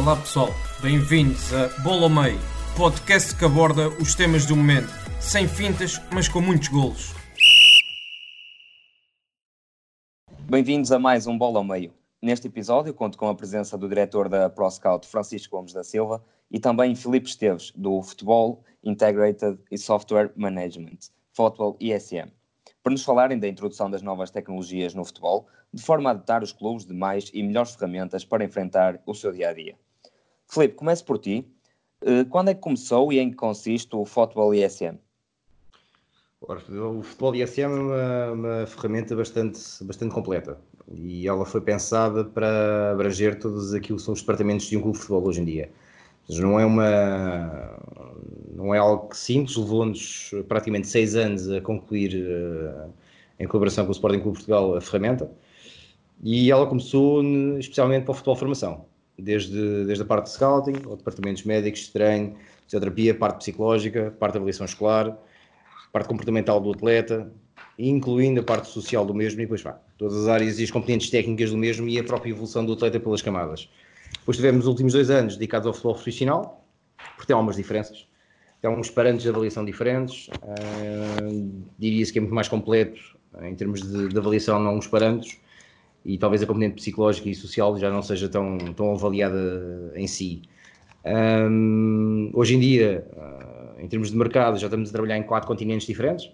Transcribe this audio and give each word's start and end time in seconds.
Olá 0.00 0.16
pessoal, 0.16 0.48
bem-vindos 0.80 1.52
a 1.52 1.68
Bola 1.82 2.04
ao 2.04 2.08
Meio, 2.08 2.40
podcast 2.74 3.36
que 3.36 3.44
aborda 3.44 3.90
os 4.00 4.14
temas 4.14 4.46
do 4.46 4.56
momento, 4.56 4.88
sem 5.20 5.46
fintas, 5.46 6.00
mas 6.10 6.26
com 6.26 6.40
muitos 6.40 6.68
golos. 6.68 7.12
Bem-vindos 10.48 10.90
a 10.90 10.98
mais 10.98 11.26
um 11.26 11.36
Bola 11.36 11.58
ao 11.58 11.64
Meio. 11.64 11.92
Neste 12.20 12.46
episódio 12.46 12.94
conto 12.94 13.18
com 13.18 13.28
a 13.28 13.34
presença 13.34 13.76
do 13.76 13.86
diretor 13.90 14.30
da 14.30 14.48
ProScout 14.48 15.06
Francisco 15.06 15.54
Gomes 15.54 15.74
da 15.74 15.84
Silva 15.84 16.24
e 16.50 16.58
também 16.58 16.94
Filipe 16.94 17.28
Esteves, 17.28 17.70
do 17.76 18.00
Futebol 18.00 18.64
Integrated 18.82 19.58
e 19.70 19.76
Software 19.76 20.32
Management, 20.34 21.10
Football 21.34 21.76
ISM, 21.78 22.32
para 22.82 22.92
nos 22.92 23.04
falarem 23.04 23.38
da 23.38 23.46
introdução 23.46 23.90
das 23.90 24.00
novas 24.00 24.30
tecnologias 24.30 24.94
no 24.94 25.04
futebol, 25.04 25.46
de 25.70 25.82
forma 25.82 26.10
a 26.10 26.14
dotar 26.14 26.42
os 26.42 26.54
clubes 26.54 26.86
de 26.86 26.94
mais 26.94 27.30
e 27.34 27.42
melhores 27.42 27.74
ferramentas 27.74 28.24
para 28.24 28.42
enfrentar 28.42 28.98
o 29.04 29.14
seu 29.14 29.30
dia-a-dia. 29.30 29.76
Filipe, 30.50 30.74
comece 30.74 31.04
por 31.04 31.18
ti. 31.18 31.46
Eh, 32.02 32.24
Quando 32.24 32.48
é 32.48 32.54
que 32.54 32.60
começou 32.60 33.12
e 33.12 33.18
em 33.18 33.30
que 33.30 33.36
consiste 33.36 33.94
o 33.94 34.04
Football 34.04 34.54
ISM? 34.54 34.98
Ora, 36.42 36.60
O 36.60 37.02
futebol 37.02 37.34
ISM 37.34 37.60
é 37.62 37.68
uma, 37.68 38.32
uma 38.32 38.66
ferramenta 38.66 39.14
bastante, 39.14 39.60
bastante 39.84 40.14
completa 40.14 40.58
e 40.92 41.28
ela 41.28 41.44
foi 41.44 41.60
pensada 41.60 42.24
para 42.24 42.92
abranger 42.92 43.38
todos 43.38 43.74
aquilo 43.74 43.98
que 43.98 44.04
são 44.04 44.14
os 44.14 44.20
departamentos 44.20 44.66
de 44.66 44.76
um 44.76 44.80
clube 44.80 44.96
de 44.96 45.02
futebol 45.02 45.28
hoje 45.28 45.40
em 45.40 45.44
dia. 45.44 45.70
Não 46.28 46.58
é 46.58 46.64
uma 46.64 47.78
não 48.54 48.74
é 48.74 48.78
algo 48.78 49.14
simples, 49.14 49.56
levou-nos 49.56 50.32
praticamente 50.48 50.86
seis 50.88 51.14
anos 51.14 51.50
a 51.50 51.60
concluir 51.60 52.14
eh, 52.14 52.88
em 53.40 53.46
colaboração 53.46 53.84
com 53.84 53.90
o 53.90 53.92
Sporting 53.92 54.20
Clube 54.20 54.38
de 54.38 54.44
Portugal 54.44 54.76
a 54.76 54.80
ferramenta 54.80 55.30
e 56.22 56.50
ela 56.50 56.66
começou 56.66 57.22
especialmente 57.58 58.04
para 58.04 58.12
o 58.12 58.14
futebol 58.14 58.36
formação, 58.36 58.84
desde, 59.20 59.84
desde 59.84 60.02
a 60.02 60.06
parte 60.06 60.26
de 60.26 60.32
scouting, 60.32 60.86
ou 60.86 60.96
departamentos 60.96 61.44
médicos, 61.44 61.88
treino, 61.88 62.36
fisioterapia, 62.64 63.14
parte 63.14 63.38
psicológica, 63.38 64.14
parte 64.18 64.32
de 64.32 64.38
avaliação 64.38 64.64
escolar, 64.64 65.16
parte 65.92 66.08
comportamental 66.08 66.60
do 66.60 66.70
atleta, 66.70 67.30
incluindo 67.78 68.40
a 68.40 68.42
parte 68.42 68.68
social 68.68 69.04
do 69.04 69.14
mesmo 69.14 69.40
e 69.40 69.44
depois 69.44 69.62
vá, 69.62 69.80
todas 69.96 70.16
as 70.16 70.28
áreas 70.28 70.58
e 70.58 70.64
as 70.64 70.70
componentes 70.70 71.10
técnicas 71.10 71.50
do 71.50 71.56
mesmo 71.56 71.88
e 71.88 71.98
a 71.98 72.04
própria 72.04 72.30
evolução 72.30 72.64
do 72.64 72.72
atleta 72.72 73.00
pelas 73.00 73.22
camadas. 73.22 73.68
Depois 74.18 74.36
tivemos 74.36 74.64
os 74.64 74.68
últimos 74.68 74.92
dois 74.92 75.10
anos 75.10 75.34
dedicados 75.34 75.66
ao 75.66 75.72
futebol 75.72 75.94
profissional, 75.94 76.64
porque 77.16 77.26
tem 77.26 77.34
algumas 77.34 77.56
diferenças. 77.56 78.06
Tem 78.60 78.68
alguns 78.68 78.90
parâmetros 78.90 79.22
de 79.22 79.30
avaliação 79.30 79.64
diferentes, 79.64 80.28
ah, 80.42 81.56
diria-se 81.78 82.12
que 82.12 82.18
é 82.18 82.20
muito 82.20 82.34
mais 82.34 82.46
completo 82.46 83.00
em 83.42 83.54
termos 83.54 83.80
de, 83.80 84.08
de 84.08 84.18
avaliação 84.18 84.62
em 84.62 84.66
alguns 84.66 84.86
parâmetros 84.86 85.38
e 86.04 86.16
talvez 86.18 86.42
a 86.42 86.46
componente 86.46 86.76
psicológica 86.76 87.28
e 87.28 87.34
social 87.34 87.78
já 87.78 87.90
não 87.90 88.02
seja 88.02 88.28
tão, 88.28 88.58
tão 88.74 88.92
avaliada 88.92 89.92
em 89.94 90.06
si. 90.06 90.42
Hum, 91.04 92.30
hoje 92.34 92.56
em 92.56 92.60
dia, 92.60 93.06
ah, 93.16 93.74
em 93.78 93.88
termos 93.88 94.10
de 94.10 94.16
mercado, 94.16 94.58
já 94.58 94.66
estamos 94.66 94.90
a 94.90 94.92
trabalhar 94.92 95.18
em 95.18 95.22
quatro 95.22 95.46
continentes 95.48 95.86
diferentes, 95.86 96.30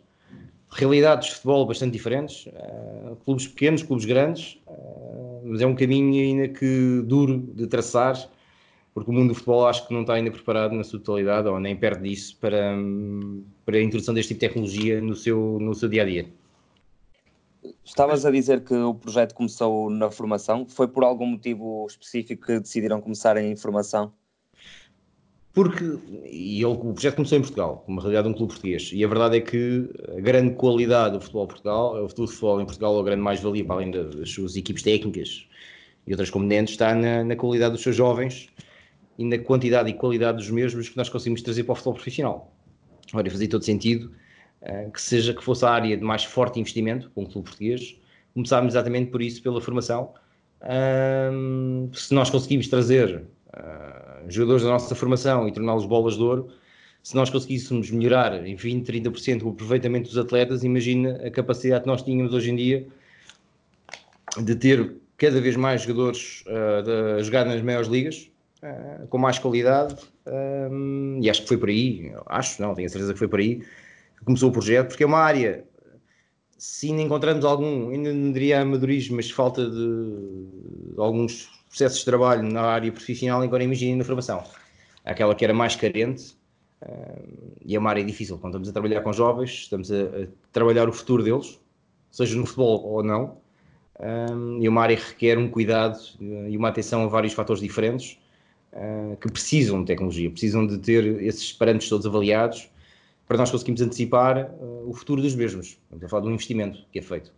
realidades 0.71 1.29
de 1.29 1.35
futebol 1.35 1.67
bastante 1.67 1.93
diferentes, 1.93 2.49
ah, 2.55 3.15
clubes 3.25 3.47
pequenos, 3.47 3.83
clubes 3.83 4.05
grandes, 4.05 4.59
ah, 4.69 5.41
mas 5.45 5.61
é 5.61 5.67
um 5.67 5.75
caminho 5.75 6.15
ainda 6.15 6.49
que 6.49 7.03
duro 7.05 7.39
de 7.39 7.67
traçar, 7.67 8.17
porque 8.95 9.11
o 9.11 9.15
mundo 9.15 9.29
do 9.29 9.35
futebol 9.35 9.67
acho 9.67 9.87
que 9.87 9.93
não 9.93 10.01
está 10.01 10.15
ainda 10.15 10.31
preparado 10.31 10.75
na 10.75 10.83
sua 10.83 10.99
totalidade, 10.99 11.49
ou 11.49 11.61
nem 11.61 11.77
perto 11.77 12.03
disso, 12.03 12.37
para, 12.41 12.75
hum, 12.77 13.45
para 13.65 13.77
a 13.77 13.83
introdução 13.83 14.15
deste 14.15 14.35
tipo 14.35 14.41
de 14.41 14.49
tecnologia 14.49 15.01
no 15.01 15.15
seu, 15.15 15.59
no 15.61 15.75
seu 15.75 15.89
dia 15.89 16.03
a 16.03 16.07
dia. 16.07 16.27
Estavas 17.85 18.25
a 18.25 18.31
dizer 18.31 18.65
que 18.65 18.75
o 18.75 18.95
projeto 18.95 19.35
começou 19.35 19.91
na 19.91 20.11
formação. 20.11 20.67
Foi 20.67 20.89
por 20.89 21.05
algum 21.05 21.27
motivo 21.27 21.87
específico 21.89 22.47
que 22.47 22.61
decidiram 22.61 23.01
começar 23.01 23.37
em 23.37 23.57
formação? 23.57 24.13
Porque 25.53 25.85
e 26.31 26.57
ele, 26.57 26.67
o 26.67 26.93
projeto 26.93 27.17
começou 27.17 27.39
em 27.39 27.41
Portugal, 27.41 27.83
uma 27.89 28.03
realidade 28.03 28.29
de 28.29 28.35
um 28.35 28.37
clube 28.37 28.53
português, 28.53 28.91
e 28.93 29.03
a 29.03 29.09
verdade 29.09 29.39
é 29.39 29.41
que 29.41 29.89
a 30.15 30.21
grande 30.21 30.55
qualidade 30.55 31.15
do 31.15 31.21
futebol 31.21 31.47
Portugal, 31.47 32.05
o 32.05 32.09
futebol 32.11 32.61
em 32.61 32.67
Portugal, 32.67 33.01
a 33.01 33.03
grande 33.03 33.23
mais-valia, 33.23 33.65
para 33.65 33.77
além 33.77 33.91
das 33.91 34.31
suas 34.31 34.55
equipes 34.55 34.83
técnicas 34.83 35.49
e 36.07 36.13
outras 36.13 36.29
componentes, 36.29 36.75
está 36.75 36.95
na, 36.95 37.25
na 37.25 37.37
qualidade 37.37 37.73
dos 37.73 37.83
seus 37.83 37.97
jovens 37.97 38.51
e 39.19 39.25
na 39.25 39.39
quantidade 39.39 39.89
e 39.89 39.95
qualidade 39.95 40.37
dos 40.37 40.51
mesmos 40.51 40.91
que 40.91 40.97
nós 40.99 41.09
conseguimos 41.09 41.41
trazer 41.41 41.65
para 41.65 41.73
o 41.73 41.75
futebol 41.75 41.95
profissional. 41.95 42.53
Ora, 43.15 43.31
fazia 43.31 43.49
todo 43.49 43.65
sentido 43.65 44.13
que 44.93 45.01
seja 45.01 45.33
que 45.33 45.43
fosse 45.43 45.65
a 45.65 45.71
área 45.71 45.97
de 45.97 46.03
mais 46.03 46.25
forte 46.25 46.59
investimento 46.59 47.11
para 47.11 47.23
um 47.23 47.27
clube 47.27 47.49
português, 47.49 47.97
começámos 48.35 48.75
exatamente 48.75 49.11
por 49.11 49.23
isso, 49.23 49.43
pela 49.43 49.61
formação. 49.61 50.13
Ahm, 50.61 51.89
se 51.93 52.13
nós 52.15 52.31
conseguimos 52.31 52.69
trazer 52.69 53.25
ah, 53.53 54.23
jogadores 54.29 54.63
da 54.63 54.71
nossa 54.71 54.95
formação 54.95 55.47
e 55.49 55.53
torná-los 55.53 55.87
bolas 55.87 56.17
de 56.17 56.23
ouro, 56.23 56.49
se 57.03 57.15
nós 57.15 57.31
conseguíssemos 57.31 57.91
melhorar 57.91 58.45
em 58.47 58.57
20, 58.57 58.85
30% 58.85 59.43
o 59.45 59.51
aproveitamento 59.51 60.09
dos 60.09 60.19
atletas, 60.19 60.65
imagina 60.65 61.21
a 61.25 61.31
capacidade 61.31 61.83
que 61.83 61.87
nós 61.87 62.03
tínhamos 62.03 62.35
hoje 62.35 62.51
em 62.51 62.57
dia 62.57 62.87
de 64.43 64.55
ter 64.57 64.97
cada 65.17 65.41
vez 65.41 65.57
mais 65.57 65.83
jogadores 65.83 66.45
de- 66.45 67.21
a 67.21 67.23
jogar 67.23 67.47
nas 67.47 67.63
maiores 67.63 67.89
ligas, 67.89 68.29
ah, 68.63 69.05
com 69.09 69.19
mais 69.19 69.39
qualidade, 69.39 69.95
ahm, 70.27 71.21
e 71.23 71.31
acho 71.31 71.43
que 71.43 71.49
foi 71.49 71.57
por 71.57 71.69
aí, 71.69 72.13
acho 72.27 72.61
não, 72.61 72.75
tenho 72.75 72.87
a 72.87 72.91
certeza 72.91 73.13
que 73.13 73.19
foi 73.19 73.29
por 73.29 73.39
aí 73.39 73.63
começou 74.27 74.51
o 74.51 74.53
projeto, 74.53 74.89
porque 74.89 75.05
é 75.05 75.07
uma 75.07 75.21
área, 75.21 75.65
se 76.59 76.91
ainda 76.91 77.01
encontramos 77.03 77.45
algum, 77.45 77.91
ainda 77.91 78.13
não 78.13 78.33
diria 78.33 78.61
amadorismo, 78.61 79.17
mas 79.17 79.31
falta 79.31 79.71
de 79.71 80.47
alguns 80.99 81.49
processos 81.69 82.01
de 82.01 82.05
trabalho 82.05 82.43
na 82.43 82.63
área 82.63 82.91
profissional, 82.91 83.41
agora 83.41 83.63
imaginem 83.63 83.97
na 83.97 84.05
formação. 84.05 84.43
Aquela 85.05 85.35
que 85.35 85.45
era 85.45 85.55
mais 85.55 85.77
carente, 85.77 86.37
ah, 86.83 87.19
e 87.65 87.77
é 87.77 87.79
uma 87.79 87.89
área 87.91 88.05
difícil, 88.05 88.37
quando 88.39 88.55
estamos 88.55 88.69
a 88.69 88.73
trabalhar 88.73 89.01
com 89.01 89.13
jovens, 89.13 89.51
estamos 89.51 89.93
a, 89.93 90.03
a 90.03 90.27
trabalhar 90.53 90.89
o 90.89 90.93
futuro 90.93 91.23
deles, 91.23 91.61
seja 92.11 92.37
no 92.37 92.45
futebol 92.45 92.85
ou 92.85 93.05
não, 93.05 93.39
ah, 94.01 94.27
e 94.61 94.67
é 94.67 94.69
uma 94.69 94.83
área 94.83 94.97
que 94.97 95.09
requer 95.09 95.39
um 95.39 95.49
cuidado 95.49 95.99
eh, 96.21 96.51
e 96.51 96.57
uma 96.57 96.69
atenção 96.69 97.05
a 97.05 97.07
vários 97.07 97.33
fatores 97.33 97.63
diferentes, 97.63 98.19
ah, 98.73 99.17
que 99.21 99.31
precisam 99.31 99.81
de 99.81 99.87
tecnologia, 99.87 100.29
precisam 100.31 100.67
de 100.67 100.79
ter 100.79 101.23
esses 101.23 101.53
parâmetros 101.53 101.89
todos 101.89 102.07
avaliados, 102.07 102.69
para 103.27 103.37
nós 103.37 103.51
conseguirmos 103.51 103.81
antecipar 103.83 104.39
ah, 104.39 104.65
o 104.87 104.95
futuro 104.95 105.21
dos 105.21 105.35
mesmos. 105.35 105.79
Estamos 105.85 106.05
a 106.05 106.09
falar 106.09 106.23
de 106.23 106.29
um 106.29 106.33
investimento 106.33 106.79
que 106.93 106.99
é 106.99 107.03
feito. 107.03 107.33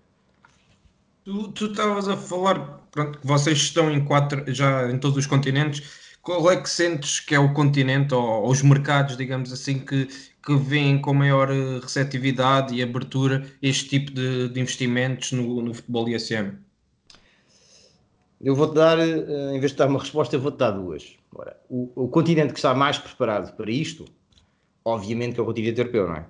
Tu 1.24 1.48
tu 1.52 1.66
estavas 1.66 2.08
a 2.08 2.16
falar, 2.16 2.86
pronto, 2.90 3.18
que 3.18 3.26
vocês 3.26 3.58
estão 3.58 3.90
em 3.90 4.04
quatro, 4.04 4.44
já 4.52 4.90
em 4.90 4.98
todos 4.98 5.18
os 5.18 5.26
continentes. 5.26 6.08
Qual 6.22 6.50
é 6.50 6.60
que 6.60 6.68
sentes 6.68 7.20
que 7.20 7.34
é 7.34 7.38
o 7.38 7.52
continente 7.54 8.14
ou, 8.14 8.22
ou 8.22 8.50
os 8.50 8.62
mercados, 8.62 9.16
digamos 9.16 9.52
assim, 9.52 9.78
que, 9.78 10.06
que 10.44 10.56
veem 10.56 11.00
com 11.00 11.14
maior 11.14 11.50
eh, 11.50 11.78
receptividade 11.80 12.74
e 12.74 12.82
abertura 12.82 13.46
este 13.62 13.88
tipo 13.88 14.12
de, 14.12 14.48
de 14.48 14.60
investimentos 14.60 15.32
no, 15.32 15.62
no 15.62 15.72
futebol 15.72 16.08
ISM? 16.08 16.52
Eu 18.40 18.54
vou-te 18.54 18.74
dar, 18.74 18.98
eh, 18.98 19.56
em 19.56 19.60
vez 19.60 19.72
de 19.72 19.78
dar 19.78 19.88
uma 19.88 19.98
resposta, 20.00 20.36
eu 20.36 20.40
vou-te 20.40 20.58
dar 20.58 20.72
duas. 20.72 21.16
Ora, 21.34 21.56
o, 21.68 21.92
o 21.94 22.08
continente 22.08 22.52
que 22.52 22.58
está 22.58 22.74
mais 22.74 22.98
preparado 22.98 23.54
para 23.56 23.70
isto, 23.70 24.04
obviamente 24.88 25.34
que 25.34 25.40
é 25.40 25.42
o 25.42 25.46
continente 25.46 25.80
europeu, 25.80 26.08
não 26.08 26.16
é? 26.16 26.26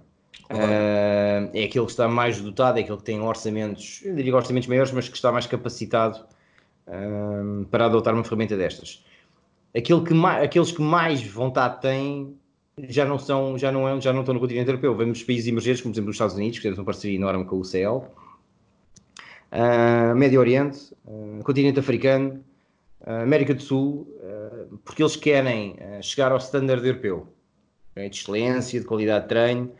Eh, 0.51 1.51
é 1.55 1.65
aquele 1.65 1.85
que 1.85 1.91
está 1.91 2.09
mais 2.09 2.41
dotado, 2.41 2.79
é 2.79 2.83
aquele 2.83 2.97
que 2.97 3.05
tem 3.05 3.21
orçamentos, 3.21 4.01
eu 4.05 4.15
diria 4.15 4.35
orçamentos 4.35 4.69
maiores, 4.69 4.93
mas 4.93 5.09
que 5.09 5.17
está 5.17 5.31
mais 5.31 5.47
capacitado 5.47 6.25
eh, 6.87 7.65
para 7.71 7.87
adotar 7.87 8.15
uma 8.15 8.25
ferramenta 8.25 8.57
destas. 8.57 9.05
Aquele 9.77 10.03
que 10.03 10.15
mais, 10.15 10.43
aqueles 10.43 10.73
que 10.73 10.81
mais 10.81 11.23
vontade 11.23 11.81
têm 11.83 12.35
já 12.89 13.05
não, 13.05 13.19
são, 13.19 13.59
já, 13.59 13.73
não 13.73 13.89
é, 13.89 14.01
já 14.01 14.13
não 14.13 14.21
estão 14.21 14.35
no 14.35 14.41
continente 14.41 14.69
europeu. 14.69 14.97
Vemos 14.97 15.23
países 15.23 15.49
emergentes, 15.49 15.83
como 15.83 15.93
por 15.93 15.97
exemplo 15.97 16.11
os 16.11 16.15
Estados 16.15 16.37
Unidos, 16.37 16.59
que 16.59 16.63
temos 16.63 16.79
uma 16.79 16.85
parceria 16.85 17.17
enorme 17.17 17.45
com 17.45 17.57
o 17.57 17.61
UCL, 17.61 18.05
uh, 19.53 20.15
Médio 20.17 20.41
Oriente, 20.41 20.95
uh, 21.05 21.43
continente 21.43 21.81
africano, 21.81 22.43
uh, 23.03 23.23
América 23.23 23.53
do 23.55 23.63
Sul, 23.63 24.07
porque 24.85 25.03
eles 25.03 25.17
querem 25.17 25.77
chegar 26.03 26.31
ao 26.31 26.39
standard 26.39 26.87
europeu? 26.87 27.27
De 28.07 28.19
excelência, 28.19 28.79
de 28.79 28.87
qualidade 28.87 29.23
de 29.25 29.29
treino, 29.29 29.73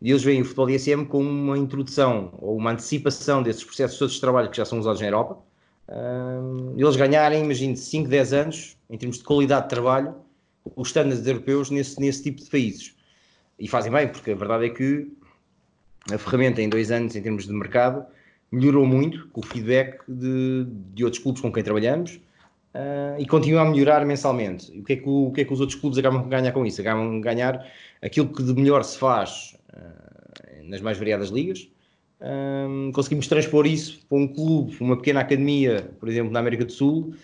e 0.00 0.10
eles 0.10 0.22
veem 0.22 0.40
o 0.40 0.44
futebol 0.44 0.70
ISM 0.70 1.04
como 1.04 1.28
uma 1.28 1.58
introdução 1.58 2.32
ou 2.40 2.56
uma 2.56 2.72
antecipação 2.72 3.42
desses 3.42 3.62
processos 3.62 3.98
todos 3.98 4.14
de 4.14 4.20
trabalho 4.20 4.50
que 4.50 4.56
já 4.56 4.64
são 4.64 4.78
usados 4.78 5.00
na 5.00 5.06
Europa, 5.06 5.38
eles 6.76 6.96
ganharem, 6.96 7.44
imagine, 7.44 7.76
5, 7.76 8.08
10 8.08 8.32
anos, 8.32 8.76
em 8.88 8.96
termos 8.96 9.18
de 9.18 9.24
qualidade 9.24 9.64
de 9.64 9.70
trabalho, 9.70 10.14
os 10.76 10.88
estándares 10.88 11.26
europeus 11.26 11.70
nesse, 11.70 12.00
nesse 12.00 12.22
tipo 12.22 12.42
de 12.42 12.48
países. 12.48 12.94
E 13.58 13.68
fazem 13.68 13.92
bem, 13.92 14.08
porque 14.08 14.30
a 14.30 14.34
verdade 14.34 14.66
é 14.66 14.70
que 14.70 15.10
a 16.10 16.16
ferramenta 16.16 16.62
em 16.62 16.68
dois 16.68 16.90
anos, 16.90 17.14
em 17.14 17.22
termos 17.22 17.46
de 17.46 17.52
mercado, 17.52 18.06
melhorou 18.50 18.86
muito 18.86 19.28
com 19.28 19.40
o 19.40 19.46
feedback 19.46 20.00
de, 20.08 20.66
de 20.94 21.04
outros 21.04 21.22
clubes 21.22 21.42
com 21.42 21.52
quem 21.52 21.62
trabalhamos 21.62 22.20
uh, 22.74 23.18
e 23.18 23.26
continua 23.26 23.62
a 23.62 23.64
melhorar 23.64 24.04
mensalmente. 24.04 24.70
O 24.78 24.84
que, 24.84 24.94
é 24.94 24.96
que 24.96 25.08
o, 25.08 25.28
o 25.28 25.32
que 25.32 25.42
é 25.42 25.44
que 25.44 25.52
os 25.52 25.60
outros 25.60 25.78
clubes 25.78 25.98
acabam 25.98 26.22
de 26.22 26.28
ganhar 26.28 26.52
com 26.52 26.64
isso? 26.64 26.80
Acabam 26.80 27.16
de 27.16 27.20
ganhar 27.20 27.66
aquilo 28.02 28.28
que 28.32 28.42
de 28.42 28.54
melhor 28.54 28.82
se 28.84 28.98
faz 28.98 29.56
uh, 29.72 30.64
nas 30.64 30.80
mais 30.80 30.98
variadas 30.98 31.30
ligas. 31.30 31.68
Um, 32.20 32.92
conseguimos 32.92 33.26
transpor 33.26 33.66
isso 33.66 34.00
para 34.06 34.18
um 34.18 34.28
clube, 34.28 34.76
uma 34.80 34.96
pequena 34.96 35.20
academia, 35.20 35.90
por 35.98 36.08
exemplo, 36.08 36.30
na 36.30 36.40
América 36.40 36.64
do 36.64 36.72
Sul, 36.72 37.14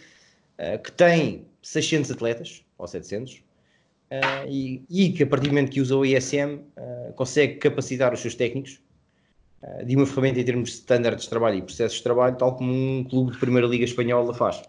uh, 0.58 0.82
que 0.82 0.90
tem 0.92 1.46
600 1.62 2.10
atletas, 2.10 2.64
ou 2.78 2.86
700, 2.86 3.44
Uh, 4.08 4.46
e, 4.48 4.84
e, 4.88 5.10
que 5.10 5.24
a 5.24 5.26
partir 5.26 5.48
do 5.48 5.52
momento 5.52 5.72
que 5.72 5.80
usa 5.80 5.96
o 5.96 6.06
ISM 6.06 6.60
consegue 7.16 7.56
capacitar 7.56 8.14
os 8.14 8.20
seus 8.20 8.36
técnicos 8.36 8.80
de 9.84 9.96
uma 9.96 10.06
ferramenta 10.06 10.38
em 10.38 10.44
termos 10.44 10.70
de 10.70 10.76
standards 10.76 11.24
de 11.24 11.28
trabalho 11.28 11.58
e 11.58 11.62
processos 11.62 11.98
de 11.98 12.04
trabalho, 12.04 12.36
tal 12.36 12.54
como 12.54 12.72
um 12.72 13.02
clube 13.02 13.32
de 13.32 13.38
Primeira 13.38 13.66
Liga 13.66 13.84
Espanhola 13.84 14.32
faz. 14.32 14.62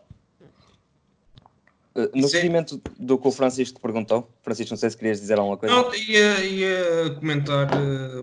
No 2.13 2.27
seguimento 2.27 2.79
do 2.99 3.17
que 3.17 3.27
o 3.27 3.31
Francisco 3.31 3.79
te 3.79 3.81
perguntou, 3.81 4.31
Francisco, 4.43 4.71
não 4.71 4.77
sei 4.77 4.89
se 4.91 4.97
querias 4.97 5.19
dizer 5.19 5.39
alguma 5.39 5.57
coisa. 5.57 5.73
Não, 5.73 5.95
ia, 5.95 6.45
ia 6.45 7.15
comentar 7.15 7.67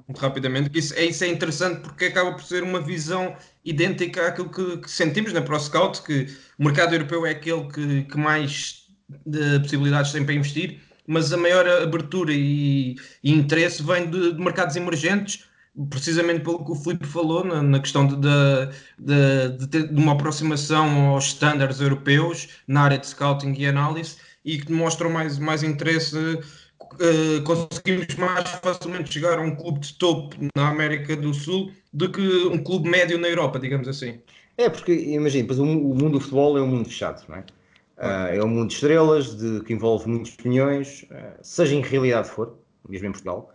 muito 0.07 0.19
rapidamente 0.19 0.71
que 0.71 0.79
isso 0.79 0.95
é, 0.95 1.05
isso 1.07 1.25
é 1.25 1.29
interessante 1.29 1.81
porque 1.81 2.05
acaba 2.05 2.33
por 2.33 2.43
ser 2.45 2.63
uma 2.63 2.81
visão 2.81 3.35
idêntica 3.65 4.29
àquilo 4.29 4.49
que, 4.49 4.77
que 4.79 4.91
sentimos 4.91 5.33
na 5.33 5.43
ProScout, 5.43 6.03
que 6.03 6.29
o 6.57 6.65
mercado 6.65 6.95
europeu 6.95 7.27
é 7.27 7.31
aquele 7.31 7.67
que, 7.69 8.05
que 8.05 8.17
mais 8.17 8.85
de 9.27 9.59
possibilidades 9.61 10.13
tem 10.13 10.25
para 10.25 10.35
investir 10.35 10.81
mas 11.07 11.33
a 11.33 11.37
maior 11.37 11.67
abertura 11.69 12.33
e, 12.33 12.97
e 13.23 13.33
interesse 13.33 13.83
vem 13.83 14.09
de, 14.09 14.33
de, 14.33 14.41
mercados 14.41 14.77
emergentes, 14.77 15.45
precisamente 15.91 16.41
pelo 16.41 16.65
que 16.65 16.71
o 16.71 16.75
Filipe 16.75 17.07
falou, 17.07 17.45
na, 17.45 17.63
na 17.63 17.81
questão 17.81 18.07
de, 18.07 18.17
de, 18.17 19.67
de, 19.67 19.89
de, 19.89 20.01
uma 20.01 20.13
aproximação 20.13 21.09
aos 21.09 21.27
estándares 21.27 21.81
europeus 21.81 22.49
na 22.67 22.83
área 22.83 22.99
de 22.99 23.07
scouting 23.07 23.55
e 23.59 23.67
análise 23.67 24.17
e 24.45 24.59
que 24.59 24.67
demonstram 24.67 25.11
mais, 25.11 25.39
mais 25.39 25.63
interesse. 25.63 26.17
Uh, 26.95 27.43
conseguimos 27.43 28.15
mais 28.15 28.49
facilmente 28.63 29.13
chegar 29.13 29.39
a 29.39 29.43
um 29.43 29.57
clube 29.57 29.81
de 29.81 29.95
topo 29.95 30.37
na 30.55 30.69
América 30.69 31.17
do 31.17 31.35
Sul 31.35 31.73
do 31.93 32.11
que 32.11 32.21
um 32.47 32.63
clube 32.63 32.89
médio 32.89 33.19
na 33.19 33.29
Europa, 33.29 33.59
digamos 33.59 33.89
assim. 33.89 34.21
É, 34.57 34.69
porque 34.69 34.93
imagina, 34.93 35.53
o 35.55 35.65
mundo 35.65 36.11
do 36.11 36.21
futebol 36.21 36.57
é 36.57 36.63
um 36.63 36.69
mundo 36.69 36.89
fechado, 36.89 37.25
não 37.29 37.37
é? 37.37 37.45
Uh, 37.97 38.35
é 38.35 38.45
um 38.45 38.49
mundo 38.49 38.69
de 38.69 38.75
estrelas, 38.75 39.37
de, 39.37 39.61
que 39.65 39.73
envolve 39.73 40.09
muitos 40.09 40.35
opiniões, 40.35 41.05
uh, 41.11 41.39
seja 41.43 41.75
em 41.75 41.81
realidade 41.81 42.29
for, 42.29 42.59
mesmo 42.89 43.09
em 43.09 43.13
Portugal, 43.13 43.54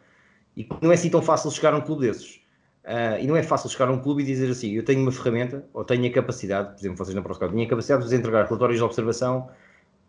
e 0.59 0.67
não 0.81 0.91
é 0.91 0.95
assim 0.95 1.09
tão 1.09 1.21
fácil 1.21 1.49
chegar 1.49 1.73
a 1.73 1.77
um 1.77 1.81
clube 1.81 2.05
desses. 2.05 2.41
Uh, 2.83 3.21
e 3.21 3.27
não 3.27 3.35
é 3.35 3.41
fácil 3.41 3.69
chegar 3.69 3.87
a 3.87 3.91
um 3.91 3.99
clube 3.99 4.23
e 4.23 4.25
dizer 4.25 4.51
assim: 4.51 4.71
eu 4.71 4.83
tenho 4.83 5.01
uma 5.01 5.11
ferramenta, 5.11 5.65
ou 5.73 5.85
tenho 5.85 6.05
a 6.05 6.09
capacidade, 6.11 6.73
por 6.73 6.79
exemplo, 6.79 6.97
vocês 6.97 7.15
na 7.15 7.21
ProScout, 7.21 7.53
tenho 7.53 7.65
a 7.65 7.69
capacidade 7.69 8.01
de 8.01 8.09
vos 8.09 8.13
entregar 8.13 8.45
relatórios 8.45 8.77
de 8.77 8.83
observação 8.83 9.49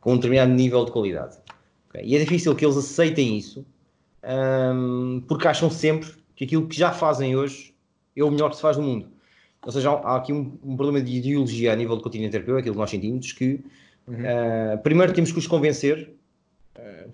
com 0.00 0.14
um 0.14 0.16
determinado 0.16 0.52
nível 0.52 0.84
de 0.84 0.90
qualidade. 0.90 1.38
Okay? 1.88 2.04
E 2.04 2.16
é 2.16 2.18
difícil 2.18 2.54
que 2.56 2.64
eles 2.64 2.76
aceitem 2.76 3.38
isso, 3.38 3.64
um, 4.74 5.22
porque 5.28 5.46
acham 5.46 5.70
sempre 5.70 6.10
que 6.34 6.44
aquilo 6.44 6.66
que 6.66 6.76
já 6.76 6.90
fazem 6.90 7.36
hoje 7.36 7.72
é 8.16 8.24
o 8.24 8.30
melhor 8.30 8.50
que 8.50 8.56
se 8.56 8.62
faz 8.62 8.76
no 8.76 8.82
mundo. 8.82 9.08
Ou 9.64 9.70
seja, 9.70 9.90
há 9.90 10.16
aqui 10.16 10.32
um, 10.32 10.58
um 10.64 10.74
problema 10.74 11.00
de 11.00 11.16
ideologia 11.16 11.72
a 11.72 11.76
nível 11.76 11.96
do 11.96 12.02
continente 12.02 12.34
europeu, 12.34 12.56
aquilo 12.56 12.74
que 12.74 12.80
nós 12.80 12.90
sentimos, 12.90 13.32
que 13.32 13.62
Uhum. 14.10 14.16
Uh, 14.16 14.78
primeiro 14.82 15.12
temos 15.12 15.30
que 15.30 15.38
os 15.38 15.46
convencer 15.46 16.12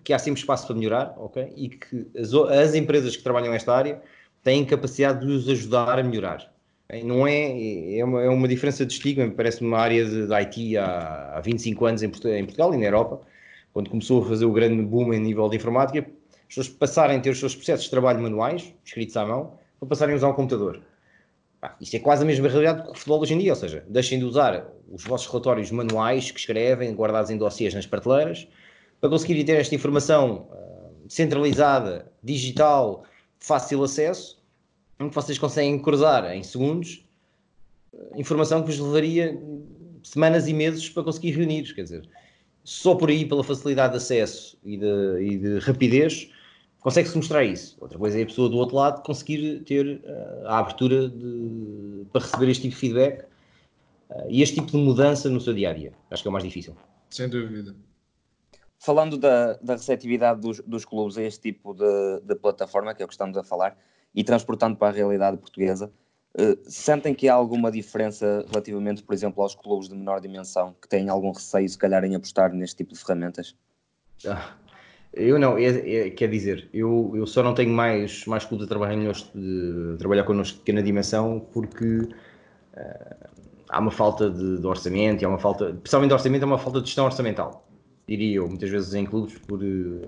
que 0.04 0.12
há 0.12 0.18
sempre 0.18 0.40
espaço 0.40 0.66
para 0.66 0.76
melhorar, 0.76 1.14
ok? 1.18 1.52
E 1.56 1.68
que 1.68 2.06
as, 2.18 2.32
as, 2.34 2.74
empresas 2.74 3.16
que 3.16 3.22
trabalham 3.22 3.50
nesta 3.50 3.74
área 3.74 4.00
têm 4.42 4.64
capacidade 4.64 5.26
de 5.26 5.32
os 5.32 5.48
ajudar 5.48 5.98
a 5.98 6.02
melhorar. 6.02 6.52
Okay? 6.84 7.02
Não 7.02 7.26
é, 7.26 7.98
é 7.98 8.04
uma, 8.04 8.22
é 8.22 8.28
uma 8.28 8.46
diferença 8.46 8.86
de 8.86 8.92
estigma, 8.92 9.28
parece 9.30 9.62
uma 9.62 9.78
área 9.78 10.04
de, 10.04 10.26
de 10.26 10.34
IT 10.34 10.76
há, 10.76 11.32
há 11.36 11.40
25 11.40 11.86
anos 11.86 12.02
em, 12.02 12.06
em 12.06 12.44
Portugal 12.44 12.74
e 12.74 12.76
na 12.76 12.84
Europa, 12.84 13.20
quando 13.72 13.90
começou 13.90 14.22
a 14.22 14.28
fazer 14.28 14.44
o 14.44 14.52
grande 14.52 14.82
boom 14.82 15.12
em 15.12 15.20
nível 15.20 15.48
de 15.48 15.56
informática, 15.56 16.00
as 16.00 16.46
pessoas 16.48 16.68
passarem 16.68 17.18
a 17.18 17.20
ter 17.20 17.30
os 17.30 17.38
seus 17.38 17.54
processos 17.54 17.84
de 17.84 17.90
trabalho 17.90 18.20
manuais, 18.20 18.72
escritos 18.84 19.16
à 19.16 19.26
mão, 19.26 19.58
para 19.78 19.88
passarem 19.88 20.14
a 20.14 20.16
usar 20.16 20.28
um 20.28 20.32
computador. 20.32 20.80
Ah, 21.60 21.74
isto 21.80 21.96
é 21.96 21.98
quase 21.98 22.22
a 22.22 22.26
mesma 22.26 22.48
realidade 22.48 22.82
que 22.82 22.90
o 22.90 22.94
futebol 22.94 23.20
hoje 23.20 23.34
em 23.34 23.38
dia, 23.38 23.52
ou 23.52 23.56
seja, 23.56 23.84
deixem 23.88 24.18
de 24.18 24.24
usar 24.24 24.66
os 24.90 25.02
vossos 25.04 25.26
relatórios 25.26 25.70
manuais 25.70 26.30
que 26.30 26.38
escrevem, 26.38 26.94
guardados 26.94 27.30
em 27.30 27.36
dossiês 27.36 27.74
nas 27.74 27.86
prateleiras, 27.86 28.46
para 29.06 29.10
conseguirem 29.10 29.44
ter 29.44 29.52
esta 29.52 29.72
informação 29.72 30.48
uh, 30.50 31.08
centralizada, 31.08 32.10
digital, 32.24 33.04
fácil 33.38 33.84
acesso, 33.84 34.42
em 34.98 35.08
que 35.08 35.14
vocês 35.14 35.38
conseguem 35.38 35.78
cruzar 35.78 36.34
em 36.34 36.42
segundos 36.42 37.06
uh, 37.92 38.20
informação 38.20 38.62
que 38.62 38.66
vos 38.66 38.80
levaria 38.80 39.40
semanas 40.02 40.48
e 40.48 40.52
meses 40.52 40.88
para 40.88 41.04
conseguir 41.04 41.30
reunir. 41.30 41.72
Quer 41.72 41.84
dizer, 41.84 42.08
só 42.64 42.96
por 42.96 43.08
aí, 43.08 43.24
pela 43.24 43.44
facilidade 43.44 43.92
de 43.92 43.98
acesso 43.98 44.58
e 44.64 44.76
de, 44.76 45.20
e 45.20 45.38
de 45.38 45.58
rapidez, 45.60 46.28
consegue-se 46.80 47.16
mostrar 47.16 47.44
isso. 47.44 47.76
Outra 47.80 47.96
coisa 47.96 48.18
é 48.18 48.24
a 48.24 48.26
pessoa 48.26 48.48
do 48.48 48.56
outro 48.56 48.74
lado 48.74 49.04
conseguir 49.04 49.60
ter 49.60 50.00
uh, 50.04 50.48
a 50.48 50.58
abertura 50.58 51.08
de, 51.08 52.06
para 52.12 52.22
receber 52.22 52.50
este 52.50 52.62
tipo 52.62 52.74
de 52.74 52.80
feedback 52.80 53.24
e 54.28 54.42
este 54.42 54.56
tipo 54.56 54.72
de 54.72 54.78
mudança 54.78 55.30
no 55.30 55.40
seu 55.40 55.54
dia 55.54 55.70
a 55.70 55.72
dia. 55.72 55.92
Acho 56.10 56.22
que 56.22 56.28
é 56.28 56.30
o 56.30 56.32
mais 56.32 56.44
difícil. 56.44 56.76
Sem 57.08 57.28
dúvida. 57.28 57.72
Falando 58.78 59.16
da, 59.16 59.54
da 59.54 59.74
receptividade 59.74 60.40
dos, 60.40 60.60
dos 60.60 60.84
clubes 60.84 61.16
a 61.16 61.22
este 61.22 61.52
tipo 61.52 61.74
de, 61.74 62.20
de, 62.22 62.34
plataforma, 62.34 62.94
que 62.94 63.02
é 63.02 63.04
o 63.04 63.08
que 63.08 63.14
estamos 63.14 63.36
a 63.36 63.42
falar, 63.42 63.76
e 64.14 64.22
transportando 64.22 64.76
para 64.76 64.88
a 64.88 64.92
realidade 64.92 65.36
portuguesa, 65.38 65.90
uh, 66.38 66.70
sentem 66.70 67.14
que 67.14 67.28
há 67.28 67.34
alguma 67.34 67.70
diferença 67.70 68.44
relativamente, 68.48 69.02
por 69.02 69.14
exemplo, 69.14 69.42
aos 69.42 69.54
clubes 69.54 69.88
de 69.88 69.94
menor 69.94 70.20
dimensão 70.20 70.74
que 70.80 70.88
têm 70.88 71.08
algum 71.08 71.32
receio, 71.32 71.68
se 71.68 71.78
calhar, 71.78 72.04
em 72.04 72.14
apostar 72.14 72.52
neste 72.52 72.76
tipo 72.76 72.92
de 72.92 73.00
ferramentas? 73.00 73.56
Ah, 74.26 74.54
eu 75.16 75.38
não, 75.38 75.56
é, 75.56 75.64
é, 75.64 76.10
quer 76.10 76.28
dizer, 76.28 76.68
eu, 76.74 77.12
eu 77.14 77.26
só 77.26 77.42
não 77.42 77.54
tenho 77.54 77.70
mais, 77.70 78.26
mais 78.26 78.44
clube 78.44 78.64
de 78.64 78.68
trabalhar, 78.68 79.12
de 79.34 79.96
trabalhar 79.98 80.24
connosco 80.24 80.54
de 80.54 80.60
pequena 80.60 80.82
dimensão 80.82 81.40
porque 81.52 82.00
uh, 82.00 83.28
há 83.68 83.80
uma 83.80 83.90
falta 83.90 84.30
de, 84.30 84.58
de, 84.58 84.66
orçamento, 84.66 85.24
há 85.24 85.28
uma 85.28 85.38
falta, 85.38 85.72
principalmente 85.72 86.08
de 86.10 86.14
orçamento, 86.14 86.42
há 86.42 86.46
uma 86.46 86.58
falta 86.58 86.80
de 86.80 86.86
gestão 86.86 87.06
orçamental, 87.06 87.65
diria 88.06 88.36
eu, 88.36 88.48
muitas 88.48 88.70
vezes 88.70 88.94
em 88.94 89.04
clubes 89.04 89.36
por, 89.46 89.62
uh, 89.62 90.06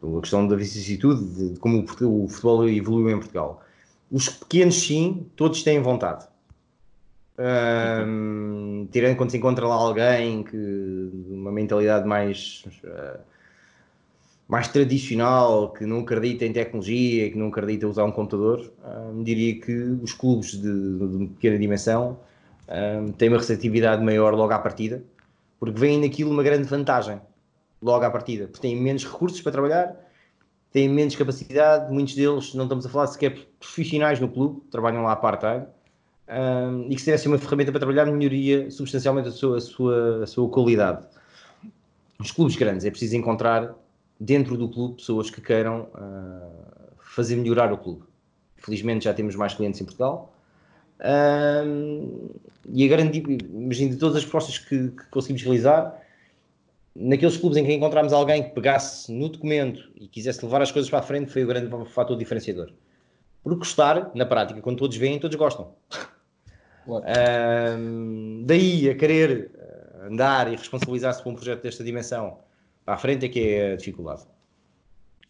por 0.00 0.18
a 0.18 0.20
questão 0.20 0.46
da 0.46 0.56
vicissitude, 0.56 1.24
de, 1.24 1.50
de 1.50 1.58
como 1.58 1.82
o, 1.82 2.28
futebol 2.28 2.68
evoluiu 2.68 3.10
em 3.10 3.18
Portugal. 3.18 3.62
Os 4.10 4.28
pequenos, 4.28 4.74
sim, 4.76 5.26
todos 5.36 5.62
têm 5.62 5.80
vontade. 5.80 6.26
Um, 7.38 8.86
tirando 8.92 9.16
quando 9.16 9.30
se 9.30 9.38
encontra 9.38 9.66
lá 9.66 9.74
alguém 9.74 10.42
que 10.44 11.10
uma 11.30 11.50
mentalidade 11.50 12.06
mais 12.06 12.62
uh, 12.84 13.18
mais 14.52 14.68
tradicional, 14.68 15.72
que 15.72 15.86
não 15.86 16.00
acredita 16.00 16.44
em 16.44 16.52
tecnologia, 16.52 17.30
que 17.30 17.38
não 17.38 17.48
acredita 17.48 17.88
usar 17.88 18.04
um 18.04 18.12
computador, 18.12 18.70
hum, 18.84 19.22
diria 19.22 19.58
que 19.58 19.72
os 20.02 20.12
clubes 20.12 20.50
de, 20.50 21.18
de 21.18 21.26
pequena 21.28 21.58
dimensão 21.58 22.18
hum, 22.68 23.12
têm 23.12 23.30
uma 23.30 23.38
receptividade 23.38 24.04
maior 24.04 24.34
logo 24.34 24.52
à 24.52 24.58
partida, 24.58 25.02
porque 25.62 25.78
veem 25.78 26.00
naquilo 26.00 26.28
uma 26.28 26.42
grande 26.42 26.64
vantagem 26.64 27.20
logo 27.80 28.04
à 28.04 28.10
partida, 28.10 28.48
porque 28.48 28.66
têm 28.66 28.74
menos 28.74 29.06
recursos 29.06 29.40
para 29.40 29.52
trabalhar, 29.52 29.94
têm 30.72 30.88
menos 30.88 31.14
capacidade, 31.14 31.88
muitos 31.94 32.16
deles 32.16 32.52
não 32.52 32.64
estamos 32.64 32.84
a 32.84 32.88
falar 32.88 33.06
sequer 33.06 33.46
profissionais 33.60 34.18
no 34.18 34.28
clube, 34.28 34.60
trabalham 34.72 35.04
lá 35.04 35.14
part-time, 35.14 35.64
um, 36.28 36.86
e 36.90 36.96
que 36.96 36.98
se 36.98 37.04
tivesse 37.04 37.28
uma 37.28 37.38
ferramenta 37.38 37.70
para 37.70 37.78
trabalhar, 37.78 38.06
melhoria 38.06 38.72
substancialmente 38.72 39.28
a 39.28 39.30
sua, 39.30 39.58
a 39.58 39.60
sua, 39.60 40.24
a 40.24 40.26
sua 40.26 40.48
qualidade. 40.48 41.06
Os 42.18 42.32
clubes 42.32 42.56
grandes 42.56 42.84
é 42.84 42.90
preciso 42.90 43.14
encontrar 43.14 43.72
dentro 44.18 44.56
do 44.56 44.68
clube 44.68 44.96
pessoas 44.96 45.30
que 45.30 45.40
queiram 45.40 45.82
uh, 45.94 46.92
fazer 46.98 47.36
melhorar 47.36 47.72
o 47.72 47.78
clube. 47.78 48.02
Felizmente 48.56 49.04
já 49.04 49.14
temos 49.14 49.36
mais 49.36 49.54
clientes 49.54 49.80
em 49.80 49.84
Portugal. 49.84 50.34
Uh, 51.02 52.30
e 52.68 52.84
a 52.84 52.88
grande, 52.88 53.18
imagino, 53.18 53.90
de 53.90 53.96
todas 53.96 54.16
as 54.16 54.22
propostas 54.22 54.58
que, 54.58 54.88
que, 54.88 55.04
conseguimos 55.10 55.42
realizar, 55.42 56.00
naqueles 56.94 57.36
clubes 57.36 57.58
em 57.58 57.64
que 57.64 57.72
encontramos 57.72 58.12
alguém 58.12 58.44
que 58.44 58.50
pegasse 58.50 59.10
no 59.10 59.28
documento 59.28 59.90
e 59.96 60.06
quisesse 60.06 60.44
levar 60.44 60.62
as 60.62 60.70
coisas 60.70 60.88
para 60.88 61.00
a 61.00 61.02
frente, 61.02 61.32
foi 61.32 61.42
o 61.42 61.46
grande 61.46 61.68
fator 61.90 62.16
diferenciador. 62.16 62.72
Porque 63.42 63.58
gostar, 63.58 64.12
na 64.14 64.24
prática, 64.24 64.60
quando 64.60 64.78
todos 64.78 64.96
veem, 64.96 65.18
todos 65.18 65.36
gostam. 65.36 65.74
Uh, 66.86 68.44
daí 68.44 68.88
a 68.88 68.94
querer 68.94 69.50
andar 70.04 70.52
e 70.52 70.56
responsabilizar-se 70.56 71.22
por 71.22 71.30
um 71.30 71.34
projeto 71.34 71.62
desta 71.62 71.82
dimensão 71.84 72.38
à 72.86 72.96
frente 72.96 73.26
é 73.26 73.28
que 73.28 73.40
é 73.40 73.72
a 73.72 73.76
dificuldade. 73.76 74.22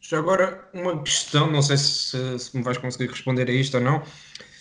Já 0.00 0.18
agora, 0.18 0.68
uma 0.74 1.00
questão, 1.02 1.50
não 1.50 1.62
sei 1.62 1.76
se, 1.76 2.38
se 2.38 2.56
me 2.56 2.62
vais 2.62 2.76
conseguir 2.78 3.08
responder 3.08 3.48
a 3.48 3.52
isto 3.52 3.76
ou 3.76 3.82
não, 3.82 4.02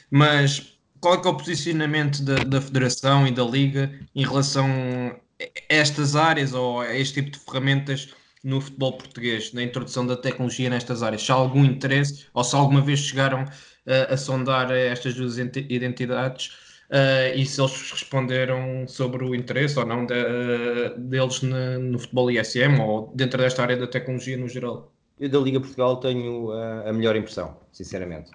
mas 0.09 0.77
qual 1.01 1.15
é 1.15 1.17
é 1.17 1.29
o 1.29 1.35
posicionamento 1.35 2.23
da, 2.23 2.35
da 2.35 2.61
Federação 2.61 3.27
e 3.27 3.31
da 3.31 3.43
Liga 3.43 3.91
em 4.15 4.23
relação 4.23 4.69
a 4.69 5.45
estas 5.67 6.15
áreas 6.15 6.53
ou 6.53 6.81
a 6.81 6.95
este 6.95 7.21
tipo 7.21 7.31
de 7.31 7.39
ferramentas 7.43 8.13
no 8.43 8.61
futebol 8.61 8.93
português, 8.93 9.51
na 9.51 9.63
introdução 9.63 10.05
da 10.05 10.15
tecnologia 10.15 10.69
nestas 10.69 11.01
áreas? 11.01 11.23
Se 11.23 11.31
há 11.31 11.35
algum 11.35 11.65
interesse 11.65 12.27
ou 12.33 12.43
se 12.43 12.55
alguma 12.55 12.81
vez 12.81 12.99
chegaram 12.99 13.43
uh, 13.43 14.13
a 14.13 14.15
sondar 14.15 14.71
estas 14.71 15.15
duas 15.15 15.37
identidades 15.39 16.47
uh, 16.91 17.35
e 17.35 17.45
se 17.45 17.59
eles 17.59 17.91
responderam 17.91 18.87
sobre 18.87 19.25
o 19.25 19.33
interesse 19.33 19.79
ou 19.79 19.85
não 19.85 20.05
de, 20.05 20.13
uh, 20.13 20.99
deles 20.99 21.41
no, 21.41 21.79
no 21.79 21.99
futebol 21.99 22.29
ISM 22.29 22.79
ou 22.79 23.11
dentro 23.15 23.39
desta 23.39 23.63
área 23.63 23.75
da 23.75 23.87
tecnologia 23.87 24.37
no 24.37 24.47
geral? 24.47 24.93
Eu 25.19 25.29
da 25.29 25.39
Liga 25.39 25.59
Portugal 25.59 25.97
tenho 25.97 26.51
a 26.51 26.91
melhor 26.91 27.15
impressão, 27.15 27.55
sinceramente. 27.71 28.31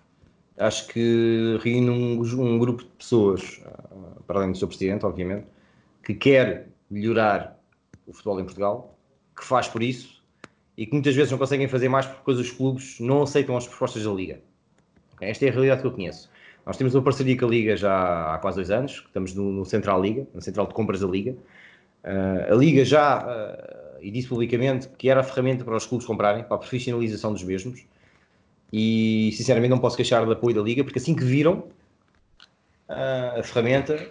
Acho 0.58 0.88
que 0.88 1.58
reúne 1.62 1.90
um, 1.90 2.20
um, 2.20 2.58
grupo 2.58 2.82
de 2.82 2.90
pessoas, 2.90 3.62
para 4.26 4.38
além 4.38 4.52
do 4.52 4.58
seu 4.58 4.66
presidente, 4.66 5.04
obviamente, 5.04 5.46
que 6.02 6.14
quer 6.14 6.68
melhorar 6.90 7.58
o 8.06 8.12
futebol 8.12 8.40
em 8.40 8.44
Portugal, 8.44 8.96
que 9.36 9.44
faz 9.44 9.68
por 9.68 9.82
isso 9.82 10.22
e 10.76 10.86
que 10.86 10.92
muitas 10.92 11.14
vezes 11.14 11.30
não 11.30 11.38
conseguem 11.38 11.68
fazer 11.68 11.88
mais 11.88 12.06
porque 12.06 12.30
os 12.30 12.50
clubes 12.50 12.98
não 13.00 13.22
aceitam 13.22 13.56
as 13.56 13.66
propostas 13.66 14.04
da 14.04 14.10
Liga. 14.10 14.40
Esta 15.20 15.46
é 15.46 15.48
a 15.48 15.52
realidade 15.52 15.80
que 15.80 15.86
eu 15.86 15.92
conheço. 15.92 16.30
Nós 16.64 16.76
temos 16.76 16.94
uma 16.94 17.02
parceria 17.02 17.36
com 17.38 17.46
a 17.46 17.48
Liga 17.48 17.76
já 17.76 18.34
há 18.34 18.38
quase 18.38 18.56
dois 18.56 18.70
anos, 18.70 19.04
estamos 19.06 19.34
no, 19.34 19.52
no 19.52 19.64
Central 19.64 20.02
Liga, 20.02 20.26
na 20.34 20.40
Central 20.40 20.66
de 20.66 20.74
Compras 20.74 21.00
da 21.00 21.06
Liga. 21.06 21.36
Uh, 22.04 22.52
a 22.52 22.56
Liga 22.56 22.84
já, 22.84 23.24
uh, 23.24 23.98
e 24.00 24.10
disse 24.10 24.28
publicamente, 24.28 24.88
que 24.98 25.08
era 25.08 25.20
a 25.20 25.22
ferramenta 25.22 25.64
para 25.64 25.76
os 25.76 25.86
clubes 25.86 26.06
comprarem, 26.06 26.44
para 26.44 26.56
a 26.56 26.58
profissionalização 26.58 27.32
dos 27.32 27.42
mesmos. 27.42 27.84
E, 28.72 29.32
sinceramente, 29.32 29.70
não 29.70 29.78
posso 29.78 29.96
queixar 29.96 30.24
do 30.24 30.32
apoio 30.32 30.54
da 30.54 30.62
Liga, 30.62 30.82
porque 30.82 30.98
assim 30.98 31.14
que 31.14 31.24
viram 31.24 31.64
uh, 32.88 33.38
a 33.38 33.42
ferramenta, 33.42 34.10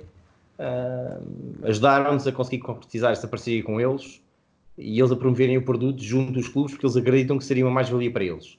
ajudaram-nos 1.64 2.26
a 2.26 2.32
conseguir 2.32 2.60
concretizar 2.60 3.12
esta 3.12 3.28
parceria 3.28 3.62
com 3.62 3.80
eles 3.80 4.22
e 4.78 4.98
eles 4.98 5.12
a 5.12 5.16
promoverem 5.16 5.58
o 5.58 5.62
produto 5.62 6.02
junto 6.02 6.32
dos 6.32 6.48
clubes 6.48 6.72
porque 6.72 6.86
eles 6.86 6.96
acreditam 6.96 7.38
que 7.38 7.44
seria 7.44 7.66
uma 7.66 7.72
mais-valia 7.72 8.10
para 8.10 8.24
eles. 8.24 8.58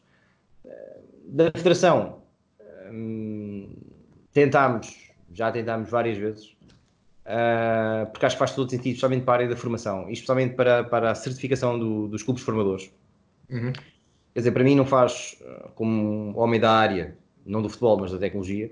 Da 1.26 1.50
Federação, 1.52 2.18
tentámos, 4.36 4.94
já 5.32 5.50
tentámos 5.50 5.88
várias 5.88 6.18
vezes, 6.18 6.54
uh, 7.24 8.06
porque 8.12 8.26
acho 8.26 8.36
que 8.36 8.38
faz 8.38 8.54
todo 8.54 8.70
sentido, 8.70 8.92
especialmente 8.92 9.24
para 9.24 9.32
a 9.32 9.36
área 9.36 9.48
da 9.48 9.56
formação 9.56 10.08
e 10.08 10.12
especialmente 10.12 10.54
para, 10.54 10.84
para 10.84 11.10
a 11.10 11.14
certificação 11.14 11.78
do, 11.78 12.06
dos 12.08 12.22
clubes 12.22 12.42
formadores. 12.42 12.90
Uhum. 13.50 13.72
Quer 14.36 14.40
dizer, 14.40 14.52
para 14.52 14.64
mim 14.64 14.74
não 14.74 14.84
faz, 14.84 15.42
como 15.74 16.38
homem 16.38 16.60
da 16.60 16.70
área, 16.70 17.16
não 17.46 17.62
do 17.62 17.70
futebol, 17.70 17.98
mas 17.98 18.12
da 18.12 18.18
tecnologia, 18.18 18.70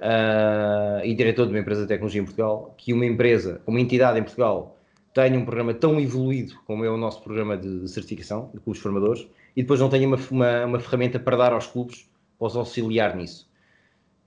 uh, 0.00 1.04
e 1.04 1.14
diretor 1.14 1.46
de 1.46 1.52
uma 1.52 1.60
empresa 1.60 1.82
de 1.82 1.86
tecnologia 1.86 2.20
em 2.20 2.24
Portugal, 2.24 2.74
que 2.76 2.92
uma 2.92 3.06
empresa, 3.06 3.60
uma 3.68 3.80
entidade 3.80 4.18
em 4.18 4.24
Portugal 4.24 4.76
tenha 5.14 5.38
um 5.38 5.44
programa 5.44 5.72
tão 5.72 6.00
evoluído 6.00 6.54
como 6.66 6.84
é 6.84 6.90
o 6.90 6.96
nosso 6.96 7.22
programa 7.22 7.56
de, 7.56 7.82
de 7.82 7.88
certificação 7.88 8.50
de 8.52 8.58
clubes 8.58 8.82
formadores 8.82 9.28
e 9.54 9.62
depois 9.62 9.78
não 9.78 9.88
tenha 9.88 10.08
uma, 10.08 10.18
uma, 10.28 10.64
uma, 10.64 10.80
ferramenta 10.80 11.20
para 11.20 11.36
dar 11.36 11.52
aos 11.52 11.68
clubes 11.68 12.10
para 12.36 12.48
os 12.48 12.56
auxiliar 12.56 13.14
nisso. 13.14 13.48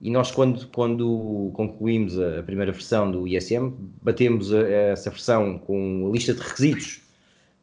E 0.00 0.10
nós, 0.10 0.30
quando, 0.30 0.66
quando 0.68 1.50
concluímos 1.52 2.18
a, 2.18 2.42
primeira 2.42 2.72
versão 2.72 3.10
do 3.10 3.28
ISM, 3.28 3.74
batemos 4.00 4.50
a, 4.50 4.60
a 4.60 4.70
essa 4.92 5.10
versão 5.10 5.58
com 5.58 6.08
a 6.08 6.10
lista 6.10 6.32
de 6.32 6.40
requisitos 6.40 7.02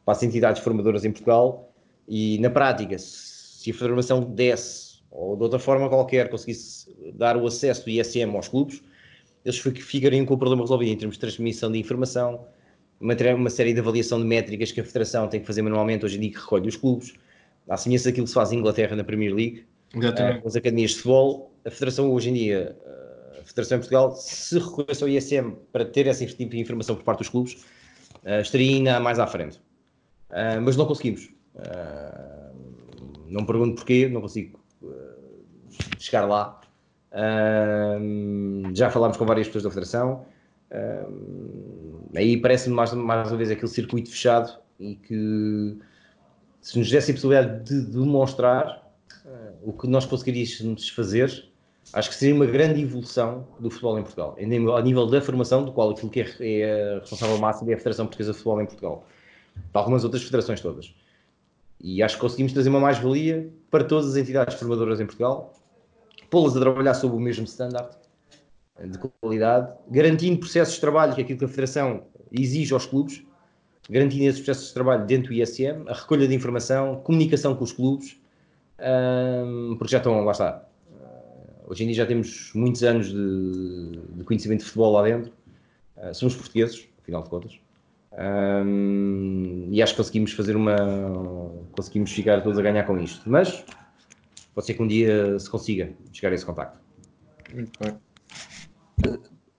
para 0.04 0.12
as 0.12 0.22
entidades 0.22 0.62
formadoras 0.62 1.04
em 1.04 1.10
Portugal 1.10 1.67
e, 2.08 2.38
na 2.38 2.48
prática, 2.48 2.96
se 2.98 3.70
a 3.70 3.74
formação 3.74 4.20
desse 4.20 4.88
ou 5.10 5.36
de 5.36 5.42
outra 5.42 5.58
forma 5.58 5.88
qualquer 5.88 6.28
conseguisse 6.28 6.88
dar 7.14 7.36
o 7.36 7.46
acesso 7.46 7.84
do 7.84 7.90
ISM 7.90 8.34
aos 8.34 8.48
clubes, 8.48 8.82
eles 9.44 9.58
ficariam 9.58 10.24
com 10.26 10.34
o 10.34 10.38
problema 10.38 10.62
resolvido 10.62 10.90
em 10.90 10.96
termos 10.96 11.16
de 11.16 11.20
transmissão 11.20 11.70
de 11.70 11.78
informação, 11.78 12.46
uma, 13.00 13.14
uma 13.34 13.50
série 13.50 13.72
de 13.72 13.80
avaliação 13.80 14.20
de 14.20 14.26
métricas 14.26 14.72
que 14.72 14.80
a 14.80 14.84
Federação 14.84 15.28
tem 15.28 15.40
que 15.40 15.46
fazer 15.46 15.62
manualmente 15.62 16.04
hoje 16.04 16.16
em 16.16 16.20
dia 16.20 16.30
que 16.30 16.38
recolhe 16.38 16.68
os 16.68 16.76
clubes, 16.76 17.14
à 17.68 17.76
semelhança 17.76 18.08
daquilo 18.08 18.24
que 18.24 18.30
se 18.30 18.34
faz 18.34 18.52
em 18.52 18.58
Inglaterra 18.58 18.96
na 18.96 19.04
Premier 19.04 19.34
League, 19.34 19.64
uh, 19.94 20.40
com 20.42 20.48
as 20.48 20.56
academias 20.56 20.90
de 20.90 20.96
futebol. 20.96 21.52
A 21.64 21.70
Federação 21.70 22.10
hoje 22.12 22.30
em 22.30 22.34
dia, 22.34 22.76
uh, 22.80 23.40
a 23.40 23.44
Federação 23.44 23.76
em 23.76 23.80
Portugal, 23.80 24.14
se 24.16 24.58
recorresse 24.58 25.02
ao 25.02 25.08
ISM 25.08 25.52
para 25.72 25.84
ter 25.84 26.06
essa 26.06 26.24
tipo 26.26 26.50
de 26.50 26.60
informação 26.60 26.96
por 26.96 27.04
parte 27.04 27.20
dos 27.20 27.28
clubes, 27.28 27.54
uh, 28.24 28.40
estaria 28.40 28.76
ainda 28.76 29.00
mais 29.00 29.18
à 29.18 29.26
frente. 29.26 29.60
mas 30.62 30.76
não 30.76 30.86
conseguimos. 30.86 31.37
Não 33.26 33.44
pergunto 33.44 33.76
porquê, 33.76 34.08
não 34.08 34.20
consigo 34.20 34.58
chegar 35.98 36.26
lá. 36.26 36.60
já 38.74 38.90
falámos 38.90 39.16
com 39.16 39.26
várias 39.26 39.46
pessoas 39.46 39.64
da 39.64 39.70
Federação 39.70 40.26
aí 42.16 42.36
parece-me 42.40 42.74
mais, 42.74 42.92
mais 42.92 43.28
uma 43.28 43.36
vez 43.36 43.50
aquele 43.50 43.68
circuito 43.68 44.10
fechado 44.10 44.58
e 44.78 44.94
que 44.94 45.76
se 46.60 46.78
nos 46.78 46.90
desse 46.90 47.10
a 47.10 47.14
possibilidade 47.14 47.64
de 47.64 47.80
demonstrar 47.90 48.92
uh, 49.24 49.52
o 49.62 49.72
que 49.72 49.86
nós 49.86 50.04
conseguiríamos 50.04 50.88
fazer, 50.90 51.48
acho 51.92 52.08
que 52.08 52.14
seria 52.14 52.34
uma 52.34 52.46
grande 52.46 52.82
evolução 52.82 53.46
do 53.58 53.70
futebol 53.70 53.98
em 53.98 54.02
Portugal, 54.02 54.36
a 54.38 54.82
nível 54.82 55.06
da 55.06 55.20
formação, 55.20 55.64
do 55.64 55.72
qual 55.72 55.90
aquilo 55.90 56.10
que 56.10 56.20
é, 56.20 56.26
é 56.40 56.98
responsável 57.00 57.38
máxima 57.38 57.70
é 57.70 57.74
a 57.74 57.78
Federação 57.78 58.06
Portuguesa 58.06 58.32
de 58.32 58.38
Futebol 58.38 58.60
em 58.62 58.66
Portugal, 58.66 59.06
tal 59.72 59.84
como 59.84 59.96
as 59.96 60.04
outras 60.04 60.22
federações 60.22 60.60
todas. 60.60 60.94
E 61.80 62.02
acho 62.02 62.16
que 62.16 62.20
conseguimos 62.20 62.52
trazer 62.52 62.68
uma 62.68 62.80
mais-valia 62.80 63.52
para 63.70 63.84
todas 63.84 64.10
as 64.10 64.16
entidades 64.16 64.58
formadoras 64.58 65.00
em 65.00 65.06
Portugal, 65.06 65.54
pô-las 66.30 66.56
a 66.56 66.60
trabalhar 66.60 66.94
sob 66.94 67.14
o 67.14 67.20
mesmo 67.20 67.44
standard 67.44 67.96
de 68.86 68.98
qualidade, 69.20 69.72
garantindo 69.90 70.38
processos 70.38 70.74
de 70.74 70.80
trabalho 70.80 71.14
que 71.14 71.20
aquilo 71.20 71.38
que 71.38 71.44
a 71.44 71.48
Federação 71.48 72.04
exige 72.30 72.72
aos 72.72 72.86
clubes, 72.86 73.22
garantindo 73.90 74.24
esses 74.24 74.40
processos 74.40 74.68
de 74.68 74.74
trabalho 74.74 75.06
dentro 75.06 75.28
do 75.28 75.34
ISM, 75.34 75.88
a 75.88 75.94
recolha 75.94 76.28
de 76.28 76.34
informação, 76.34 77.00
comunicação 77.00 77.54
com 77.54 77.64
os 77.64 77.72
clubes, 77.72 78.20
porque 79.78 79.92
já 79.92 79.98
estão, 79.98 80.24
lá 80.24 80.32
está. 80.32 80.64
Uh, 80.90 81.72
hoje 81.72 81.82
em 81.82 81.86
dia 81.86 81.96
já 81.96 82.06
temos 82.06 82.52
muitos 82.54 82.82
anos 82.84 83.08
de, 83.08 84.00
de 84.14 84.24
conhecimento 84.24 84.60
de 84.60 84.66
futebol 84.66 84.92
lá 84.92 85.02
dentro, 85.02 85.32
uh, 85.96 86.14
somos 86.14 86.36
portugueses, 86.36 86.86
afinal 87.02 87.22
de 87.22 87.30
contas, 87.30 87.58
um, 88.18 89.68
e 89.70 89.80
acho 89.80 89.92
que 89.92 89.98
conseguimos 89.98 90.32
fazer 90.32 90.56
uma. 90.56 90.74
conseguimos 91.72 92.10
ficar 92.12 92.42
todos 92.42 92.58
a 92.58 92.62
ganhar 92.62 92.84
com 92.84 92.98
isto, 92.98 93.30
mas 93.30 93.64
pode 94.54 94.66
ser 94.66 94.74
que 94.74 94.82
um 94.82 94.88
dia 94.88 95.38
se 95.38 95.48
consiga 95.48 95.92
chegar 96.12 96.32
a 96.32 96.34
esse 96.34 96.44
contacto. 96.44 96.78
Muito 97.54 97.78
bem. 97.80 97.96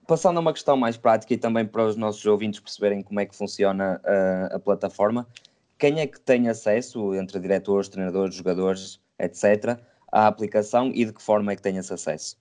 Passando 0.06 0.36
a 0.36 0.40
uma 0.40 0.52
questão 0.52 0.76
mais 0.76 0.96
prática 0.96 1.32
e 1.32 1.38
também 1.38 1.64
para 1.64 1.86
os 1.86 1.96
nossos 1.96 2.24
ouvintes 2.26 2.60
perceberem 2.60 3.02
como 3.02 3.20
é 3.20 3.26
que 3.26 3.34
funciona 3.34 4.00
a, 4.04 4.56
a 4.56 4.58
plataforma, 4.58 5.26
quem 5.78 6.00
é 6.00 6.06
que 6.06 6.20
tem 6.20 6.48
acesso, 6.48 7.14
entre 7.14 7.40
diretores, 7.40 7.88
treinadores, 7.88 8.34
jogadores, 8.34 9.00
etc., 9.18 9.78
à 10.12 10.26
aplicação 10.26 10.90
e 10.94 11.04
de 11.04 11.12
que 11.12 11.22
forma 11.22 11.52
é 11.52 11.56
que 11.56 11.62
tem 11.62 11.76
esse 11.78 11.92
acesso? 11.92 12.36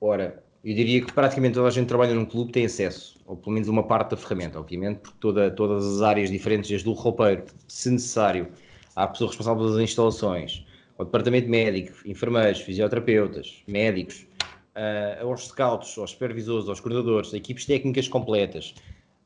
Ora, 0.00 0.44
eu 0.62 0.74
diria 0.74 1.04
que 1.04 1.12
praticamente 1.12 1.54
toda 1.54 1.68
a 1.68 1.70
gente 1.70 1.84
que 1.84 1.88
trabalha 1.88 2.14
num 2.14 2.26
clube 2.26 2.52
tem 2.52 2.66
acesso, 2.66 3.18
ou 3.30 3.36
pelo 3.36 3.54
menos 3.54 3.68
uma 3.68 3.84
parte 3.84 4.10
da 4.10 4.16
ferramenta, 4.16 4.58
obviamente, 4.58 4.98
porque 4.98 5.16
toda, 5.20 5.48
todas 5.52 5.86
as 5.86 6.02
áreas 6.02 6.30
diferentes, 6.30 6.68
desde 6.68 6.88
o 6.88 6.92
roupeiro, 6.92 7.44
se 7.68 7.88
necessário, 7.88 8.48
à 8.96 9.06
pessoa 9.06 9.28
responsável 9.28 9.70
das 9.70 9.78
instalações, 9.80 10.66
ao 10.98 11.04
departamento 11.04 11.48
médico, 11.48 11.96
enfermeiros, 12.04 12.60
fisioterapeutas, 12.60 13.62
médicos, 13.68 14.26
uh, 14.74 15.24
aos 15.24 15.46
scouts, 15.46 15.96
aos 15.96 16.10
supervisores, 16.10 16.68
aos 16.68 16.80
coordenadores, 16.80 17.32
equipes 17.32 17.64
técnicas 17.66 18.08
completas, 18.08 18.74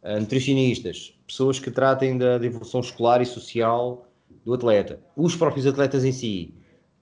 uh, 0.02 0.20
nutricionistas, 0.20 1.18
pessoas 1.26 1.58
que 1.58 1.70
tratem 1.70 2.18
da, 2.18 2.36
da, 2.36 2.44
evolução 2.44 2.80
escolar 2.80 3.22
e 3.22 3.26
social 3.26 4.06
do 4.44 4.52
atleta, 4.52 5.00
os 5.16 5.34
próprios 5.34 5.66
atletas 5.66 6.04
em 6.04 6.12
si, 6.12 6.52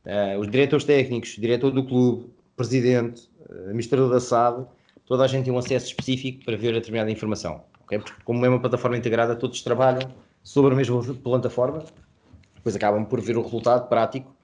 uh, 0.06 0.38
os 0.38 0.48
diretores 0.48 0.84
técnicos, 0.84 1.30
diretor 1.30 1.72
do 1.72 1.84
clube, 1.84 2.30
presidente, 2.54 3.28
administrador 3.66 4.08
da 4.08 4.20
SAD, 4.20 4.66
toda 5.12 5.24
a 5.24 5.26
gente 5.26 5.44
tem 5.44 5.52
um 5.52 5.58
acesso 5.58 5.88
específico 5.88 6.42
para 6.42 6.56
ver 6.56 6.70
a 6.70 6.78
determinada 6.78 7.10
informação. 7.10 7.60
Okay? 7.84 7.98
Porque, 7.98 8.14
como 8.24 8.46
é 8.46 8.48
uma 8.48 8.58
plataforma 8.58 8.96
integrada, 8.96 9.36
todos 9.36 9.60
trabalham 9.60 10.10
sobre 10.42 10.72
a 10.72 10.74
mesma 10.74 11.02
plataforma, 11.16 11.84
depois 12.54 12.74
acabam 12.74 13.04
por 13.04 13.20
ver 13.20 13.36
o 13.36 13.42
resultado 13.42 13.90
prático 13.90 14.34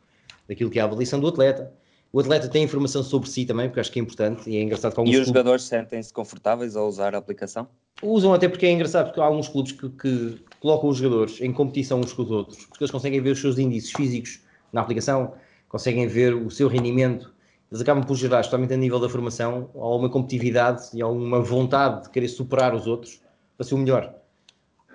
daquilo 0.47 0.69
que 0.69 0.79
é 0.79 0.83
a 0.83 0.85
avaliação 0.85 1.19
do 1.21 1.27
atleta, 1.27 1.73
o 2.13 2.21
atleta 2.21 2.49
tem 2.49 2.65
informação 2.65 3.03
sobre 3.03 3.31
si 3.31 3.47
também, 3.47 3.69
porque 3.69 3.81
acho 3.81 3.91
que 3.91 3.99
é 3.99 4.03
importante 4.03 4.51
e 4.51 4.59
é 4.59 4.63
engraçado 4.63 4.93
que 4.93 5.01
alguns 5.01 5.15
E 5.15 5.17
os 5.17 5.25
clubes... 5.25 5.39
jogadores 5.39 5.63
sentem-se 5.63 6.13
confortáveis 6.13 6.77
a 6.77 6.85
usar 6.85 7.15
a 7.15 7.19
aplicação? 7.19 7.67
Usam 8.03 8.35
até 8.35 8.47
porque 8.47 8.67
é 8.67 8.71
engraçado, 8.71 9.07
porque 9.07 9.21
há 9.23 9.25
alguns 9.25 9.49
clubes 9.49 9.73
que, 9.73 9.89
que, 9.89 10.39
colocam 10.61 10.91
os 10.91 10.99
jogadores 10.99 11.41
em 11.41 11.51
competição 11.51 12.01
uns 12.01 12.13
com 12.13 12.23
os 12.25 12.31
outros, 12.31 12.67
porque 12.67 12.85
eles 12.85 12.91
conseguem 12.91 13.23
ver 13.23 13.31
os 13.31 13.41
seus 13.41 13.59
índices 13.59 13.91
físicos 13.93 14.41
na 14.71 14.83
aplicação, 14.83 15.33
conseguem 15.67 16.07
ver 16.07 16.35
o 16.35 16.51
seu 16.51 16.69
rendimento, 16.69 17.33
eles 17.71 17.83
acabam 17.83 18.03
por 18.05 18.17
gerar, 18.17 18.41
especialmente 18.41 18.73
a 18.73 18.77
nível 18.77 18.99
da 18.99 19.09
formação, 19.09 19.71
alguma 19.75 20.09
competitividade 20.09 20.89
e 20.95 21.03
alguma 21.03 21.41
vontade 21.41 22.05
de 22.05 22.11
querer 22.11 22.29
superar 22.29 22.75
os 22.75 22.87
outros 22.87 23.21
para 23.57 23.67
ser 23.67 23.75
o 23.75 23.79
melhor. 23.79 24.15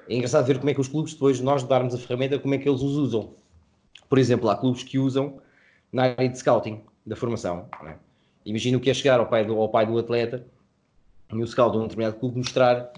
É 0.09 0.15
engraçado 0.15 0.45
ver 0.45 0.57
como 0.57 0.69
é 0.69 0.73
que 0.73 0.81
os 0.81 0.87
clubes, 0.87 1.13
depois 1.13 1.39
nós 1.39 1.63
darmos 1.63 1.93
a 1.93 1.97
ferramenta, 1.97 2.39
como 2.39 2.55
é 2.55 2.57
que 2.57 2.67
eles 2.67 2.81
os 2.81 2.95
usam. 2.95 3.31
Por 4.09 4.17
exemplo, 4.17 4.49
há 4.49 4.57
clubes 4.57 4.83
que 4.83 4.97
usam 4.97 5.39
na 5.91 6.03
área 6.03 6.27
de 6.27 6.37
scouting, 6.37 6.81
da 7.05 7.15
formação. 7.15 7.67
É? 7.85 7.95
Imagina 8.45 8.77
o 8.77 8.81
que 8.81 8.89
é 8.89 8.93
chegar 8.93 9.19
ao 9.19 9.27
pai 9.27 9.45
do, 9.45 9.57
ao 9.59 9.69
pai 9.69 9.85
do 9.85 9.97
atleta 9.97 10.45
e 11.31 11.41
o 11.41 11.47
scout 11.47 11.71
de 11.71 11.77
um 11.77 11.83
determinado 11.83 12.17
clube 12.17 12.37
mostrar 12.37 12.91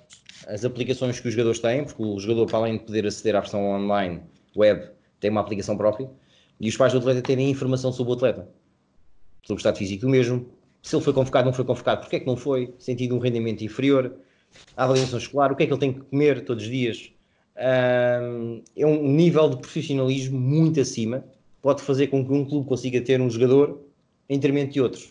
as 0.48 0.66
aplicações 0.66 1.20
que 1.20 1.28
os 1.28 1.34
jogadores 1.34 1.60
têm, 1.60 1.84
porque 1.84 2.04
o 2.04 2.20
jogador, 2.20 2.46
para 2.48 2.60
além 2.60 2.78
de 2.78 2.84
poder 2.84 3.06
aceder 3.06 3.36
à 3.36 3.40
versão 3.40 3.66
online, 3.66 4.22
web, 4.56 4.90
tem 5.20 5.32
uma 5.32 5.42
aplicação 5.42 5.78
própria, 5.78 6.10
e 6.60 6.70
os 6.70 6.78
pais 6.78 6.94
do 6.94 7.00
atleta 7.00 7.22
terem 7.22 7.50
informação 7.50 7.92
sobre 7.92 8.14
o 8.14 8.16
atleta, 8.16 8.48
sobre 9.46 9.60
o 9.60 9.62
estado 9.62 9.78
físico 9.78 10.02
do 10.02 10.10
mesmo, 10.10 10.48
se 10.82 10.96
ele 10.96 11.04
foi 11.04 11.14
convocado, 11.14 11.46
não 11.46 11.54
foi 11.54 11.66
convocado, 11.66 12.02
porque 12.02 12.18
é 12.18 12.20
que 12.20 12.26
não 12.26 12.36
foi, 12.36 12.74
sentido 12.78 13.16
um 13.16 13.20
rendimento 13.20 13.64
inferior, 13.64 14.16
a 14.76 14.84
avaliação 14.84 15.18
escolar, 15.18 15.52
o 15.52 15.56
que 15.56 15.64
é 15.64 15.66
que 15.66 15.74
ele 15.74 15.80
tem 15.80 15.94
que 15.94 16.02
comer 16.02 16.44
todos 16.46 16.64
os 16.64 16.70
dias. 16.70 17.12
É 17.56 18.20
um 18.86 19.12
nível 19.12 19.50
de 19.50 19.58
profissionalismo 19.58 20.40
muito 20.40 20.80
acima, 20.80 21.24
pode 21.62 21.82
fazer 21.82 22.08
com 22.08 22.26
que 22.26 22.32
um 22.32 22.46
clube 22.46 22.68
consiga 22.68 23.02
ter 23.02 23.20
um 23.22 23.30
jogador 23.30 23.82
em 24.30 24.38
detrimento 24.38 24.74
de 24.74 24.82
outros. 24.82 25.06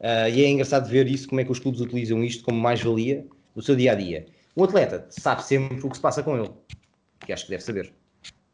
Uh, 0.00 0.28
e 0.34 0.44
é 0.44 0.48
engraçado 0.50 0.88
ver 0.88 1.06
isso, 1.06 1.28
como 1.28 1.40
é 1.40 1.44
que 1.44 1.52
os 1.52 1.60
clubes 1.60 1.80
utilizam 1.80 2.24
isto 2.24 2.42
como 2.44 2.60
mais-valia 2.60 3.24
no 3.54 3.62
seu 3.62 3.76
dia 3.76 3.92
a 3.92 3.94
dia. 3.94 4.26
O 4.56 4.64
atleta 4.64 5.06
sabe 5.10 5.44
sempre 5.44 5.86
o 5.86 5.88
que 5.88 5.96
se 5.96 6.02
passa 6.02 6.22
com 6.22 6.36
ele, 6.36 6.50
que 7.24 7.32
acho 7.32 7.44
que 7.44 7.50
deve 7.50 7.62
saber. 7.62 7.92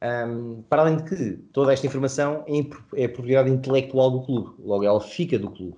Um, 0.00 0.62
para 0.68 0.82
além 0.82 0.96
de 0.96 1.02
que 1.04 1.32
toda 1.52 1.72
esta 1.72 1.86
informação 1.86 2.44
é, 2.46 3.02
é 3.02 3.08
propriedade 3.08 3.50
intelectual 3.50 4.10
do 4.12 4.22
clube, 4.22 4.54
logo 4.60 4.84
ela 4.84 5.00
fica 5.00 5.38
do 5.38 5.50
clube. 5.50 5.76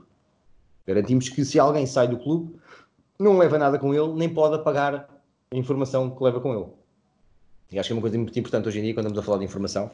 Garantimos 0.87 1.29
que 1.29 1.45
se 1.45 1.59
alguém 1.59 1.87
sai 1.87 2.07
do 2.09 2.19
clube, 2.19 2.55
não 3.19 3.39
leva 3.39 3.59
nada 3.59 3.79
com 3.79 3.95
ele, 3.95 4.13
nem 4.15 4.29
pode 4.29 4.57
apagar 4.57 5.09
a 5.51 5.57
informação 5.57 6.11
que 6.11 6.23
leva 6.23 6.41
com 6.41 6.55
ele. 6.55 6.67
E 7.73 7.79
acho 7.79 7.89
que 7.89 7.93
é 7.93 7.97
uma 7.97 8.03
coisa 8.03 8.19
muito 8.19 8.39
importante 8.39 8.69
hoje 8.69 8.81
em 8.81 8.83
dia, 8.83 8.95
quando 8.95 9.07
estamos 9.07 9.19
a 9.19 9.23
falar 9.23 9.39
de 9.39 9.45
informação, 9.45 9.91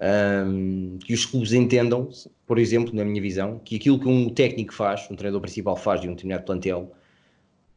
um, 0.00 0.98
que 0.98 1.14
os 1.14 1.24
clubes 1.24 1.52
entendam, 1.52 2.08
por 2.46 2.58
exemplo, 2.58 2.94
na 2.94 3.04
minha 3.04 3.20
visão, 3.20 3.58
que 3.64 3.76
aquilo 3.76 3.98
que 3.98 4.08
um 4.08 4.28
técnico 4.28 4.74
faz, 4.74 5.08
um 5.10 5.16
treinador 5.16 5.40
principal 5.40 5.76
faz 5.76 6.00
de 6.00 6.08
um 6.08 6.12
determinado 6.12 6.44
plantel, 6.44 6.92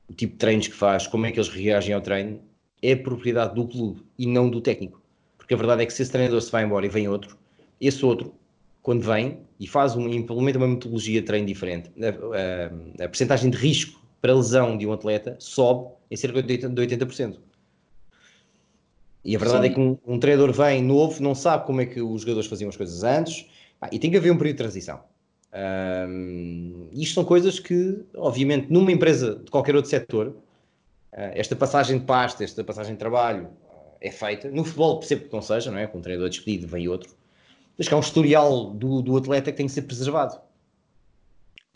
o 0.10 0.14
tipo 0.14 0.34
de 0.34 0.40
treinos 0.40 0.68
que 0.68 0.76
faz, 0.76 1.08
como 1.08 1.26
é 1.26 1.32
que 1.32 1.40
eles 1.40 1.50
reagem 1.50 1.96
ao 1.96 2.02
treino, 2.02 2.40
é 2.82 2.96
propriedade 2.96 3.56
do 3.56 3.68
clube 3.68 4.04
e 4.18 4.26
não 4.28 4.50
do 4.50 4.60
técnico. 4.60 5.01
Porque 5.42 5.56
a 5.56 5.58
verdade 5.58 5.82
é 5.82 5.86
que 5.88 5.92
se 5.92 6.04
esse 6.04 6.12
treinador 6.12 6.40
se 6.40 6.52
vai 6.52 6.64
embora 6.64 6.86
e 6.86 6.90
vem 6.90 7.08
outro, 7.08 7.36
esse 7.82 8.06
outro, 8.06 8.36
quando 8.84 9.02
vem 9.02 9.40
e 9.60 9.66
faz 9.68 9.96
um, 9.96 10.08
implementa 10.08 10.60
uma 10.60 10.68
metodologia 10.68 11.20
de 11.20 11.26
treino 11.26 11.48
diferente, 11.48 11.92
a, 12.00 13.02
a, 13.02 13.06
a 13.06 13.10
percentagem 13.10 13.50
de 13.50 13.58
risco 13.58 14.00
para 14.22 14.36
lesão 14.36 14.78
de 14.78 14.86
um 14.86 14.94
atleta 14.94 15.36
sobe 15.40 15.90
em 16.12 16.16
cerca 16.16 16.44
de 16.44 16.60
80%. 16.60 17.38
E 19.26 19.36
a 19.36 19.40
verdade 19.40 19.66
Sim. 19.66 19.72
é 19.72 19.74
que 19.74 19.80
um, 19.80 19.98
um, 20.06 20.20
treinador 20.20 20.54
vem 20.54 20.84
novo, 20.84 21.22
não 21.24 21.34
sabe 21.34 21.66
como 21.66 21.82
é 21.82 21.88
que 21.88 22.00
os 22.00 22.22
jogadores 22.22 22.48
faziam 22.48 22.70
as 22.70 22.78
coisas 22.78 23.04
antes, 23.04 23.48
ah, 23.82 23.90
e 23.92 23.98
tem 23.98 24.12
que 24.12 24.18
haver 24.18 24.32
um 24.32 24.38
período 24.38 24.58
de 24.58 24.64
transição. 24.64 25.02
Um, 26.08 26.88
isto 26.94 27.16
são 27.16 27.26
coisas 27.26 27.60
que, 27.60 28.00
obviamente, 28.16 28.72
numa 28.72 28.92
empresa 28.92 29.42
de 29.44 29.50
qualquer 29.50 29.76
outro 29.76 29.90
setor, 29.90 30.28
uh, 30.28 30.36
esta 31.34 31.56
passagem 31.56 31.98
de 31.98 32.06
pasta, 32.06 32.44
esta 32.44 32.64
passagem 32.64 32.94
de 32.94 33.00
trabalho 33.00 33.50
é 34.02 34.12
feita. 34.12 34.50
No 34.50 34.64
futebol, 34.64 35.00
percebo 35.00 35.26
que 35.26 35.34
não 35.34 35.42
seja, 35.42 35.72
não 35.72 35.78
é? 35.78 35.88
Com 35.88 36.00
um 36.00 36.02
treinador 36.02 36.30
despedido, 36.30 36.68
vem 36.68 36.88
outro. 36.88 37.14
Mas 37.78 37.88
que 37.88 37.94
há 37.94 37.98
um 37.98 38.02
historial 38.02 38.72
do, 38.72 39.02
do 39.02 39.16
atleta 39.16 39.52
que 39.52 39.58
tem 39.58 39.68
que 39.68 39.72
ser 39.72 39.84
preservado. 39.84 40.40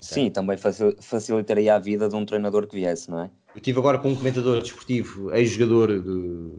Sim, 0.01 0.29
também 0.29 0.57
facilitaria 0.99 1.73
a 1.73 1.79
vida 1.79 2.09
de 2.09 2.15
um 2.15 2.25
treinador 2.25 2.67
que 2.67 2.75
viesse, 2.75 3.09
não 3.09 3.21
é? 3.21 3.29
Eu 3.55 3.57
estive 3.57 3.79
agora 3.79 3.97
com 3.97 4.09
um 4.09 4.15
comentador 4.15 4.61
desportivo, 4.61 5.33
ex-jogador 5.33 5.99
de, 6.01 6.51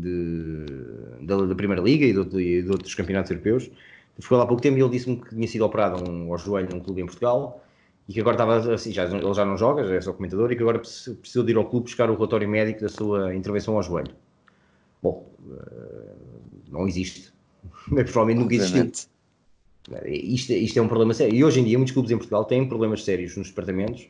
de, 0.00 1.26
da, 1.26 1.46
da, 1.46 1.54
Primeira 1.54 1.82
Liga 1.82 2.04
e 2.04 2.12
de, 2.12 2.62
de, 2.62 2.70
outros 2.70 2.94
campeonatos 2.94 3.30
europeus. 3.30 3.70
Ficou 4.18 4.36
lá 4.36 4.44
há 4.44 4.46
pouco 4.46 4.62
tempo 4.62 4.76
e 4.76 4.82
ele 4.82 4.90
disse-me 4.90 5.16
que 5.16 5.30
tinha 5.30 5.48
sido 5.48 5.64
operado 5.64 6.08
um, 6.08 6.30
ao 6.30 6.38
joelho 6.38 6.68
num 6.70 6.80
clube 6.80 7.00
em 7.00 7.06
Portugal 7.06 7.64
e 8.10 8.12
que 8.12 8.20
agora 8.20 8.34
estava 8.34 8.74
assim, 8.74 8.90
já, 8.90 9.04
ele 9.04 9.32
já 9.32 9.44
não 9.44 9.56
joga, 9.56 9.86
já 9.86 9.94
é 9.94 10.00
só 10.00 10.12
comentador, 10.12 10.50
e 10.50 10.56
que 10.56 10.62
agora 10.62 10.80
precisou 10.80 11.44
de 11.44 11.52
ir 11.52 11.56
ao 11.56 11.64
clube 11.64 11.84
buscar 11.84 12.10
o 12.10 12.14
relatório 12.14 12.48
médico 12.48 12.80
da 12.80 12.88
sua 12.88 13.32
intervenção 13.36 13.76
ao 13.76 13.84
joelho. 13.84 14.12
Bom, 15.00 15.32
uh, 15.46 16.10
não 16.68 16.88
existe. 16.88 17.32
Provavelmente 17.88 18.38
nunca 18.38 18.56
existiu. 18.56 18.90
Isto, 20.06 20.52
isto, 20.54 20.76
é 20.76 20.82
um 20.82 20.88
problema 20.88 21.14
sério. 21.14 21.36
E 21.36 21.44
hoje 21.44 21.60
em 21.60 21.64
dia, 21.64 21.78
muitos 21.78 21.92
clubes 21.92 22.10
em 22.10 22.16
Portugal 22.16 22.44
têm 22.44 22.66
problemas 22.66 23.04
sérios 23.04 23.36
nos 23.36 23.50
departamentos 23.50 24.08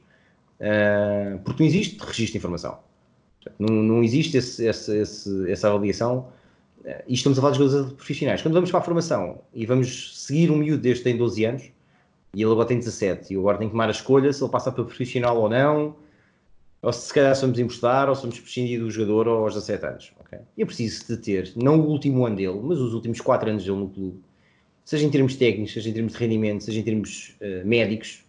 uh, 0.61 1.39
porque 1.45 1.63
não 1.63 1.69
existe 1.69 1.99
registro 1.99 2.33
de 2.33 2.39
informação. 2.39 2.79
Não, 3.59 3.69
não 3.69 4.03
existe 4.03 4.39
esse, 4.39 4.67
esse, 4.67 4.97
esse, 4.97 5.51
essa 5.51 5.69
avaliação. 5.69 6.27
Uh, 6.83 7.05
e 7.07 7.13
estamos 7.13 7.39
a 7.39 7.43
falar 7.43 7.53
de 7.53 7.59
jogadores 7.59 7.93
profissionais. 7.93 8.41
Quando 8.41 8.55
vamos 8.55 8.71
para 8.71 8.81
a 8.81 8.83
formação 8.83 9.43
e 9.53 9.67
vamos 9.67 10.25
seguir 10.25 10.51
um 10.51 10.57
miúdo 10.57 10.81
desde 10.81 11.05
tem 11.05 11.19
12 11.19 11.45
anos 11.45 11.71
e 12.35 12.43
ele 12.43 12.51
agora 12.51 12.69
tem 12.69 12.79
17 12.79 13.33
e 13.33 13.37
agora 13.37 13.59
tem 13.59 13.69
que 13.69 13.73
tomar 13.73 13.89
a 13.89 13.91
escolha 13.91 14.33
se 14.33 14.43
ele 14.43 14.51
passa 14.51 14.71
para 14.71 14.85
profissional 14.85 15.37
ou 15.37 15.49
não, 15.49 15.97
ou 16.83 16.93
se 16.93 17.09
se 17.09 17.15
calhar 17.15 17.35
somos 17.35 17.59
emprestar 17.59 18.09
ou 18.09 18.15
somos 18.15 18.39
prescindir 18.39 18.81
do 18.81 18.91
jogador 18.91 19.29
aos 19.29 19.55
17 19.55 19.87
anos. 19.87 20.13
Okay? 20.21 20.39
E 20.57 20.63
é 20.63 20.67
preciso 20.67 21.07
de 21.09 21.17
ter, 21.17 21.53
não 21.57 21.81
o 21.81 21.89
último 21.89 22.25
ano 22.25 22.37
dele, 22.37 22.61
mas 22.63 22.79
os 22.79 22.95
últimos 22.95 23.21
4 23.21 23.51
anos 23.51 23.65
dele 23.65 23.77
no 23.77 23.89
clube, 23.89 24.21
seja 24.85 25.05
em 25.05 25.11
termos 25.11 25.37
técnicos, 25.37 25.73
seja 25.73 25.91
em 25.91 25.93
termos 25.93 26.13
de 26.13 26.19
rendimento, 26.19 26.65
seja 26.65 26.81
em 26.81 26.83
termos 26.83 27.37
uh, 27.41 27.67
médicos, 27.67 28.25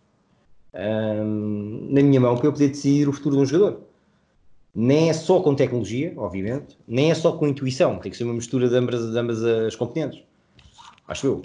um, 0.73 1.87
na 1.91 2.01
minha 2.01 2.19
mão 2.19 2.35
para 2.37 2.47
eu 2.47 2.51
poder 2.51 2.69
decidir 2.69 3.07
o 3.07 3.13
futuro 3.13 3.35
de 3.35 3.41
um 3.41 3.45
jogador. 3.45 3.81
Nem 4.73 5.09
é 5.09 5.13
só 5.13 5.41
com 5.41 5.53
tecnologia, 5.53 6.13
obviamente, 6.15 6.77
nem 6.87 7.11
é 7.11 7.15
só 7.15 7.33
com 7.33 7.47
intuição, 7.47 7.99
tem 7.99 8.09
que 8.09 8.17
ser 8.17 8.23
uma 8.23 8.33
mistura 8.33 8.69
de 8.69 8.75
ambas, 8.75 9.11
de 9.11 9.17
ambas 9.17 9.43
as 9.43 9.75
componentes. 9.75 10.23
Acho 11.07 11.27
eu. 11.27 11.41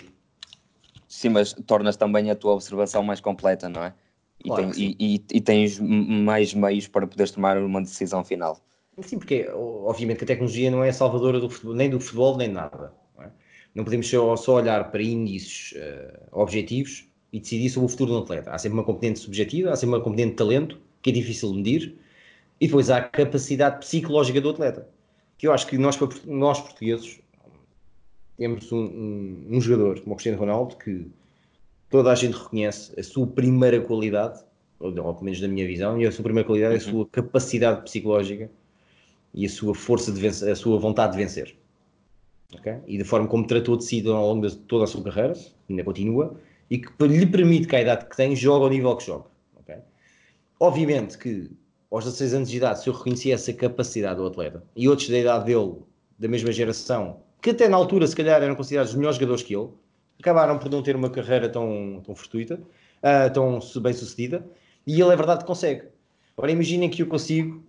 Sim, 1.16 1.30
mas 1.30 1.54
tornas 1.54 1.96
também 1.96 2.30
a 2.30 2.36
tua 2.36 2.52
observação 2.52 3.02
mais 3.02 3.20
completa, 3.20 3.70
não 3.70 3.82
é? 3.82 3.94
E, 4.44 4.48
claro 4.48 4.70
tem, 4.70 4.96
e, 5.00 5.14
e, 5.16 5.24
e, 5.32 5.40
tens 5.40 5.80
mais 5.80 6.52
meios 6.52 6.86
para 6.88 7.06
poderes 7.06 7.32
tomar 7.32 7.56
uma 7.56 7.80
decisão 7.80 8.22
final. 8.22 8.60
Sim, 9.00 9.18
porque 9.18 9.48
obviamente 9.50 10.18
que 10.18 10.24
a 10.24 10.26
tecnologia 10.26 10.70
não 10.70 10.84
é 10.84 10.92
salvadora 10.92 11.40
do 11.40 11.48
futebol, 11.48 11.74
nem 11.74 11.88
do 11.88 11.98
futebol 11.98 12.36
nem 12.36 12.48
nada. 12.48 12.92
Não, 13.16 13.24
é? 13.24 13.30
não 13.74 13.82
podemos 13.82 14.06
só, 14.10 14.36
só, 14.36 14.56
olhar 14.56 14.90
para 14.90 15.02
índices 15.02 15.72
uh, 15.72 16.28
objetivos 16.32 17.08
e 17.32 17.40
decidir 17.40 17.70
sobre 17.70 17.86
o 17.86 17.88
futuro 17.88 18.12
do 18.12 18.18
atleta. 18.18 18.50
Há 18.50 18.58
sempre 18.58 18.76
uma 18.76 18.84
componente 18.84 19.20
subjetiva, 19.20 19.70
há 19.70 19.76
sempre 19.76 19.94
uma 19.94 20.04
componente 20.04 20.32
de 20.32 20.36
talento, 20.36 20.78
que 21.00 21.08
é 21.08 21.12
difícil 21.14 21.50
de 21.52 21.56
medir, 21.56 21.98
e 22.60 22.66
depois 22.66 22.90
há 22.90 22.98
a 22.98 23.02
capacidade 23.02 23.78
psicológica 23.78 24.38
do 24.38 24.50
atleta. 24.50 24.86
Que 25.38 25.46
eu 25.46 25.52
acho 25.54 25.66
que 25.66 25.78
nós, 25.78 25.98
nós 26.26 26.60
portugueses, 26.60 27.20
temos 28.36 28.70
um, 28.72 28.78
um, 28.78 29.46
um 29.50 29.60
jogador 29.60 30.00
como 30.00 30.12
o 30.12 30.16
Cristiano 30.16 30.38
Ronaldo 30.38 30.76
que 30.76 31.10
toda 31.88 32.10
a 32.10 32.14
gente 32.14 32.36
reconhece 32.36 32.98
a 32.98 33.02
sua 33.02 33.26
primeira 33.26 33.80
qualidade, 33.80 34.40
ou, 34.78 34.88
ou 34.88 35.14
pelo 35.14 35.24
menos 35.24 35.40
na 35.40 35.48
minha 35.48 35.66
visão, 35.66 36.00
e 36.00 36.06
a 36.06 36.12
sua 36.12 36.22
primeira 36.22 36.46
qualidade 36.46 36.74
é 36.74 36.78
a 36.78 36.84
uhum. 36.84 36.90
sua 36.90 37.06
capacidade 37.06 37.82
psicológica 37.82 38.50
e 39.32 39.46
a 39.46 39.48
sua 39.48 39.74
força 39.74 40.12
de 40.12 40.20
vencer, 40.20 40.50
a 40.50 40.56
sua 40.56 40.78
vontade 40.78 41.12
de 41.12 41.18
vencer. 41.18 41.56
Okay? 42.54 42.78
E 42.86 42.98
da 42.98 43.04
forma 43.04 43.26
como 43.26 43.46
tratou 43.46 43.76
de 43.76 43.84
si 43.84 44.06
ao 44.06 44.34
longo 44.34 44.46
de 44.46 44.56
toda 44.56 44.84
a 44.84 44.86
sua 44.86 45.02
carreira, 45.02 45.34
ainda 45.68 45.84
continua, 45.84 46.38
e 46.70 46.78
que 46.78 47.06
lhe 47.06 47.26
permite 47.26 47.66
que 47.66 47.76
a 47.76 47.80
idade 47.82 48.06
que 48.06 48.16
tem 48.16 48.34
joga 48.34 48.64
ao 48.64 48.70
nível 48.70 48.96
que 48.96 49.06
joga. 49.06 49.26
Okay? 49.60 49.78
Obviamente 50.58 51.16
que 51.18 51.50
aos 51.90 52.04
16 52.04 52.34
anos 52.34 52.50
de 52.50 52.56
idade, 52.56 52.82
se 52.82 52.88
eu 52.88 52.92
reconhecia 52.92 53.34
essa 53.34 53.52
capacidade 53.52 54.16
do 54.16 54.26
atleta 54.26 54.62
e 54.74 54.88
outros 54.88 55.08
da 55.08 55.18
idade 55.18 55.46
dele, 55.46 55.76
da 56.18 56.28
mesma 56.28 56.50
geração, 56.50 57.20
que 57.40 57.50
até 57.50 57.68
na 57.68 57.76
altura 57.76 58.06
se 58.06 58.16
calhar 58.16 58.42
eram 58.42 58.54
considerados 58.54 58.92
os 58.92 58.96
melhores 58.96 59.16
jogadores 59.16 59.42
que 59.42 59.54
ele, 59.54 59.68
acabaram 60.18 60.58
por 60.58 60.70
não 60.70 60.82
ter 60.82 60.96
uma 60.96 61.10
carreira 61.10 61.48
tão, 61.48 62.00
tão 62.04 62.14
fortuita, 62.14 62.60
uh, 63.02 63.32
tão 63.32 63.60
bem 63.80 63.92
sucedida, 63.92 64.46
e 64.86 65.00
ele 65.00 65.12
é 65.12 65.16
verdade 65.16 65.40
que 65.40 65.46
consegue. 65.46 65.82
Agora 66.36 66.52
imaginem 66.52 66.88
que 66.88 67.02
eu 67.02 67.06
consigo, 67.06 67.62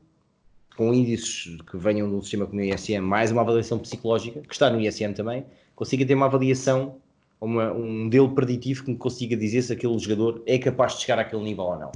com 0.75 0.93
índices 0.93 1.57
que 1.69 1.77
venham 1.77 2.09
do 2.09 2.21
sistema 2.21 2.45
como 2.45 2.61
o 2.61 2.63
ISM, 2.63 2.99
mais 3.01 3.31
uma 3.31 3.41
avaliação 3.41 3.79
psicológica, 3.79 4.41
que 4.41 4.53
está 4.53 4.69
no 4.69 4.79
ISM 4.79 5.13
também, 5.13 5.45
consiga 5.75 6.05
ter 6.05 6.15
uma 6.15 6.25
avaliação 6.25 6.97
uma, 7.39 7.71
um 7.71 8.05
modelo 8.05 8.33
preditivo 8.33 8.83
que 8.83 8.91
me 8.91 8.97
consiga 8.97 9.35
dizer 9.35 9.61
se 9.61 9.73
aquele 9.73 9.97
jogador 9.99 10.41
é 10.45 10.57
capaz 10.57 10.95
de 10.95 11.01
chegar 11.01 11.19
àquele 11.19 11.43
nível 11.43 11.65
ou 11.65 11.79
não. 11.79 11.91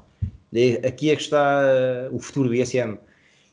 Aqui 0.88 1.10
é 1.10 1.16
que 1.16 1.22
está 1.22 1.62
uh, 2.12 2.16
o 2.16 2.20
futuro 2.20 2.50
do 2.50 2.56
ISM. 2.56 2.98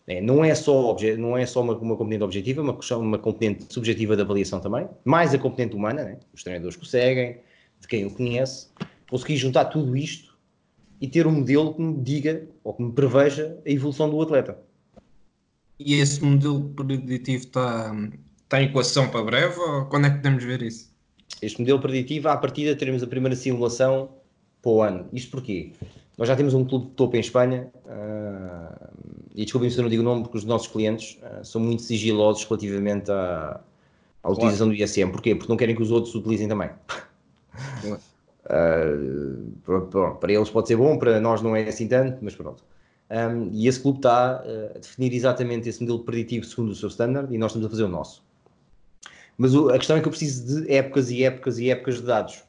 É, 0.09 0.23
não 0.23 0.43
é 0.43 0.55
só, 0.55 0.97
não 1.19 1.37
é 1.37 1.45
só 1.45 1.61
uma, 1.61 1.77
uma 1.77 1.95
componente 1.95 2.25
objetiva, 2.25 2.63
uma, 2.63 2.79
uma 2.97 3.19
componente 3.19 3.67
subjetiva 3.69 4.17
de 4.17 4.23
avaliação 4.23 4.59
também, 4.59 4.89
mais 5.05 5.35
a 5.35 5.39
componente 5.39 5.77
humana, 5.77 6.03
né? 6.03 6.19
os 6.33 6.43
treinadores 6.43 6.77
que 6.77 6.83
o 6.83 6.87
seguem, 6.87 7.37
de 7.79 7.87
quem 7.87 8.07
o 8.07 8.11
conhece, 8.11 8.69
conseguir 9.11 9.37
juntar 9.37 9.67
tudo 9.67 9.95
isto 9.95 10.35
e 10.99 11.07
ter 11.07 11.27
um 11.27 11.33
modelo 11.33 11.75
que 11.75 11.83
me 11.83 12.03
diga 12.03 12.49
ou 12.65 12.73
que 12.73 12.83
me 12.83 12.91
preveja 12.91 13.59
a 13.67 13.71
evolução 13.71 14.09
do 14.09 14.21
atleta. 14.23 14.59
E 15.79 16.01
esse 16.01 16.25
modelo 16.25 16.71
preditivo 16.71 17.45
está, 17.45 17.95
está 18.43 18.63
em 18.63 18.65
equação 18.65 19.11
para 19.11 19.23
breve 19.23 19.61
ou 19.61 19.85
quando 19.87 20.07
é 20.07 20.11
que 20.11 20.17
podemos 20.17 20.43
ver 20.43 20.63
isso? 20.63 20.91
Este 21.43 21.61
modelo 21.61 21.81
preditivo, 21.81 22.29
à 22.31 22.37
partida, 22.39 22.75
teremos 22.75 23.03
a 23.03 23.07
primeira 23.07 23.37
simulação 23.37 24.09
para 24.63 24.71
o 24.71 24.81
ano. 24.81 25.09
Isto 25.13 25.33
porquê? 25.33 25.73
Nós 26.17 26.27
já 26.27 26.35
temos 26.35 26.55
um 26.55 26.65
clube 26.65 26.87
de 26.87 26.93
topo 26.93 27.15
em 27.15 27.21
Espanha, 27.21 27.71
uh, 27.85 28.88
e 29.35 29.45
desculpem 29.45 29.71
se 29.71 29.79
eu 29.79 29.83
não 29.83 29.91
digo 29.91 30.03
o 30.03 30.05
nome, 30.05 30.23
porque 30.23 30.39
os 30.39 30.45
nossos 30.45 30.69
clientes 30.69 31.19
uh, 31.23 31.45
são 31.45 31.61
muito 31.61 31.83
sigilosos 31.83 32.45
relativamente 32.45 33.11
à, 33.11 33.61
à 34.23 34.31
utilização 34.31 34.69
claro. 34.69 34.79
do 34.79 34.85
ISM. 34.85 35.11
Porquê? 35.11 35.35
Porque 35.35 35.51
não 35.51 35.57
querem 35.57 35.75
que 35.75 35.83
os 35.83 35.91
outros 35.91 36.15
utilizem 36.15 36.49
também. 36.49 36.71
uh, 37.85 37.99
Uh, 38.49 40.15
para 40.19 40.33
eles 40.33 40.49
pode 40.49 40.69
ser 40.69 40.77
bom, 40.77 40.99
para 40.99 41.21
nós 41.21 41.43
não 41.43 41.55
é 41.55 41.69
assim 41.69 41.87
tanto, 41.87 42.19
mas 42.23 42.35
pronto. 42.35 42.65
Um, 43.11 43.51
e 43.53 43.69
esse 43.69 43.81
clube 43.81 43.99
está 43.99 44.43
uh, 44.43 44.77
a 44.77 44.79
definir 44.79 45.13
exatamente 45.13 45.69
esse 45.69 45.81
modelo 45.81 46.01
preditivo 46.01 46.45
segundo 46.47 46.71
o 46.71 46.75
seu 46.75 46.89
standard 46.89 47.35
e 47.35 47.39
nós 47.39 47.51
estamos 47.51 47.67
a 47.67 47.71
fazer 47.71 47.85
o 47.85 47.89
nosso. 47.89 48.23
Mas 49.37 49.55
o, 49.55 49.69
a 49.69 49.79
questão 49.79 49.97
é 49.97 50.01
que 50.01 50.09
eu 50.09 50.11
preciso 50.11 50.63
de 50.63 50.73
épocas 50.73 51.11
e 51.11 51.23
épocas 51.25 51.59
e 51.59 51.71
épocas 51.71 51.97
de 51.97 52.03
dados. 52.03 52.43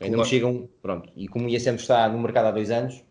Ainda 0.00 0.16
claro. 0.16 0.18
me 0.18 0.24
chegam, 0.24 0.68
pronto, 0.80 1.10
e 1.16 1.26
como 1.26 1.46
o 1.46 1.48
ISM 1.48 1.74
está 1.74 2.08
no 2.08 2.18
mercado 2.20 2.46
há 2.46 2.50
dois 2.52 2.70
anos, 2.70 3.02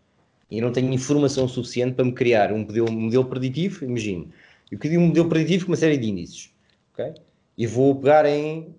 e 0.49 0.62
não 0.62 0.71
tenho 0.71 0.93
informação 0.93 1.47
suficiente 1.47 1.95
para 1.95 2.05
me 2.05 2.12
criar 2.12 2.51
um 2.51 2.60
modelo, 2.60 2.89
um 2.89 3.01
modelo 3.01 3.25
preditivo, 3.25 3.86
imagino. 3.86 4.31
Eu 4.71 4.79
queria 4.79 4.99
um 4.99 5.08
modelo 5.08 5.27
preditivo 5.29 5.65
com 5.65 5.71
uma 5.71 5.77
série 5.77 5.97
de 5.97 6.10
índices, 6.10 6.51
ok? 6.93 7.13
E 7.58 7.67
vou 7.67 7.95
pegar 7.95 8.25
em 8.25 8.75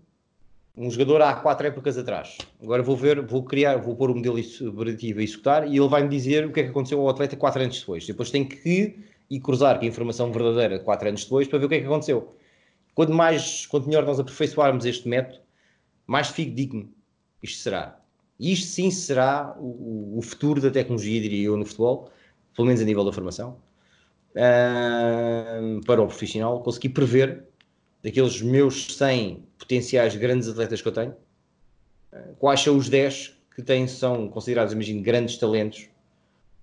um 0.76 0.90
jogador 0.90 1.22
há 1.22 1.34
quatro 1.34 1.66
épocas 1.66 1.96
atrás. 1.96 2.36
Agora 2.62 2.82
vou 2.82 2.96
ver, 2.96 3.20
vou 3.22 3.42
criar, 3.42 3.76
vou 3.78 3.96
pôr 3.96 4.10
o 4.10 4.14
modelo 4.14 4.38
preditivo 4.76 5.20
a 5.20 5.22
executar 5.22 5.66
e 5.66 5.76
ele 5.76 5.88
vai 5.88 6.02
me 6.02 6.08
dizer 6.08 6.44
o 6.44 6.52
que 6.52 6.60
é 6.60 6.62
que 6.64 6.70
aconteceu 6.70 7.00
ao 7.00 7.08
atleta 7.08 7.36
quatro 7.36 7.62
anos 7.62 7.80
depois. 7.80 8.06
Depois 8.06 8.30
tenho 8.30 8.46
que 8.46 8.94
ir 9.30 9.40
cruzar 9.40 9.78
com 9.78 9.84
a 9.84 9.88
informação 9.88 10.30
verdadeira 10.30 10.78
quatro 10.78 11.08
anos 11.08 11.24
depois 11.24 11.48
para 11.48 11.58
ver 11.58 11.66
o 11.66 11.68
que 11.68 11.74
é 11.76 11.80
que 11.80 11.86
aconteceu. 11.86 12.36
Quanto 12.94 13.12
mais, 13.12 13.66
quanto 13.66 13.88
melhor 13.88 14.04
nós 14.04 14.20
aperfeiçoarmos 14.20 14.84
este 14.84 15.08
método, 15.08 15.40
mais 16.06 16.28
fico 16.28 16.54
digno 16.54 16.90
isto 17.42 17.62
será. 17.62 18.00
Isto 18.38 18.66
sim 18.66 18.90
será 18.90 19.56
o, 19.58 20.18
o, 20.18 20.22
futuro 20.22 20.60
da 20.60 20.70
tecnologia, 20.70 21.20
diria 21.20 21.46
eu, 21.46 21.56
no 21.56 21.64
futebol, 21.64 22.10
pelo 22.54 22.66
menos 22.66 22.82
a 22.82 22.84
nível 22.84 23.04
da 23.04 23.12
formação, 23.12 23.56
uh, 24.32 25.80
para 25.86 26.02
o 26.02 26.06
profissional, 26.06 26.62
conseguir 26.62 26.90
prever 26.90 27.44
daqueles 28.02 28.42
meus 28.42 28.94
100 28.94 29.42
potenciais 29.58 30.14
grandes 30.16 30.48
atletas 30.48 30.82
que 30.82 30.88
eu 30.88 30.92
tenho, 30.92 31.16
uh, 32.12 32.34
quais 32.38 32.60
são 32.60 32.76
os 32.76 32.90
10 32.90 33.34
que 33.54 33.62
têm, 33.62 33.88
são 33.88 34.28
considerados, 34.28 34.74
imagino, 34.74 35.02
grandes 35.02 35.38
talentos, 35.38 35.88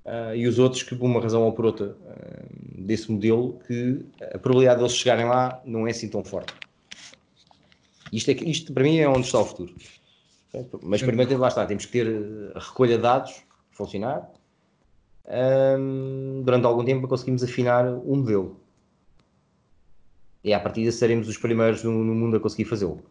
uh, 0.06 0.36
e 0.36 0.48
os 0.48 0.60
outros 0.60 0.84
que, 0.84 0.96
por 0.96 1.06
uma 1.06 1.20
razão 1.20 1.42
ou 1.42 1.54
por 1.54 1.66
outra, 1.66 1.98
desse 2.78 3.12
modelo, 3.12 3.60
que 3.66 4.06
a 4.22 4.38
probabilidade 4.38 4.78
de 4.78 4.86
eles 4.86 4.96
chegarem 4.96 5.26
lá 5.26 5.60
não 5.66 5.88
é 5.88 5.92
assim 5.92 6.08
tão 6.08 6.24
forte. 6.24 6.54
Isto, 8.12 8.30
é, 8.30 8.34
isto 8.44 8.72
para 8.72 8.84
mim 8.84 9.00
é 9.00 9.10
onde 9.10 9.26
está 9.26 9.40
o 9.40 9.46
futuro. 9.46 9.74
Mas 10.84 11.02
primeiro, 11.02 11.38
lá 11.38 11.48
está, 11.48 11.66
temos 11.66 11.86
que 11.86 11.92
ter 11.92 12.52
a 12.56 12.60
recolha 12.60 12.96
de 12.96 13.02
dados 13.02 13.44
funcionar 13.72 14.30
um, 15.26 16.42
durante 16.44 16.66
algum 16.66 16.86
tempo 16.86 17.02
para 17.02 17.10
conseguirmos 17.10 17.44
afinar 17.44 17.86
um 17.88 18.18
modelo. 18.18 18.60
E 20.44 20.54
à 20.54 20.60
partida 20.60 20.92
seremos 20.92 21.28
os 21.28 21.38
primeiros 21.38 21.84
no, 21.84 21.92
no 21.92 22.14
mundo 22.14 22.38
a 22.38 22.40
conseguir 22.40 22.66
fazê-lo. 22.66 23.02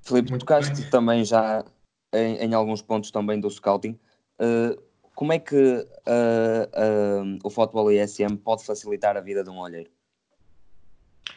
Filipe, 0.00 0.38
tocaste 0.38 0.88
também 0.90 1.24
já 1.24 1.64
em, 2.12 2.36
em, 2.36 2.54
alguns 2.54 2.80
pontos 2.80 3.10
também 3.10 3.38
do 3.38 3.50
scouting. 3.50 3.98
Uh, 4.38 4.80
como 5.14 5.32
é 5.32 5.38
que 5.38 5.56
uh, 5.56 5.84
uh, 7.24 7.38
o 7.44 7.50
futebol 7.50 7.90
ISM 7.90 8.36
pode 8.36 8.64
facilitar 8.64 9.16
a 9.16 9.20
vida 9.20 9.44
de 9.44 9.50
um 9.50 9.58
olheiro? 9.58 9.90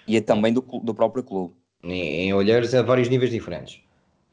E 0.07 0.15
é 0.17 0.21
também 0.21 0.53
do, 0.53 0.61
do 0.61 0.93
próprio 0.93 1.23
clube? 1.23 1.55
Em, 1.83 2.27
em 2.27 2.33
olheiros 2.33 2.73
a 2.73 2.81
vários 2.81 3.09
níveis 3.09 3.31
diferentes. 3.31 3.84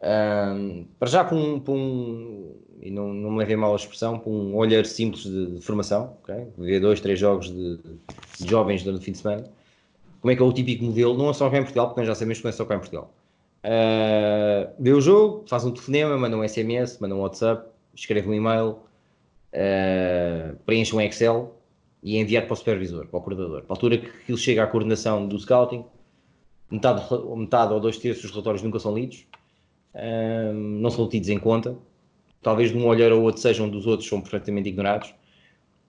Um, 0.02 0.84
para 0.98 1.08
já, 1.08 1.24
para 1.24 1.36
um, 1.36 1.60
para 1.60 1.72
um, 1.72 2.56
e 2.80 2.90
não, 2.90 3.14
não 3.14 3.30
me 3.30 3.38
levei 3.38 3.54
mal 3.54 3.72
a 3.72 3.76
expressão, 3.76 4.18
para 4.18 4.30
um 4.30 4.56
olhar 4.56 4.84
simples 4.84 5.22
de, 5.22 5.52
de 5.52 5.60
formação, 5.60 6.16
okay? 6.22 6.48
ver 6.58 6.80
dois, 6.80 7.00
três 7.00 7.18
jogos 7.18 7.48
de, 7.48 7.76
de, 7.76 8.48
jovens 8.48 8.82
durante 8.82 9.00
o 9.00 9.04
fim 9.04 9.12
de 9.12 9.18
semana, 9.18 9.44
como 10.20 10.32
é 10.32 10.36
que 10.36 10.42
é 10.42 10.44
o 10.44 10.52
típico 10.52 10.84
modelo, 10.84 11.16
não 11.16 11.30
é 11.30 11.32
só 11.32 11.48
cá 11.48 11.58
em 11.58 11.62
Portugal, 11.62 11.86
porque 11.86 12.00
nós 12.00 12.08
já 12.08 12.14
sabemos 12.16 12.38
que 12.38 12.44
não 12.44 12.48
é 12.48 12.52
só 12.52 12.64
cá 12.64 12.74
em 12.74 12.78
Portugal. 12.78 13.14
Uh, 13.64 14.72
vê 14.78 14.92
o 14.92 15.00
jogo, 15.00 15.44
faz 15.46 15.64
um 15.64 15.70
telefonema, 15.70 16.18
manda 16.18 16.36
um 16.36 16.46
SMS, 16.46 16.98
manda 17.00 17.14
um 17.14 17.20
WhatsApp, 17.20 17.68
escreve 17.94 18.28
um 18.28 18.34
e-mail, 18.34 18.78
uh, 19.52 20.56
preenche 20.66 20.96
um 20.96 21.00
Excel 21.00 21.54
e 22.02 22.36
é 22.36 22.40
para 22.40 22.52
o 22.52 22.56
supervisor, 22.56 23.06
para 23.06 23.18
o 23.18 23.22
coordenador. 23.22 23.62
Para 23.62 23.72
a 23.72 23.74
altura 23.74 23.98
que 23.98 24.06
aquilo 24.06 24.38
chega 24.38 24.64
à 24.64 24.66
coordenação 24.66 25.28
do 25.28 25.38
scouting, 25.38 25.84
metade, 26.68 27.02
metade 27.36 27.72
ou 27.72 27.78
dois 27.78 27.96
terços 27.96 28.22
dos 28.22 28.32
relatórios 28.32 28.62
nunca 28.62 28.80
são 28.80 28.92
lidos, 28.92 29.24
um, 29.94 30.52
não 30.81 30.90
são 30.90 31.09
tidos 31.09 31.28
em 31.28 31.38
conta. 31.38 31.76
Talvez 32.42 32.70
de 32.70 32.76
um 32.76 32.87
olhar 32.87 33.12
ou 33.12 33.22
outro 33.22 33.40
sejam 33.40 33.68
dos 33.68 33.87
outros, 33.87 34.09
são 34.09 34.20
perfeitamente 34.20 34.68
ignorados. 34.68 35.14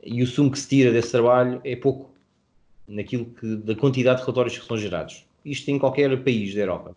E 0.03 0.21
o 0.21 0.27
sumo 0.27 0.51
que 0.51 0.59
se 0.59 0.67
tira 0.67 0.91
desse 0.91 1.11
trabalho 1.11 1.61
é 1.63 1.75
pouco 1.75 2.11
naquilo 2.87 3.25
que, 3.25 3.55
da 3.55 3.75
quantidade 3.75 4.19
de 4.19 4.25
relatórios 4.25 4.57
que 4.57 4.65
são 4.65 4.77
gerados. 4.77 5.25
Isto 5.45 5.71
em 5.71 5.79
qualquer 5.79 6.23
país 6.23 6.53
da 6.53 6.61
Europa. 6.61 6.95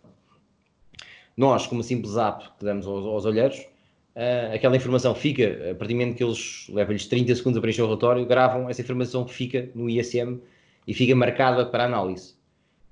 Nós, 1.35 1.67
como 1.67 1.83
simples 1.83 2.17
app 2.17 2.49
que 2.57 2.65
damos 2.65 2.85
aos, 2.85 3.05
aos 3.05 3.25
olheiros, 3.25 3.59
uh, 4.15 4.53
aquela 4.53 4.75
informação 4.75 5.13
fica, 5.15 5.71
a 5.71 5.75
partir 5.75 5.93
do 5.93 5.99
momento 5.99 6.17
que 6.17 6.23
eles 6.23 6.67
levam-lhes 6.69 7.05
30 7.05 7.35
segundos 7.35 7.57
a 7.57 7.61
preencher 7.61 7.83
o 7.83 7.85
relatório, 7.85 8.25
gravam, 8.25 8.69
essa 8.69 8.81
informação 8.81 9.27
fica 9.27 9.69
no 9.73 9.89
ISM 9.89 10.39
e 10.87 10.93
fica 10.93 11.15
marcada 11.15 11.65
para 11.65 11.85
análise. 11.85 12.36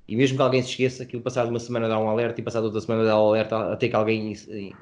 E 0.08 0.16
mesmo 0.16 0.38
que 0.38 0.44
alguém 0.44 0.62
se 0.62 0.70
esqueça, 0.70 1.04
aquilo 1.04 1.22
passado 1.22 1.50
uma 1.50 1.60
semana 1.60 1.88
dá 1.88 2.00
um 2.00 2.08
alerta 2.08 2.40
e 2.40 2.44
passado 2.44 2.66
outra 2.66 2.80
semana 2.80 3.04
dá 3.04 3.20
um 3.20 3.28
alerta 3.28 3.74
até 3.74 3.90
que 3.90 3.96
alguém 3.96 4.34
uh, 4.34 4.76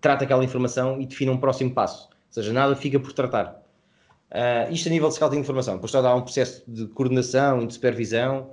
trata 0.00 0.24
aquela 0.24 0.44
informação 0.44 1.00
e 1.00 1.06
defina 1.06 1.30
um 1.30 1.38
próximo 1.38 1.72
passo. 1.72 2.08
Ou 2.08 2.32
seja, 2.32 2.52
nada 2.52 2.74
fica 2.74 2.98
por 2.98 3.12
tratar. 3.12 3.62
Uh, 4.32 4.72
isto 4.72 4.88
a 4.88 4.90
nível 4.90 5.08
de 5.08 5.14
scouting 5.14 5.36
de 5.36 5.42
informação. 5.42 5.74
Depois 5.74 5.94
está 5.94 6.10
a 6.10 6.14
um 6.14 6.22
processo 6.22 6.64
de 6.66 6.88
coordenação 6.88 7.62
e 7.62 7.66
de 7.68 7.74
supervisão, 7.74 8.50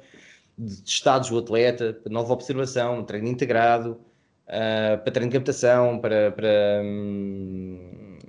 de 0.56 0.74
estados 0.86 1.32
do 1.32 1.40
atleta, 1.40 2.00
nova 2.08 2.34
observação, 2.34 3.04
treino 3.04 3.28
integrado, 3.28 4.00
uh, 4.48 5.02
para 5.02 5.12
treino 5.12 5.32
de 5.32 5.38
captação, 5.38 5.98
para, 5.98 6.32
para 6.32 6.82
um, 6.84 8.20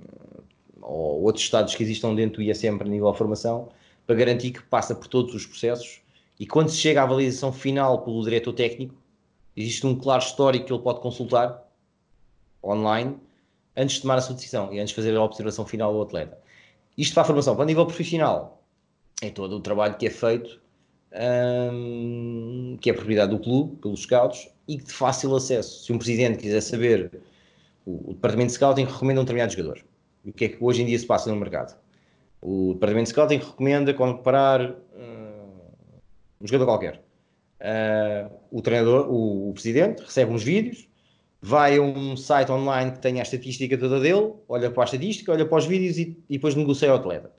ou 0.81 1.21
outros 1.21 1.43
estados 1.43 1.75
que 1.75 1.83
existam 1.83 2.15
dentro 2.15 2.37
do 2.37 2.49
ISM 2.49 2.75
para 2.79 2.87
nível 2.87 3.11
de 3.11 3.17
formação, 3.19 3.69
para 4.07 4.15
garantir 4.15 4.51
que 4.51 4.63
passa 4.63 4.95
por 4.95 5.07
todos 5.07 5.35
os 5.35 5.45
processos 5.45 6.02
e 6.39 6.47
quando 6.47 6.69
se 6.69 6.77
chega 6.77 7.01
à 7.01 7.03
avaliação 7.03 7.53
final 7.53 8.01
pelo 8.01 8.23
diretor 8.23 8.53
técnico, 8.53 8.95
existe 9.55 9.85
um 9.85 9.95
claro 9.95 10.23
histórico 10.23 10.65
que 10.65 10.73
ele 10.73 10.81
pode 10.81 10.99
consultar 10.99 11.63
online 12.63 13.17
antes 13.75 13.97
de 13.97 14.01
tomar 14.01 14.17
a 14.17 14.21
sua 14.21 14.35
decisão 14.35 14.73
e 14.73 14.79
antes 14.79 14.89
de 14.89 14.95
fazer 14.95 15.15
a 15.15 15.23
observação 15.23 15.65
final 15.65 15.93
do 15.93 16.01
atleta. 16.01 16.37
Isto 16.97 17.13
para 17.13 17.23
a 17.23 17.25
formação. 17.25 17.55
Para 17.55 17.63
o 17.63 17.65
nível 17.65 17.85
profissional, 17.85 18.61
é 19.21 19.29
todo 19.29 19.57
o 19.57 19.59
trabalho 19.59 19.95
que 19.95 20.05
é 20.05 20.09
feito, 20.09 20.59
hum, 21.71 22.77
que 22.79 22.89
é 22.89 22.93
propriedade 22.93 23.31
do 23.31 23.39
clube, 23.39 23.75
pelos 23.77 24.01
scouts, 24.01 24.49
e 24.67 24.77
de 24.77 24.91
fácil 24.91 25.35
acesso. 25.35 25.85
Se 25.85 25.93
um 25.93 25.97
presidente 25.97 26.37
quiser 26.39 26.61
saber, 26.61 27.11
o, 27.85 28.11
o 28.11 28.13
departamento 28.13 28.47
de 28.47 28.53
scouting 28.53 28.85
recomenda 28.85 29.21
um 29.21 29.23
determinado 29.23 29.53
jogador. 29.53 29.83
O 30.25 30.31
que 30.31 30.45
é 30.45 30.49
que 30.49 30.57
hoje 30.63 30.83
em 30.83 30.85
dia 30.85 30.97
se 30.97 31.05
passa 31.05 31.29
no 31.29 31.35
mercado? 31.35 31.77
O 32.41 32.73
departamento 32.73 33.05
de 33.05 33.09
scouting 33.09 33.37
recomenda 33.37 33.93
comparar 33.93 34.71
hum, 34.95 35.22
um 36.43 36.47
jogador 36.47 36.65
qualquer. 36.65 37.01
Uh, 37.61 38.29
o 38.51 38.61
treinador, 38.61 39.07
o, 39.09 39.49
o, 39.49 39.53
presidente, 39.53 40.03
recebe 40.03 40.33
uns 40.33 40.43
vídeos, 40.43 40.89
vai 41.41 41.77
a 41.77 41.81
um 41.81 42.17
site 42.17 42.51
online 42.51 42.91
que 42.91 42.99
tem 42.99 43.19
a 43.19 43.23
estatística 43.23 43.77
toda 43.77 44.01
dele, 44.01 44.33
olha 44.49 44.69
para 44.69 44.83
a 44.83 44.85
estatística, 44.85 45.31
olha 45.31 45.45
para 45.45 45.57
os 45.57 45.65
vídeos 45.65 45.97
e, 45.97 46.17
e 46.29 46.33
depois 46.33 46.55
negocia 46.55 46.91
o 46.91 46.95
atleta. 46.95 47.31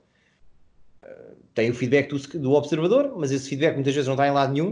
Uh, 1.03 1.35
tem 1.53 1.69
o 1.69 1.75
feedback 1.75 2.09
do, 2.09 2.39
do, 2.39 2.53
observador, 2.53 3.13
mas 3.15 3.31
esse 3.31 3.47
feedback 3.47 3.75
muitas 3.75 3.93
vezes 3.93 4.07
não 4.07 4.15
está 4.15 4.27
em 4.27 4.31
lado 4.31 4.51
nenhum. 4.51 4.71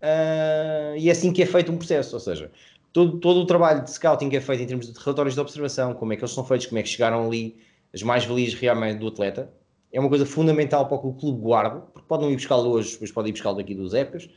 Uh, 0.00 0.96
e 0.96 1.08
é 1.08 1.12
assim 1.12 1.30
que 1.32 1.42
é 1.42 1.46
feito 1.46 1.70
um 1.70 1.76
processo, 1.76 2.16
ou 2.16 2.20
seja, 2.20 2.50
todo, 2.92 3.18
todo 3.18 3.40
o 3.40 3.46
trabalho 3.46 3.84
de 3.84 3.90
scouting 3.90 4.30
que 4.30 4.36
é 4.36 4.40
feito 4.40 4.62
em 4.62 4.66
termos 4.66 4.90
de 4.90 4.98
relatórios 4.98 5.34
de 5.34 5.40
observação, 5.40 5.92
como 5.92 6.14
é 6.14 6.16
que 6.16 6.22
eles 6.22 6.32
são 6.32 6.44
feitos, 6.44 6.66
como 6.66 6.78
é 6.78 6.82
que 6.82 6.88
chegaram 6.88 7.26
ali, 7.26 7.56
as 7.94 8.02
mais-valias 8.02 8.54
realmente 8.54 8.98
do 8.98 9.08
atleta, 9.08 9.52
é 9.92 10.00
uma 10.00 10.08
coisa 10.08 10.24
fundamental 10.24 10.88
para 10.88 10.98
que 10.98 11.06
o 11.06 11.12
clube 11.12 11.40
guarde, 11.40 11.82
porque 11.92 12.06
pode 12.08 12.22
não 12.22 12.30
ir 12.30 12.36
buscá-lo 12.36 12.70
hoje, 12.70 12.92
depois 12.92 13.12
pode 13.12 13.28
ir 13.28 13.32
buscá-lo 13.32 13.56
daqui 13.56 13.74
dos 13.74 13.92
épocas, 13.92 14.28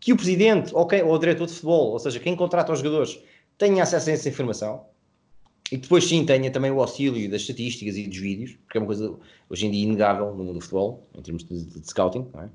que 0.00 0.12
o 0.12 0.16
presidente 0.16 0.74
okay, 0.74 1.02
ou 1.02 1.12
o 1.12 1.18
diretor 1.18 1.46
de 1.46 1.52
futebol, 1.52 1.92
ou 1.92 1.98
seja, 1.98 2.20
quem 2.20 2.36
contrata 2.36 2.72
os 2.72 2.80
jogadores, 2.80 3.18
tenha 3.56 3.82
acesso 3.82 4.10
a 4.10 4.12
essa 4.12 4.28
informação 4.28 4.84
e 5.70 5.76
depois 5.76 6.04
sim 6.04 6.24
tenha 6.24 6.50
também 6.50 6.70
o 6.70 6.80
auxílio 6.80 7.30
das 7.30 7.42
estatísticas 7.42 7.96
e 7.96 8.06
dos 8.06 8.18
vídeos, 8.18 8.52
porque 8.64 8.78
é 8.78 8.80
uma 8.80 8.86
coisa 8.86 9.14
hoje 9.50 9.66
em 9.66 9.70
dia 9.70 9.84
inegável 9.84 10.34
no 10.34 10.44
mundo 10.44 10.54
do 10.54 10.60
futebol, 10.60 11.06
em 11.14 11.22
termos 11.22 11.44
de, 11.44 11.64
de, 11.64 11.80
de 11.80 11.86
scouting. 11.86 12.26
É? 12.34 12.48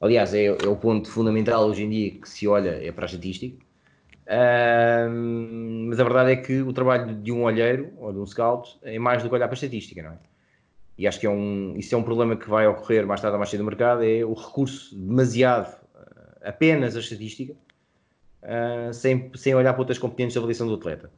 Aliás, 0.00 0.32
é, 0.34 0.46
é, 0.46 0.68
o 0.68 0.76
ponto 0.76 1.10
fundamental 1.10 1.66
hoje 1.66 1.82
em 1.84 1.90
dia 1.90 2.10
que 2.12 2.28
se 2.28 2.46
olha 2.46 2.70
é 2.70 2.92
para 2.92 3.04
a 3.04 3.06
estatística. 3.06 3.56
Um, 4.30 5.86
mas 5.88 5.98
a 5.98 6.04
verdade 6.04 6.32
é 6.32 6.36
que 6.36 6.60
o 6.60 6.72
trabalho 6.72 7.14
de 7.14 7.32
um 7.32 7.42
olheiro 7.44 7.92
ou 7.96 8.12
de 8.12 8.18
um 8.18 8.26
scout 8.26 8.78
é 8.82 8.98
mais 8.98 9.22
do 9.22 9.28
que 9.28 9.34
olhar 9.34 9.48
para 9.48 9.54
a 9.54 9.56
estatística, 9.56 10.02
não 10.02 10.10
é? 10.10 10.18
E 10.98 11.06
acho 11.06 11.20
que 11.20 11.26
é 11.26 11.30
um, 11.30 11.74
isso 11.76 11.94
é 11.94 11.98
um 11.98 12.02
problema 12.02 12.36
que 12.36 12.50
vai 12.50 12.66
ocorrer 12.66 13.06
mais 13.06 13.20
tarde 13.20 13.34
ou 13.34 13.38
mais 13.38 13.48
cedo 13.50 13.60
no 13.60 13.66
mercado, 13.66 14.02
é 14.02 14.24
o 14.24 14.34
recurso 14.34 14.96
demasiado 14.96 15.72
uh, 15.94 16.38
apenas 16.42 16.96
à 16.96 16.98
estatística, 16.98 17.54
uh, 18.42 18.92
sem, 18.92 19.30
sem 19.36 19.54
olhar 19.54 19.72
para 19.72 19.82
outras 19.82 19.98
competências 19.98 20.32
de 20.32 20.38
avaliação 20.38 20.66
do 20.66 20.74
atleta. 20.74 21.10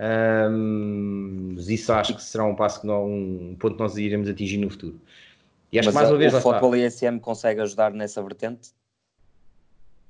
Um, 0.00 1.54
mas 1.56 1.68
isso 1.68 1.92
acho 1.92 2.14
que 2.14 2.22
será 2.22 2.44
um 2.44 2.54
passo 2.54 2.80
que 2.80 2.86
não, 2.86 3.04
um 3.04 3.56
ponto 3.58 3.74
que 3.74 3.82
nós 3.82 3.96
iremos 3.96 4.28
atingir 4.28 4.58
no 4.58 4.70
futuro. 4.70 5.00
E 5.72 5.78
acho 5.78 5.86
mas 5.86 5.94
que 5.94 6.00
mais 6.00 6.10
uma 6.10 6.18
vez. 6.18 6.32
O 6.44 6.76
ISM 6.76 7.18
consegue 7.18 7.60
ajudar 7.60 7.92
nessa 7.92 8.22
vertente? 8.22 8.70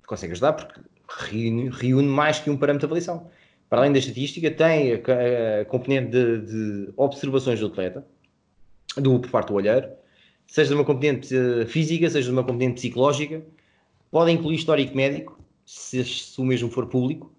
Consegue 0.06 0.32
ajudar 0.32 0.52
porque 0.52 0.80
reúne, 1.08 1.70
reúne 1.70 2.08
mais 2.08 2.38
que 2.38 2.50
um 2.50 2.56
parâmetro 2.56 2.86
de 2.86 2.92
avaliação. 2.92 3.30
para 3.68 3.80
além 3.80 3.92
da 3.92 3.98
estatística, 3.98 4.50
tem 4.50 4.94
a, 4.94 5.60
a 5.60 5.64
componente 5.64 6.10
de, 6.10 6.40
de, 6.40 6.92
observações 6.96 7.60
do 7.60 7.66
atleta, 7.66 8.04
do, 8.96 9.20
por 9.20 9.30
parte 9.30 9.48
do 9.48 9.54
olheiro, 9.54 9.88
seja 10.46 10.70
de 10.70 10.74
uma 10.74 10.84
componente 10.84 11.34
eh, 11.34 11.66
física, 11.66 12.08
seja 12.10 12.26
de 12.26 12.32
uma 12.32 12.42
componente 12.42 12.74
psicológica, 12.74 13.42
pode 14.10 14.32
incluir 14.32 14.56
histórico 14.56 14.96
médico, 14.96 15.38
se, 15.64 16.04
se 16.04 16.40
o 16.40 16.44
mesmo 16.44 16.70
for 16.70 16.86
público, 16.86 17.32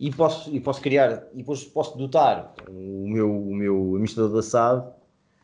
e 0.00 0.10
posso, 0.10 0.54
e 0.54 0.60
posso 0.60 0.80
criar, 0.80 1.24
e 1.34 1.38
depois 1.38 1.64
posso 1.64 1.98
dotar 1.98 2.54
o 2.68 3.08
meu, 3.08 3.30
o 3.30 3.54
meu 3.54 3.88
administrador 3.90 4.32
da 4.32 4.42
SAD 4.42 4.86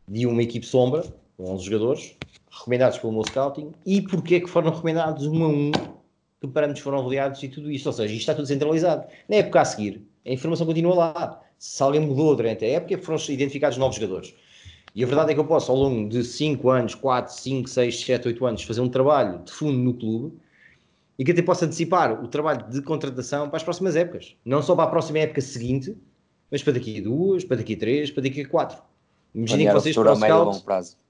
de 0.09 0.27
uma 0.27 0.43
equipe 0.43 0.65
sombra, 0.65 1.05
com 1.37 1.53
11 1.53 1.65
jogadores, 1.65 2.17
recomendados 2.51 2.99
pelo 2.99 3.13
meu 3.13 3.25
scouting, 3.25 3.73
e 3.85 4.01
porque 4.01 4.37
é 4.37 4.41
que 4.41 4.49
foram 4.49 4.71
recomendados 4.71 5.27
um 5.27 5.45
a 5.45 5.49
um, 5.49 5.73
que 6.41 6.47
parâmetros 6.47 6.85
foram 6.85 6.99
avaliados 6.99 7.43
e 7.43 7.49
tudo 7.49 7.71
isto. 7.71 7.87
Ou 7.87 7.93
seja, 7.93 8.13
isto 8.13 8.21
está 8.21 8.35
tudo 8.35 8.47
centralizado. 8.47 9.07
Na 9.29 9.37
época 9.37 9.61
a 9.61 9.65
seguir, 9.65 10.07
a 10.25 10.31
informação 10.31 10.67
continua 10.67 10.95
lá. 10.95 11.41
Se 11.59 11.83
alguém 11.83 12.01
mudou 12.01 12.37
durante 12.37 12.65
a 12.65 12.69
época, 12.69 12.99
foram 12.99 13.19
identificados 13.29 13.79
novos 13.79 13.97
jogadores. 13.97 14.35
E 14.95 15.03
a 15.03 15.07
verdade 15.07 15.33
é 15.33 15.35
que 15.35 15.41
eu 15.41 15.45
posso, 15.45 15.73
ao 15.73 15.77
longo 15.77 16.09
de 16.09 16.23
5 16.23 16.71
anos, 16.71 16.95
4, 16.95 17.35
5, 17.35 17.69
6, 17.69 18.01
7, 18.01 18.29
8 18.29 18.47
anos, 18.47 18.63
fazer 18.63 18.81
um 18.81 18.89
trabalho 18.89 19.41
de 19.41 19.51
fundo 19.51 19.77
no 19.77 19.93
clube 19.93 20.39
e 21.19 21.25
que 21.25 21.33
até 21.33 21.43
possa 21.43 21.67
antecipar 21.67 22.23
o 22.23 22.29
trabalho 22.29 22.69
de 22.71 22.81
contratação 22.81 23.49
para 23.49 23.57
as 23.57 23.65
próximas 23.65 23.97
épocas. 23.97 24.37
Não 24.45 24.63
só 24.63 24.77
para 24.77 24.85
a 24.85 24.89
próxima 24.89 25.19
época 25.19 25.41
seguinte, 25.41 25.97
mas 26.51 26.63
para 26.63 26.75
daqui 26.75 26.99
a 26.99 27.03
duas, 27.03 27.45
para 27.45 27.57
daqui 27.57 27.75
a 27.75 27.79
três, 27.79 28.11
para 28.11 28.23
daqui 28.23 28.43
a 28.43 28.49
quatro. 28.49 28.79
Imaginem 29.35 29.67
que, 29.67 29.73
vocês 29.73 29.97
para 29.97 30.13
o 30.13 30.17
scout, 30.17 30.65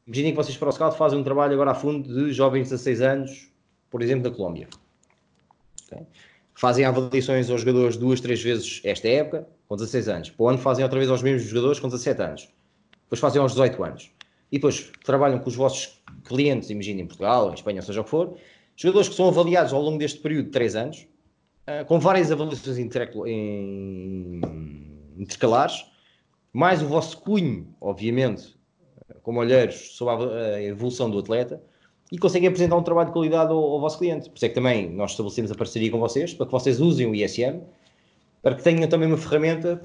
imaginem 0.07 0.31
que 0.33 0.37
vocês 0.37 0.57
para 0.57 0.69
o 0.71 0.73
Scout 0.73 0.97
fazem 0.97 1.19
um 1.19 1.23
trabalho 1.23 1.53
agora 1.53 1.73
a 1.73 1.75
fundo 1.75 2.09
de 2.09 2.33
jovens 2.33 2.65
de 2.65 2.71
16 2.71 3.01
anos, 3.03 3.51
por 3.91 4.01
exemplo, 4.01 4.25
da 4.25 4.35
Colômbia. 4.35 4.67
Okay? 5.87 6.07
Fazem 6.55 6.87
avaliações 6.87 7.51
aos 7.51 7.61
jogadores 7.61 7.99
duas, 7.99 8.21
três 8.21 8.43
vezes 8.43 8.81
esta 8.83 9.09
época, 9.09 9.47
com 9.69 9.77
16 9.77 10.09
anos. 10.09 10.31
Para 10.31 10.45
o 10.45 10.49
ano 10.49 10.59
fazem 10.59 10.85
outra 10.85 10.99
vez 10.99 11.11
aos 11.11 11.23
mesmos 11.23 11.51
jogadores 11.51 11.79
com 11.79 11.89
17 11.89 12.23
anos. 12.23 12.54
Depois 13.15 13.21
fazem 13.21 13.41
aos 13.41 13.53
18 13.53 13.85
anos. 13.85 14.11
E 14.51 14.57
depois 14.59 14.91
trabalham 15.05 15.39
com 15.39 15.49
os 15.49 15.55
vossos 15.55 16.03
clientes, 16.25 16.71
imaginem 16.71 17.05
em 17.05 17.07
Portugal, 17.07 17.51
em 17.51 17.55
Espanha, 17.55 17.81
seja 17.83 18.01
o 18.01 18.05
que 18.05 18.11
for, 18.11 18.37
Jogadores 18.77 19.09
que 19.09 19.15
são 19.15 19.29
avaliados 19.29 19.73
ao 19.73 19.81
longo 19.81 19.99
deste 19.99 20.19
período 20.19 20.47
de 20.47 20.51
3 20.51 20.77
anos, 20.77 21.07
uh, 21.69 21.85
com 21.87 22.01
várias 22.01 22.33
avaliações 22.33 22.77
intercalares, 25.17 25.87
mais 26.53 26.83
o 26.83 26.89
vosso 26.89 27.21
cunho, 27.21 27.73
obviamente, 27.81 28.57
como 29.23 29.39
olheiros 29.39 29.97
sobre 29.97 30.27
a 30.35 30.61
evolução 30.61 31.09
do 31.09 31.21
atleta, 31.21 31.63
e 32.11 32.19
conseguem 32.19 32.49
apresentar 32.49 32.77
um 32.77 32.83
trabalho 32.83 33.09
de 33.09 33.13
qualidade 33.13 33.53
ao, 33.53 33.59
ao, 33.59 33.81
vosso 33.81 33.99
cliente. 33.99 34.29
Por 34.29 34.37
isso 34.37 34.47
é 34.47 34.49
que 34.49 34.55
também 34.57 34.91
nós 34.91 35.13
estabelecemos 35.13 35.53
a 35.53 35.55
parceria 35.55 35.91
com 35.91 36.01
vocês, 36.01 36.35
para 36.35 36.47
que 36.47 36.53
vocês 36.53 36.81
usem 36.81 37.07
o 37.07 37.15
ISM, 37.15 37.61
para 38.43 38.57
que 38.57 38.63
tenham 38.63 38.89
também 38.89 39.07
uma 39.07 39.17
ferramenta 39.17 39.81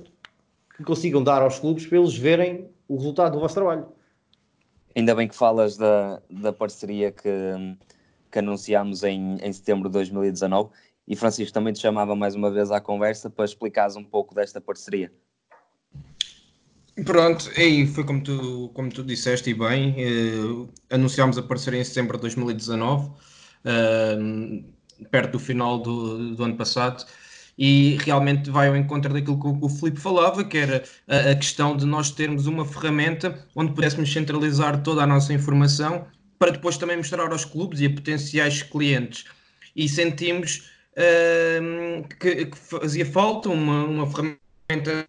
que 0.76 0.84
consigam 0.84 1.24
dar 1.24 1.44
aos 1.44 1.60
clubes 1.60 1.86
para 1.86 2.00
eles 2.00 2.18
verem 2.18 2.68
o 2.90 2.98
resultado 2.98 3.34
do 3.34 3.40
vosso 3.40 3.54
trabalho. 3.54 3.88
Ainda 4.96 5.14
bem 5.16 5.28
que 5.28 5.36
falas 5.36 5.78
da, 5.78 6.22
da 6.30 6.52
parceria 6.52 7.12
que, 7.12 7.30
que 8.32 8.40
anunciámos 8.40 9.04
em, 9.04 9.38
em 9.38 9.54
setembro 9.54 9.88
de 9.88 9.94
2019. 9.94 10.72
E 11.08 11.16
Francisco 11.16 11.54
também 11.54 11.72
te 11.72 11.80
chamava 11.80 12.16
mais 12.16 12.36
uma 12.36 12.52
vez 12.52 12.72
à 12.72 12.82
conversa 12.82 13.30
para 13.30 13.46
explicares 13.46 13.96
um 13.96 14.04
pouco 14.04 14.34
desta 14.34 14.60
parceria. 14.60 15.12
Pronto, 17.06 17.50
e 17.58 17.88
foi 17.88 18.04
como 18.04 18.22
tu, 18.22 18.72
como 18.74 18.90
tu 18.90 19.04
disseste 19.04 19.52
e 19.52 19.54
bem, 19.54 19.96
eh, 19.98 20.96
anunciámos 20.96 21.38
a 21.38 21.44
parceria 21.44 21.80
em 21.80 21.84
setembro 21.84 22.18
de 22.18 22.22
2019, 22.24 23.12
eh, 23.64 24.18
perto 25.10 25.34
do 25.34 25.40
final 25.40 25.80
do, 25.80 26.36
do 26.36 26.44
ano 26.44 26.58
passado, 26.58 27.06
e 27.60 27.98
realmente 28.06 28.50
vai 28.50 28.70
ao 28.70 28.78
encontro 28.78 29.14
daquilo 29.14 29.38
que 29.38 29.66
o 29.66 29.68
Filipe 29.68 30.00
falava, 30.00 30.46
que 30.46 30.58
era 30.58 30.82
a, 31.06 31.32
a, 31.32 31.36
questão 31.36 31.76
de 31.76 31.86
nós 31.86 32.10
termos 32.10 32.48
uma 32.48 32.66
ferramenta 32.66 33.46
onde 33.54 33.74
pudéssemos 33.74 34.14
centralizar 34.14 34.82
toda 34.82 35.04
a 35.04 35.08
nossa 35.08 35.34
informação 35.34 36.08
para 36.40 36.52
depois 36.52 36.78
também 36.78 36.96
mostrar 36.96 37.30
aos 37.30 37.44
clubes 37.44 37.82
e 37.82 37.86
a 37.86 37.90
potenciais 37.90 38.64
clientes. 38.64 39.26
E 39.76 39.90
sentimos 39.90 40.72
uh, 40.94 42.08
que, 42.18 42.46
que, 42.46 42.58
fazia 42.58 43.06
falta 43.06 43.50
uma, 43.50 43.84
uma 43.84 44.08
ferramenta 44.08 45.06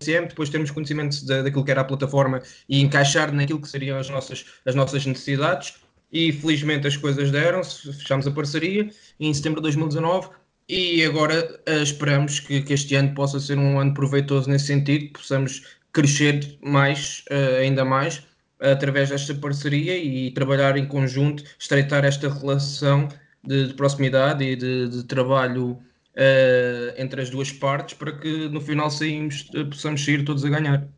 sempre 0.00 0.30
depois 0.30 0.48
termos 0.48 0.72
conhecimento 0.72 1.24
da, 1.26 1.42
daquilo 1.42 1.64
que 1.64 1.70
era 1.70 1.82
a 1.82 1.84
plataforma 1.84 2.42
e 2.68 2.80
encaixar 2.80 3.32
naquilo 3.32 3.60
que 3.60 3.68
seriam 3.68 3.98
as 3.98 4.10
nossas, 4.10 4.44
as 4.66 4.74
nossas 4.74 5.06
necessidades. 5.06 5.76
E 6.10 6.32
felizmente 6.32 6.88
as 6.88 6.96
coisas 6.96 7.30
deram-se, 7.30 7.92
fechámos 7.92 8.26
a 8.26 8.30
parceria 8.32 8.90
em 9.20 9.32
setembro 9.32 9.60
de 9.60 9.64
2019 9.64 10.30
e 10.68 11.04
agora 11.04 11.60
uh, 11.68 11.82
esperamos 11.82 12.40
que, 12.40 12.62
que, 12.62 12.74
este 12.74 12.94
ano 12.94 13.14
possa 13.14 13.40
ser 13.40 13.58
um 13.58 13.80
ano 13.80 13.94
proveitoso 13.94 14.50
nesse 14.50 14.66
sentido, 14.66 15.12
possamos 15.12 15.78
crescer 15.92 16.58
mais, 16.62 17.24
uh, 17.30 17.60
ainda 17.60 17.84
mais, 17.84 18.22
através 18.60 19.08
desta 19.08 19.34
parceria 19.34 19.96
e 19.96 20.30
trabalhar 20.32 20.76
em 20.76 20.86
conjunto, 20.86 21.42
estreitar 21.58 22.04
esta 22.04 22.28
relação 22.28 23.08
de, 23.42 23.68
de 23.68 23.74
proximidade 23.74 24.44
e 24.44 24.56
de, 24.56 24.88
de 24.88 25.04
trabalho 25.04 25.70
uh, 25.70 26.94
entre 26.96 27.22
as 27.22 27.30
duas 27.30 27.50
partes 27.50 27.96
para 27.96 28.12
que 28.12 28.48
no 28.48 28.60
final 28.60 28.90
saímos, 28.90 29.44
possamos 29.70 30.04
sair 30.04 30.24
todos 30.24 30.44
a 30.44 30.50
ganhar. 30.50 30.88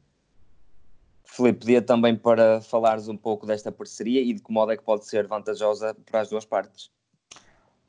Filipe, 1.25 1.61
pedia 1.61 1.81
também 1.81 2.17
para 2.17 2.61
falares 2.61 3.07
um 3.07 3.17
pouco 3.17 3.47
desta 3.47 3.71
parceria 3.71 4.21
e 4.21 4.35
de 4.35 4.43
que 4.43 4.53
modo 4.53 4.73
é 4.73 4.77
que 4.77 4.83
pode 4.83 5.07
ser 5.07 5.29
vantajosa 5.29 5.97
para 6.11 6.21
as 6.23 6.29
duas 6.29 6.45
partes. 6.45 6.91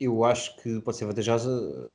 Eu 0.04 0.24
acho 0.24 0.56
que 0.56 0.80
pode 0.80 0.96
ser 0.96 1.06
vantajosa 1.06 1.90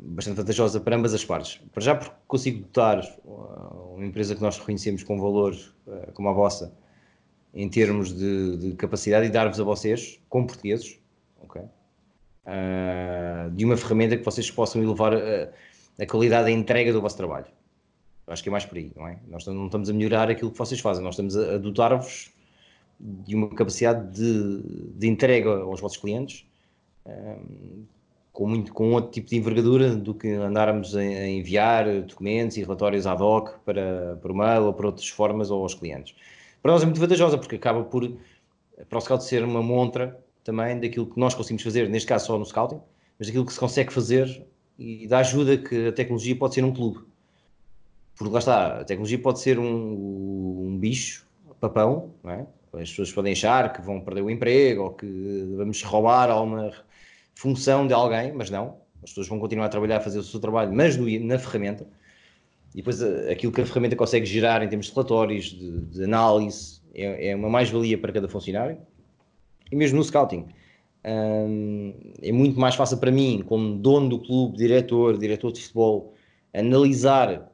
bastante 0.00 0.36
vantajosa 0.36 0.80
para 0.80 0.96
ambas 0.96 1.14
as 1.14 1.24
partes. 1.24 1.60
Para 1.72 1.82
já 1.82 1.94
porque 1.94 2.14
consigo 2.26 2.60
dotar 2.60 3.00
uh, 3.24 3.94
uma 3.94 4.04
empresa 4.04 4.34
que 4.34 4.42
nós 4.42 4.58
reconhecemos 4.58 5.02
com 5.02 5.18
valor 5.18 5.54
uh, 5.86 6.12
como 6.12 6.28
a 6.28 6.32
vossa 6.32 6.74
em 7.54 7.68
termos 7.68 8.12
de, 8.12 8.56
de 8.58 8.72
capacidade 8.74 9.26
e 9.26 9.30
dar-vos 9.30 9.58
a 9.58 9.64
vocês, 9.64 10.20
como 10.28 10.46
portugueses, 10.46 10.98
okay, 11.40 11.62
de 13.54 13.64
uma 13.64 13.78
ferramenta 13.78 14.14
que 14.14 14.22
vocês 14.22 14.50
possam 14.50 14.82
elevar 14.82 15.14
a, 15.14 15.50
a 15.98 16.06
qualidade 16.06 16.44
da 16.44 16.50
entrega 16.50 16.92
do 16.92 17.00
vosso 17.00 17.16
trabalho. 17.16 17.46
Eu 18.26 18.32
acho 18.34 18.42
que 18.42 18.50
é 18.50 18.52
mais 18.52 18.66
por 18.66 18.76
aí, 18.76 18.92
não 18.94 19.08
é? 19.08 19.18
Nós 19.26 19.46
não 19.46 19.66
estamos 19.66 19.88
a 19.88 19.92
melhorar 19.94 20.30
aquilo 20.30 20.50
que 20.50 20.58
vocês 20.58 20.80
fazem, 20.80 21.02
nós 21.02 21.14
estamos 21.14 21.34
a 21.34 21.56
dotar-vos 21.56 22.30
de 22.98 23.34
uma 23.34 23.48
capacidade 23.48 24.14
de, 24.14 24.62
de 24.94 25.06
entrega 25.06 25.50
aos 25.50 25.80
vossos 25.80 25.98
clientes 25.98 26.46
com, 28.32 28.46
muito, 28.46 28.72
com 28.72 28.92
outro 28.92 29.10
tipo 29.10 29.28
de 29.28 29.36
envergadura 29.36 29.96
do 29.96 30.14
que 30.14 30.28
andarmos 30.28 30.94
a, 30.94 31.00
a 31.00 31.26
enviar 31.26 32.02
documentos 32.02 32.56
e 32.56 32.62
relatórios 32.62 33.06
ad 33.06 33.22
hoc 33.22 33.58
para, 33.64 34.18
para 34.20 34.32
o 34.32 34.36
mail 34.36 34.64
ou 34.64 34.74
para 34.74 34.86
outras 34.86 35.08
formas 35.08 35.50
ou 35.50 35.62
aos 35.62 35.74
clientes. 35.74 36.14
Para 36.62 36.72
nós 36.72 36.82
é 36.82 36.84
muito 36.84 37.00
vantajosa 37.00 37.38
porque 37.38 37.56
acaba 37.56 37.82
por, 37.84 38.12
para 38.88 38.98
o 38.98 39.00
Scout 39.00 39.24
ser 39.24 39.42
uma 39.42 39.62
montra 39.62 40.20
também 40.44 40.78
daquilo 40.78 41.06
que 41.06 41.18
nós 41.18 41.34
conseguimos 41.34 41.62
fazer, 41.62 41.88
neste 41.88 42.06
caso 42.06 42.26
só 42.26 42.38
no 42.38 42.44
Scouting, 42.44 42.80
mas 43.18 43.28
daquilo 43.28 43.46
que 43.46 43.52
se 43.52 43.58
consegue 43.58 43.92
fazer 43.92 44.46
e 44.78 45.06
da 45.06 45.20
ajuda 45.20 45.56
que 45.56 45.88
a 45.88 45.92
tecnologia 45.92 46.36
pode 46.36 46.54
ser 46.54 46.60
num 46.60 46.72
clube. 46.72 47.00
Porque 48.16 48.32
lá 48.32 48.38
está, 48.38 48.80
a 48.80 48.84
tecnologia 48.84 49.18
pode 49.18 49.40
ser 49.40 49.58
um, 49.58 50.66
um 50.66 50.78
bicho, 50.78 51.26
papão, 51.58 52.10
não 52.22 52.30
é? 52.30 52.46
As 52.78 52.90
pessoas 52.90 53.12
podem 53.12 53.32
achar 53.32 53.72
que 53.72 53.80
vão 53.80 54.00
perder 54.00 54.22
o 54.22 54.30
emprego 54.30 54.84
ou 54.84 54.90
que 54.90 55.06
vamos 55.56 55.82
roubar 55.82 56.30
alguma 56.30 56.72
função 57.34 57.86
de 57.86 57.92
alguém, 57.92 58.32
mas 58.32 58.50
não. 58.50 58.76
As 59.02 59.10
pessoas 59.10 59.28
vão 59.28 59.38
continuar 59.38 59.66
a 59.66 59.68
trabalhar, 59.68 59.98
a 59.98 60.00
fazer 60.00 60.18
o 60.18 60.22
seu 60.22 60.40
trabalho, 60.40 60.72
mas 60.72 60.96
no, 60.96 61.08
na 61.20 61.38
ferramenta. 61.38 61.86
E 62.74 62.78
depois 62.78 63.00
eh, 63.00 63.30
aquilo 63.30 63.52
que 63.52 63.60
a 63.60 63.66
ferramenta 63.66 63.96
consegue 63.96 64.26
gerar 64.26 64.62
em 64.62 64.68
termos 64.68 64.86
de 64.86 64.92
relatórios, 64.92 65.46
de, 65.46 65.80
de 65.82 66.04
análise, 66.04 66.80
é, 66.94 67.28
é 67.30 67.36
uma 67.36 67.48
mais-valia 67.48 67.96
para 67.96 68.12
cada 68.12 68.28
funcionário. 68.28 68.78
E 69.70 69.76
mesmo 69.76 69.98
no 69.98 70.04
scouting. 70.04 70.46
Hum, 71.04 71.94
é 72.20 72.32
muito 72.32 72.58
mais 72.58 72.74
fácil 72.74 72.98
para 72.98 73.12
mim, 73.12 73.44
como 73.46 73.76
dono 73.76 74.08
do 74.08 74.18
clube, 74.18 74.56
diretor, 74.56 75.16
diretor 75.18 75.52
de 75.52 75.60
futebol, 75.62 76.14
analisar 76.52 77.50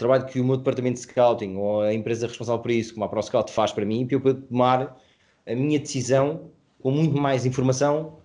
trabalho 0.00 0.26
que 0.26 0.40
o 0.40 0.44
meu 0.44 0.56
departamento 0.56 0.94
de 0.94 1.00
scouting 1.00 1.56
ou 1.56 1.82
a 1.82 1.94
empresa 1.94 2.26
responsável 2.26 2.60
por 2.60 2.70
isso, 2.70 2.94
como 2.94 3.04
a 3.04 3.08
ProScout, 3.08 3.52
faz 3.52 3.70
para 3.70 3.84
mim, 3.84 4.06
para 4.06 4.16
eu 4.16 4.42
tomar 4.42 4.96
a 5.46 5.54
minha 5.54 5.78
decisão 5.78 6.50
com 6.80 6.90
muito 6.90 7.16
mais 7.16 7.46
informação 7.46 8.18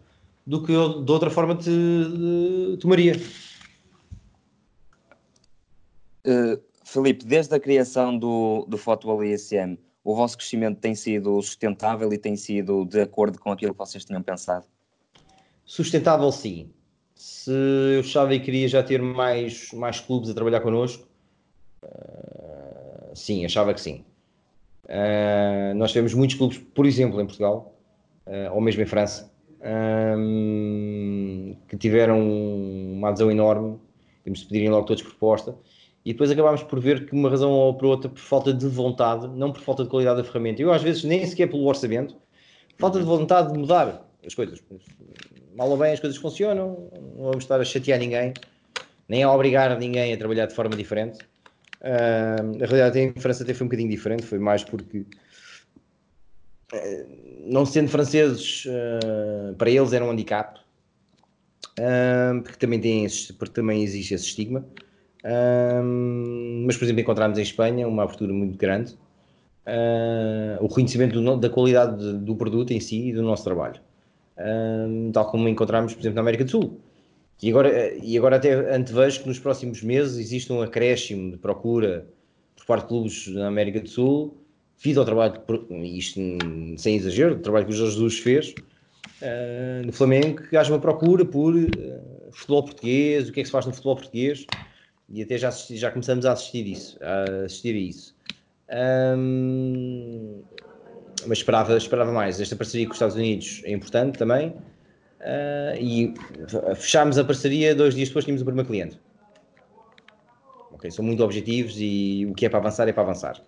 do 0.47 0.63
que 0.63 0.71
eu 0.71 1.03
de 1.03 1.11
outra 1.11 1.29
forma 1.29 1.55
te, 1.55 1.69
te 1.69 2.77
tomaria. 2.79 3.15
Uh, 6.25 6.59
Filipe, 6.83 7.25
desde 7.25 7.53
a 7.53 7.59
criação 7.59 8.17
do, 8.17 8.65
do 8.67 8.77
Fotball 8.77 9.23
ISM, 9.23 9.77
o 10.03 10.15
vosso 10.15 10.37
crescimento 10.37 10.79
tem 10.79 10.95
sido 10.95 11.41
sustentável 11.41 12.13
e 12.13 12.17
tem 12.17 12.35
sido 12.35 12.85
de 12.85 13.01
acordo 13.01 13.39
com 13.39 13.51
aquilo 13.51 13.73
que 13.73 13.79
vocês 13.79 14.05
tinham 14.05 14.21
pensado? 14.21 14.65
Sustentável, 15.65 16.31
sim. 16.31 16.69
Se 17.15 17.51
eu 17.51 17.99
achava 18.01 18.33
e 18.35 18.39
queria 18.39 18.67
já 18.67 18.83
ter 18.83 19.01
mais, 19.01 19.71
mais 19.73 19.99
clubes 19.99 20.29
a 20.29 20.33
trabalhar 20.33 20.61
connosco, 20.61 21.07
uh, 21.85 23.15
sim, 23.15 23.45
achava 23.45 23.73
que 23.73 23.81
sim. 23.81 24.03
Uh, 24.85 25.73
nós 25.75 25.93
temos 25.93 26.13
muitos 26.13 26.35
clubes, 26.35 26.57
por 26.57 26.85
exemplo, 26.85 27.19
em 27.21 27.25
Portugal, 27.25 27.73
uh, 28.27 28.53
ou 28.53 28.61
mesmo 28.61 28.81
em 28.81 28.85
França, 28.85 29.31
um, 30.17 31.55
que 31.67 31.77
tiveram 31.77 32.19
uma 32.19 33.09
adesão 33.09 33.31
enorme, 33.31 33.79
temos 34.23 34.39
de 34.39 34.45
pedirem 34.45 34.69
logo 34.69 34.85
todos 34.85 35.01
proposta, 35.01 35.55
e 36.05 36.13
depois 36.13 36.29
acabámos 36.29 36.61
por 36.61 36.79
ver 36.79 37.07
que 37.07 37.13
uma 37.13 37.29
razão 37.29 37.51
ou 37.51 37.73
por 37.73 37.87
outra, 37.87 38.09
por 38.09 38.19
falta 38.19 38.53
de 38.53 38.67
vontade, 38.67 39.27
não 39.27 39.51
por 39.51 39.61
falta 39.61 39.83
de 39.83 39.89
qualidade 39.89 40.17
da 40.17 40.23
ferramenta, 40.23 40.61
eu 40.61 40.71
às 40.71 40.83
vezes 40.83 41.03
nem 41.03 41.25
sequer 41.25 41.47
pelo 41.47 41.65
orçamento, 41.65 42.15
falta 42.77 42.99
de 42.99 43.05
vontade 43.05 43.51
de 43.51 43.57
mudar 43.57 44.07
as 44.23 44.35
coisas. 44.35 44.61
Mal 45.55 45.69
ou 45.69 45.77
bem 45.77 45.93
as 45.93 45.99
coisas 45.99 46.17
funcionam, 46.17 46.89
não 47.15 47.25
vamos 47.25 47.43
estar 47.43 47.59
a 47.59 47.65
chatear 47.65 47.97
ninguém, 47.97 48.33
nem 49.09 49.23
a 49.23 49.31
obrigar 49.31 49.77
ninguém 49.79 50.13
a 50.13 50.17
trabalhar 50.17 50.45
de 50.45 50.53
forma 50.53 50.75
diferente. 50.75 51.19
Uh, 51.85 52.63
a 52.63 52.65
realidade 52.65 52.99
em 52.99 53.13
França 53.13 53.43
até 53.43 53.53
foi 53.53 53.65
um 53.65 53.67
bocadinho 53.67 53.91
diferente, 53.91 54.23
foi 54.23 54.39
mais 54.39 54.63
porque 54.63 55.05
uh, 56.73 57.45
não 57.45 57.63
sendo 57.63 57.89
franceses, 57.89 58.65
uh, 58.65 59.53
para 59.53 59.69
eles 59.69 59.93
era 59.93 60.03
um 60.03 60.09
handicap, 60.09 60.59
porque, 62.43 62.57
também 62.57 62.79
tem 62.79 63.05
esse, 63.05 63.33
porque 63.33 63.53
também 63.53 63.83
existe 63.83 64.15
esse 64.15 64.25
estigma. 64.25 64.65
mas, 66.65 66.77
por 66.77 66.85
exemplo, 66.85 67.01
encontramos 67.01 67.37
em 67.37 67.41
Espanha 67.41 67.87
uma 67.87 68.03
abertura 68.03 68.31
muito 68.31 68.57
grande, 68.57 68.97
o 70.61 70.67
reconhecimento 70.67 71.19
do, 71.21 71.35
da 71.35 71.49
qualidade 71.49 72.13
do 72.13 72.35
produto 72.35 72.71
em 72.71 72.79
si 72.79 73.09
e 73.09 73.13
do 73.13 73.21
nosso 73.21 73.43
trabalho, 73.43 73.81
tal 75.11 75.29
como 75.29 75.49
encontramos, 75.49 75.93
por 75.93 75.99
exemplo, 75.99 76.15
na 76.15 76.21
América 76.21 76.45
do 76.45 76.51
Sul. 76.51 76.79
E 77.41 77.49
agora, 77.49 77.93
e 78.03 78.17
agora 78.17 78.37
até 78.37 78.53
antevejo 78.75 79.21
que 79.21 79.27
nos 79.27 79.39
próximos 79.39 79.81
meses 79.81 80.17
existe 80.17 80.51
um 80.51 80.61
acréscimo 80.61 81.31
de 81.31 81.37
procura 81.37 82.07
por 82.55 82.65
parte 82.65 82.83
de 82.83 82.87
clubes 82.87 83.27
na 83.27 83.47
América 83.47 83.81
do 83.81 83.89
Sul, 83.89 84.37
devido 84.77 84.99
ao 84.99 85.05
trabalho, 85.05 85.41
isto 85.83 86.19
sem 86.77 86.95
exagero, 86.95 87.35
o 87.35 87.39
trabalho 87.39 87.65
que 87.65 87.71
o 87.71 87.75
Jorge 87.75 87.93
Jesus 87.93 88.19
fez 88.19 88.53
uh, 89.21 89.85
no 89.85 89.93
Flamengo, 89.93 90.43
que 90.43 90.55
haja 90.57 90.71
uma 90.71 90.79
procura 90.79 91.25
por 91.25 91.55
uh, 91.55 91.69
futebol 92.31 92.63
português, 92.63 93.29
o 93.29 93.31
que 93.31 93.41
é 93.41 93.43
que 93.43 93.47
se 93.47 93.51
faz 93.51 93.65
no 93.65 93.73
futebol 93.73 93.95
português, 93.95 94.45
e 95.09 95.21
até 95.21 95.37
já, 95.37 95.49
assisti, 95.49 95.77
já 95.77 95.91
começamos 95.91 96.25
a 96.25 96.31
assistir, 96.31 96.65
isso, 96.67 96.97
a 97.01 97.45
assistir 97.45 97.75
a 97.75 97.79
isso. 97.79 98.15
Um, 99.17 100.41
mas 101.27 101.39
esperava, 101.39 101.77
esperava 101.77 102.11
mais. 102.11 102.41
Esta 102.41 102.55
parceria 102.55 102.85
com 102.85 102.91
os 102.91 102.97
Estados 102.97 103.15
Unidos 103.15 103.61
é 103.65 103.71
importante 103.71 104.17
também. 104.17 104.53
Uh, 105.19 105.75
e 105.79 106.13
fechámos 106.75 107.17
a 107.17 107.23
parceria, 107.23 107.73
dois 107.73 107.95
dias 107.95 108.09
depois 108.09 108.25
tínhamos 108.25 108.41
o 108.41 108.45
primeiro 108.45 108.67
cliente. 108.67 108.99
Ok, 110.71 110.91
são 110.91 111.03
muito 111.03 111.23
objetivos 111.23 111.75
e 111.79 112.27
o 112.29 112.33
que 112.33 112.45
é 112.45 112.49
para 112.49 112.59
avançar 112.59 112.87
é 112.87 112.93
para 112.93 113.03
avançar. 113.03 113.41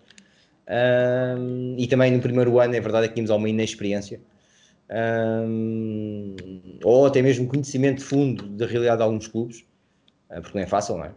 Uh, 0.67 1.75
e 1.77 1.88
também 1.88 2.12
no 2.12 2.21
primeiro 2.21 2.60
ano, 2.60 2.75
é 2.75 2.80
verdade, 2.80 3.06
é 3.06 3.08
que 3.10 3.15
tínhamos 3.15 3.32
alguma 3.32 3.49
inexperiência. 3.49 4.21
Uh, 4.89 6.36
ou 6.84 7.06
até 7.06 7.21
mesmo 7.21 7.47
conhecimento 7.47 7.97
de 7.99 8.06
fundo 8.06 8.47
da 8.47 8.65
realidade 8.65 8.97
de 8.97 9.03
alguns 9.03 9.27
clubes, 9.27 9.65
porque 10.41 10.58
não 10.58 10.63
é 10.63 10.67
fácil, 10.67 10.97
não 10.97 11.06
é? 11.06 11.12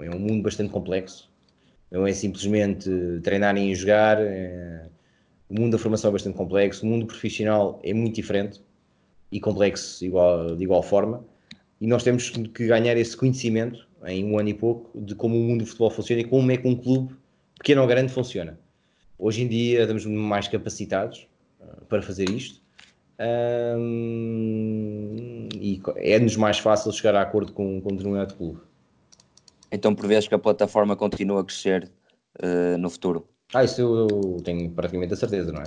É 0.00 0.10
um 0.10 0.18
mundo 0.18 0.42
bastante 0.42 0.70
complexo. 0.70 1.30
Não 1.90 2.06
é 2.06 2.12
simplesmente 2.12 2.90
treinarem 3.22 3.70
e 3.70 3.74
jogar. 3.74 4.18
É... 4.20 4.88
O 5.48 5.60
mundo 5.60 5.72
da 5.72 5.78
formação 5.78 6.08
é 6.08 6.12
bastante 6.12 6.36
complexo. 6.36 6.84
O 6.84 6.88
mundo 6.88 7.06
profissional 7.06 7.78
é 7.82 7.92
muito 7.92 8.14
diferente 8.14 8.62
e 9.32 9.40
complexo 9.40 10.04
igual, 10.04 10.54
de 10.54 10.62
igual 10.62 10.82
forma. 10.82 11.24
E 11.80 11.86
nós 11.86 12.04
temos 12.04 12.30
que 12.30 12.66
ganhar 12.66 12.96
esse 12.96 13.16
conhecimento 13.16 13.88
em 14.06 14.24
um 14.24 14.38
ano 14.38 14.50
e 14.50 14.54
pouco 14.54 15.00
de 15.00 15.14
como 15.14 15.34
o 15.36 15.40
mundo 15.42 15.60
do 15.60 15.66
futebol 15.66 15.90
funciona 15.90 16.20
e 16.20 16.24
como 16.24 16.52
é 16.52 16.56
que 16.56 16.68
um 16.68 16.76
clube 16.76 17.16
pequeno 17.58 17.80
ou 17.80 17.88
grande 17.88 18.12
funciona. 18.12 18.58
Hoje 19.18 19.42
em 19.42 19.48
dia 19.48 19.80
estamos 19.80 20.04
mais 20.04 20.46
capacitados 20.46 21.26
uh, 21.60 21.84
para 21.86 22.02
fazer 22.02 22.28
isto 22.28 22.60
um, 23.78 25.48
e 25.54 25.80
é-nos 25.96 26.36
mais 26.36 26.58
fácil 26.58 26.92
chegar 26.92 27.14
a 27.14 27.22
acordo 27.22 27.52
com, 27.52 27.80
com 27.80 27.92
um 27.92 27.96
determinado 27.96 28.34
clube. 28.34 28.60
Então 29.70 29.94
prevês 29.94 30.28
que 30.28 30.34
a 30.34 30.38
plataforma 30.38 30.96
continua 30.96 31.40
a 31.40 31.44
crescer 31.44 31.90
uh, 32.42 32.76
no 32.78 32.90
futuro? 32.90 33.28
Ah, 33.54 33.64
isso 33.64 33.80
eu, 33.80 34.08
eu 34.08 34.36
tenho 34.42 34.70
praticamente 34.70 35.12
a 35.14 35.16
certeza, 35.16 35.52
não 35.52 35.62
é? 35.62 35.66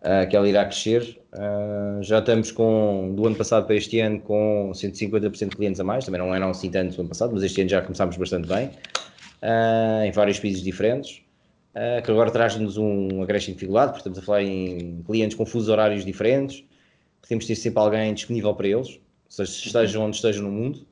Uh, 0.00 0.28
que 0.28 0.36
ela 0.36 0.48
irá 0.48 0.64
crescer. 0.64 1.20
Uh, 1.32 2.02
já 2.02 2.18
estamos 2.18 2.50
com, 2.50 3.12
do 3.14 3.26
ano 3.26 3.36
passado 3.36 3.66
para 3.66 3.76
este 3.76 4.00
ano, 4.00 4.20
com 4.20 4.72
150% 4.74 5.50
de 5.50 5.56
clientes 5.56 5.80
a 5.80 5.84
mais, 5.84 6.04
também 6.04 6.20
não 6.20 6.34
eram 6.34 6.50
assim 6.50 6.70
tantos 6.70 6.96
no 6.96 7.02
ano 7.02 7.08
passado, 7.08 7.32
mas 7.32 7.42
este 7.42 7.60
ano 7.60 7.70
já 7.70 7.82
começámos 7.82 8.16
bastante 8.16 8.48
bem, 8.48 8.66
uh, 8.66 10.04
em 10.04 10.10
vários 10.12 10.38
países 10.38 10.62
diferentes, 10.62 11.22
que 12.04 12.10
agora 12.10 12.32
traz-nos 12.32 12.76
um 12.76 13.22
acréscimo 13.22 13.54
de 13.54 13.60
dificuldade, 13.60 13.92
porque 13.92 14.00
estamos 14.00 14.18
a 14.18 14.22
falar 14.22 14.42
em 14.42 15.02
clientes 15.06 15.36
com 15.36 15.46
fusos 15.46 15.68
horários 15.68 16.04
diferentes, 16.04 16.64
temos 17.28 17.44
de 17.44 17.54
ter 17.54 17.60
sempre 17.60 17.78
alguém 17.78 18.12
disponível 18.12 18.52
para 18.56 18.66
eles, 18.66 18.98
seja 19.28 19.50
estejam 19.50 20.02
onde 20.02 20.16
estejam 20.16 20.42
no 20.42 20.50
mundo. 20.50 20.84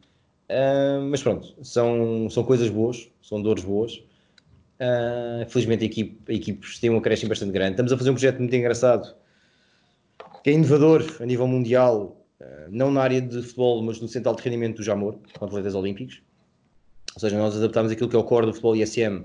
mas 1.11 1.21
pronto, 1.21 1.53
são, 1.65 2.31
são 2.31 2.45
coisas 2.45 2.71
boas, 2.71 3.11
são 3.21 3.43
dores 3.43 3.65
boas. 3.65 4.01
Uh, 4.81 5.49
felizmente 5.51 5.83
a 5.83 5.87
equipe, 5.87 6.33
a 6.33 6.35
equipe 6.35 6.81
tem 6.81 6.89
um 6.89 6.99
acréscimo 6.99 7.29
bastante 7.29 7.51
grande. 7.51 7.73
Estamos 7.73 7.93
a 7.93 7.99
fazer 7.99 8.11
um 8.11 8.15
projeto 8.15 8.39
muito 8.39 8.55
engraçado, 8.55 9.13
que 10.45 10.51
é 10.51 10.53
inovador 10.53 11.05
a 11.21 11.27
nível 11.27 11.49
mundial, 11.49 12.25
uh, 12.41 12.69
não 12.71 12.91
na 12.91 13.03
área 13.03 13.21
de 13.21 13.43
futebol, 13.43 13.83
mas 13.83 14.01
no 14.01 14.07
central 14.07 14.37
de 14.37 14.43
rendimento 14.43 14.77
do 14.77 14.85
Jamor, 14.85 15.19
com 15.37 15.45
atletas 15.45 15.75
olímpicos. 15.75 16.23
Ou 17.17 17.21
seja, 17.21 17.37
nós 17.37 17.57
adaptamos 17.57 17.91
aquilo 17.91 18.09
que 18.09 18.15
é 18.15 18.19
o 18.19 18.23
core 18.23 18.47
do 18.47 18.53
futebol 18.53 18.77
ISM 18.77 19.17
uh, 19.17 19.25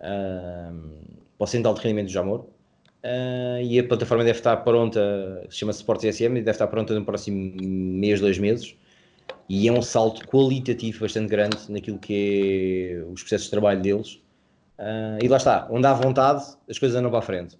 ah, 0.00 0.72
para 1.36 1.44
o 1.44 1.46
central 1.46 1.74
de 1.74 1.80
rendimento 1.80 2.06
do 2.06 2.12
Jamor. 2.12 2.46
Uh, 3.02 3.60
e 3.62 3.80
a 3.80 3.84
plataforma 3.84 4.22
deve 4.22 4.38
estar 4.38 4.56
pronta, 4.58 5.00
chama-se 5.50 5.80
Sports 5.80 6.04
ISM, 6.04 6.36
e 6.36 6.42
deve 6.42 6.52
estar 6.52 6.68
pronta 6.68 6.94
no 6.94 7.04
próximo 7.04 7.56
mês, 7.60 8.20
dois 8.20 8.38
meses. 8.38 8.76
E 9.48 9.66
é 9.66 9.72
um 9.72 9.82
salto 9.82 10.24
qualitativo 10.28 11.00
bastante 11.00 11.28
grande 11.28 11.56
naquilo 11.68 11.98
que 11.98 12.92
é 12.92 13.04
os 13.12 13.22
processos 13.22 13.46
de 13.46 13.50
trabalho 13.50 13.82
deles 13.82 14.20
Uh, 14.78 15.22
e 15.22 15.28
lá 15.28 15.38
está, 15.38 15.66
onde 15.70 15.86
há 15.86 15.94
vontade, 15.94 16.44
as 16.68 16.78
coisas 16.78 16.96
andam 16.96 17.10
para 17.10 17.20
a 17.20 17.22
frente. 17.22 17.58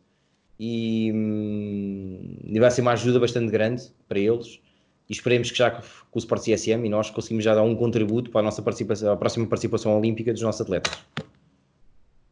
E, 0.59 1.11
hum, 1.15 2.39
e 2.45 2.61
vai 2.61 2.71
ser 2.71 2.83
uma 2.83 2.93
ajuda 2.93 3.19
bastante 3.21 3.51
grande 3.51 3.85
para 4.09 4.19
eles. 4.19 4.61
E 5.09 5.13
esperemos 5.13 5.51
que 5.51 5.59
já 5.59 5.71
com 5.71 5.83
o 6.15 6.19
Sport 6.19 6.43
CSM 6.43 6.85
e 6.85 6.89
nós 6.89 7.11
conseguimos 7.11 7.45
já 7.45 7.55
dar 7.55 7.63
um 7.63 7.77
contributo 7.77 8.31
para 8.31 8.41
a 8.41 8.45
nossa 8.45 8.61
participação, 8.61 9.13
a 9.13 9.17
próxima 9.17 9.47
participação 9.47 9.97
olímpica 9.97 10.33
dos 10.33 10.43
nossos 10.43 10.61
atletas. 10.61 10.93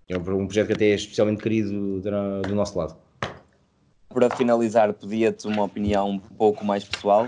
É 0.08 0.18
um 0.18 0.46
projeto 0.46 0.66
que 0.66 0.72
até 0.72 0.90
é 0.90 0.94
especialmente 0.94 1.42
querido 1.42 2.00
do, 2.00 2.54
nosso 2.54 2.76
lado. 2.76 2.96
Para 4.08 4.28
finalizar, 4.36 4.92
pedia-te 4.92 5.46
uma 5.46 5.64
opinião 5.64 6.10
um 6.10 6.18
pouco 6.18 6.64
mais 6.64 6.84
pessoal, 6.84 7.26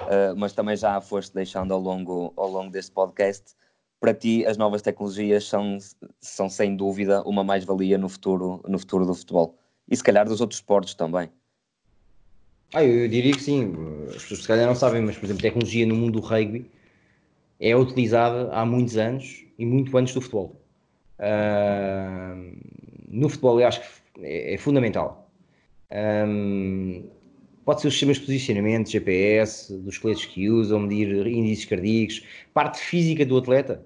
uh, 0.00 0.36
mas 0.36 0.52
também 0.52 0.76
já 0.76 0.96
a 0.96 1.00
foste 1.00 1.32
deixando 1.32 1.72
ao 1.72 1.80
longo, 1.80 2.32
ao 2.36 2.48
longo 2.48 2.70
deste 2.70 2.90
podcast 2.90 3.54
para 4.00 4.14
ti 4.14 4.44
as 4.46 4.56
novas 4.56 4.82
tecnologias 4.82 5.44
são, 5.44 5.78
são 6.20 6.48
sem 6.48 6.76
dúvida 6.76 7.22
uma 7.22 7.42
mais-valia 7.42 7.98
no 7.98 8.08
futuro, 8.08 8.62
no 8.68 8.78
futuro 8.78 9.06
do 9.06 9.14
futebol 9.14 9.58
e 9.88 9.96
se 9.96 10.02
calhar 10.02 10.26
dos 10.26 10.40
outros 10.40 10.60
esportes 10.60 10.94
também. 10.94 11.30
Ah, 12.74 12.84
eu 12.84 13.08
diria 13.08 13.32
que 13.32 13.40
sim, 13.40 13.72
as 14.08 14.22
pessoas 14.22 14.42
se 14.42 14.48
calhar 14.48 14.66
não 14.66 14.74
sabem, 14.74 15.00
mas 15.00 15.16
por 15.16 15.24
exemplo, 15.24 15.42
tecnologia 15.42 15.86
no 15.86 15.94
mundo 15.94 16.20
do 16.20 16.26
rugby 16.26 16.70
é 17.60 17.74
utilizada 17.74 18.52
há 18.52 18.66
muitos 18.66 18.96
anos 18.96 19.44
e 19.58 19.64
muito 19.64 19.96
antes 19.96 20.12
do 20.14 20.20
futebol. 20.20 20.60
Uh, 21.18 22.54
no 23.08 23.28
futebol 23.28 23.60
eu 23.60 23.66
acho 23.66 23.80
que 23.80 24.24
é, 24.24 24.54
é 24.54 24.58
fundamental. 24.58 25.30
Um, 25.90 27.08
pode 27.66 27.80
ser 27.80 27.88
os 27.88 27.94
sistemas 27.94 28.16
de 28.18 28.22
posicionamento, 28.22 28.88
GPS, 28.88 29.76
dos 29.78 29.98
coletes 29.98 30.24
que 30.24 30.48
usam, 30.48 30.78
medir 30.78 31.26
índices 31.26 31.64
cardíacos, 31.64 32.22
parte 32.54 32.78
física 32.78 33.26
do 33.26 33.36
atleta. 33.36 33.82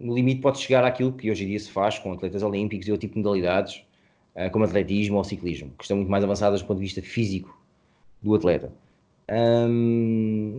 No 0.00 0.14
limite 0.14 0.40
pode 0.40 0.58
chegar 0.58 0.82
àquilo 0.82 1.12
que 1.12 1.30
hoje 1.30 1.44
em 1.44 1.48
dia 1.48 1.60
se 1.60 1.70
faz 1.70 1.98
com 1.98 2.10
atletas 2.14 2.42
olímpicos 2.42 2.88
e 2.88 2.90
outro 2.90 3.06
tipo 3.06 3.14
de 3.14 3.20
modalidades, 3.20 3.82
eh, 4.34 4.48
como 4.48 4.64
atletismo 4.64 5.18
ou 5.18 5.24
ciclismo, 5.24 5.70
que 5.76 5.84
estão 5.84 5.98
muito 5.98 6.10
mais 6.10 6.24
avançadas 6.24 6.62
do 6.62 6.66
ponto 6.66 6.78
de 6.78 6.84
vista 6.84 7.02
físico 7.02 7.54
do 8.22 8.34
atleta. 8.34 8.72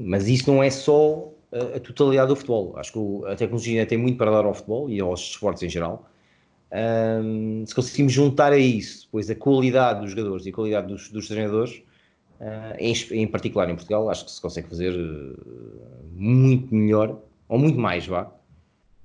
Mas 0.05 0.27
isso 0.27 0.51
não 0.51 0.62
é 0.62 0.69
só 0.69 1.27
a, 1.51 1.79
totalidade 1.79 2.29
do 2.29 2.36
futebol. 2.36 2.73
Acho 2.77 2.93
que 2.93 3.25
a 3.25 3.36
tecnologia 3.36 3.84
tem 3.88 3.97
muito 3.97 4.17
para 4.17 4.30
dar 4.30 4.45
ao 4.45 4.53
futebol 4.53 4.88
e 4.89 5.01
aos 5.01 5.22
esportes 5.22 5.63
em 5.63 5.69
geral. 5.69 6.07
Se 7.65 7.74
conseguimos 7.74 8.13
juntar 8.13 8.53
a 8.53 8.57
isso, 8.57 9.05
depois 9.05 9.28
a 9.30 9.36
qualidade 9.36 10.01
dos 10.01 10.11
jogadores 10.11 10.45
e 10.45 10.49
a 10.49 10.53
qualidade 10.53 10.88
dos, 10.88 11.09
dos 11.09 11.28
treinadores, 11.28 11.82
em, 12.79 12.93
em, 13.11 13.27
particular 13.27 13.69
em 13.69 13.75
Portugal, 13.75 14.09
acho 14.09 14.25
que 14.25 14.31
se 14.31 14.41
consegue 14.41 14.67
fazer 14.67 14.93
uh, 14.93 15.77
muito 16.13 16.73
melhor, 16.73 17.19
ou 17.47 17.59
muito 17.59 17.79
mais, 17.79 18.07
vá, 18.07 18.31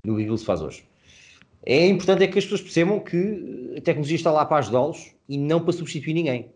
do 0.05 0.17
que 0.17 0.23
aquilo 0.23 0.39
se 0.39 0.45
faz 0.45 0.63
hoje. 0.63 0.85
É 1.65 1.87
importante 1.87 2.23
é 2.23 2.29
que 2.29 2.39
as 2.39 2.45
pessoas 2.45 2.63
percebam 2.63 3.01
que 3.01 3.75
a 3.77 3.81
tecnologia 3.81 4.17
está 4.17 4.31
lá 4.31 4.45
para 4.45 4.59
ajudá-los 4.59 5.13
e 5.29 5.37
não 5.37 5.61
para 5.61 5.73
substituir 5.73 6.15
ninguém. 6.15 6.49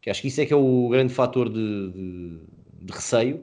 Que 0.00 0.08
acho 0.08 0.22
que 0.22 0.28
isso 0.28 0.40
é 0.40 0.46
que 0.46 0.52
é 0.52 0.56
o 0.56 0.88
grande 0.88 1.12
fator 1.12 1.48
de, 1.48 1.90
de, 1.90 2.38
de 2.80 2.92
receio, 2.92 3.42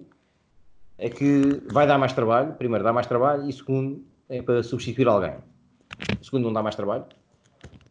é 0.97 1.09
que 1.09 1.61
vai 1.71 1.85
dar 1.85 1.97
mais 1.97 2.13
trabalho, 2.13 2.53
primeiro 2.53 2.83
dá 2.83 2.93
mais 2.93 3.07
trabalho 3.07 3.47
e 3.49 3.53
segundo 3.53 4.03
é 4.29 4.41
para 4.41 4.63
substituir 4.63 5.07
alguém. 5.07 5.33
Segundo 6.21 6.43
não 6.43 6.53
dá 6.53 6.63
mais 6.63 6.75
trabalho. 6.75 7.05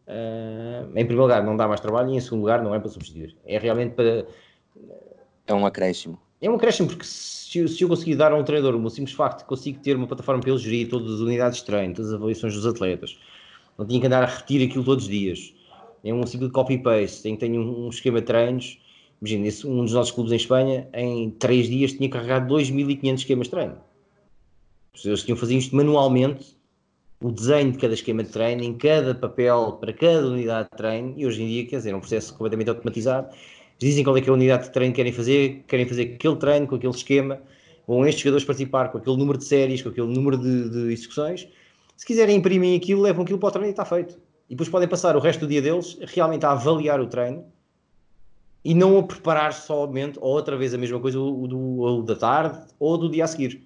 Uh, 0.07 0.89
em 0.89 1.05
primeiro 1.05 1.21
lugar 1.21 1.43
não 1.43 1.55
dá 1.55 1.67
mais 1.67 1.79
trabalho 1.79 2.11
e 2.11 2.17
em 2.17 2.19
segundo 2.19 2.41
lugar 2.41 2.63
não 2.63 2.73
é 2.73 2.79
para 2.79 2.89
substituir. 2.89 3.35
É 3.45 3.59
realmente 3.59 3.93
para 3.93 4.25
É 5.45 5.53
um 5.53 5.65
acréscimo. 5.65 6.19
É 6.41 6.49
um 6.49 6.55
acréscimo 6.55 6.87
porque 6.87 7.05
se, 7.05 7.67
se 7.67 7.83
eu 7.83 7.89
conseguir 7.89 8.15
dar 8.15 8.31
a 8.31 8.35
um 8.35 8.43
treinador 8.43 8.75
o 8.75 8.89
simples 8.89 9.15
facto 9.15 9.39
de 9.39 9.45
consigo 9.45 9.79
ter 9.79 9.95
uma 9.95 10.07
plataforma 10.07 10.41
para 10.41 10.51
ele 10.51 10.59
gerir 10.59 10.89
todas 10.89 11.15
as 11.15 11.19
unidades 11.19 11.59
de 11.59 11.65
treino, 11.65 11.93
todas 11.93 12.11
as 12.11 12.15
avaliações 12.15 12.53
dos 12.53 12.65
atletas, 12.65 13.17
não 13.77 13.85
tinha 13.85 13.99
que 13.99 14.07
andar 14.07 14.23
a 14.23 14.27
repetir 14.27 14.67
aquilo 14.67 14.83
todos 14.83 15.05
os 15.05 15.09
dias. 15.09 15.53
É 16.03 16.13
um 16.13 16.21
de 16.21 16.49
copy-paste, 16.49 17.23
tem 17.23 17.35
que 17.35 17.45
ter 17.45 17.51
um, 17.51 17.85
um 17.85 17.89
esquema 17.89 18.21
de 18.21 18.27
treinos. 18.27 18.79
Imagina, 19.21 19.49
um 19.65 19.83
dos 19.83 19.93
nossos 19.93 20.11
clubes 20.11 20.31
em 20.31 20.37
Espanha, 20.37 20.87
em 20.93 21.29
3 21.31 21.67
dias, 21.67 21.93
tinha 21.93 22.09
carregado 22.09 22.53
2.500 22.53 23.13
esquemas 23.15 23.47
de 23.47 23.51
treino. 23.51 23.77
Eles 25.03 25.23
tinham 25.23 25.37
fazer 25.37 25.55
isto 25.55 25.75
manualmente, 25.75 26.57
o 27.21 27.31
desenho 27.31 27.71
de 27.73 27.77
cada 27.77 27.93
esquema 27.93 28.23
de 28.23 28.29
treino, 28.29 28.63
em 28.63 28.73
cada 28.77 29.13
papel, 29.13 29.73
para 29.73 29.91
cada 29.91 30.25
unidade 30.27 30.69
de 30.71 30.77
treino, 30.77 31.13
e 31.17 31.25
hoje 31.25 31.43
em 31.43 31.47
dia, 31.47 31.65
quer 31.65 31.77
dizer, 31.77 31.91
é 31.91 31.95
um 31.95 31.99
processo 31.99 32.33
completamente 32.33 32.69
automatizado. 32.69 33.35
Dizem 33.79 34.03
qual 34.03 34.17
é 34.17 34.21
que 34.21 34.27
é 34.27 34.31
a 34.31 34.33
unidade 34.33 34.65
de 34.65 34.71
treino 34.71 34.93
que 34.93 34.97
querem 34.97 35.13
fazer, 35.13 35.63
querem 35.65 35.87
fazer 35.87 36.15
aquele 36.15 36.35
treino 36.35 36.67
com 36.67 36.75
aquele 36.75 36.93
esquema, 36.93 37.41
vão 37.87 38.05
estes 38.05 38.21
jogadores 38.21 38.45
participar 38.45 38.91
com 38.91 38.97
aquele 38.97 39.15
número 39.15 39.37
de 39.37 39.45
séries, 39.45 39.81
com 39.81 39.87
aquele 39.87 40.07
número 40.07 40.37
de, 40.37 40.69
de 40.69 40.91
execuções. 40.91 41.47
Se 41.95 42.05
quiserem 42.05 42.35
imprimir 42.35 42.77
aquilo, 42.77 43.01
levam 43.01 43.23
aquilo 43.23 43.39
para 43.39 43.47
o 43.47 43.51
treino 43.51 43.69
e 43.69 43.71
está 43.71 43.85
feito. 43.85 44.19
E 44.49 44.53
depois 44.53 44.67
podem 44.67 44.87
passar 44.87 45.15
o 45.15 45.19
resto 45.19 45.41
do 45.41 45.47
dia 45.47 45.61
deles 45.61 45.97
realmente 46.07 46.45
a 46.45 46.51
avaliar 46.51 46.99
o 46.99 47.07
treino 47.07 47.45
e 48.65 48.73
não 48.73 48.97
a 48.97 49.03
preparar 49.03 49.53
somente 49.53 50.19
outra 50.21 50.57
vez 50.57 50.73
a 50.73 50.77
mesma 50.77 50.99
coisa 50.99 51.19
o, 51.19 51.47
do, 51.47 52.01
da 52.01 52.15
tarde 52.15 52.59
ou 52.77 52.97
do 52.97 53.09
dia 53.09 53.23
a 53.23 53.27
seguir. 53.27 53.65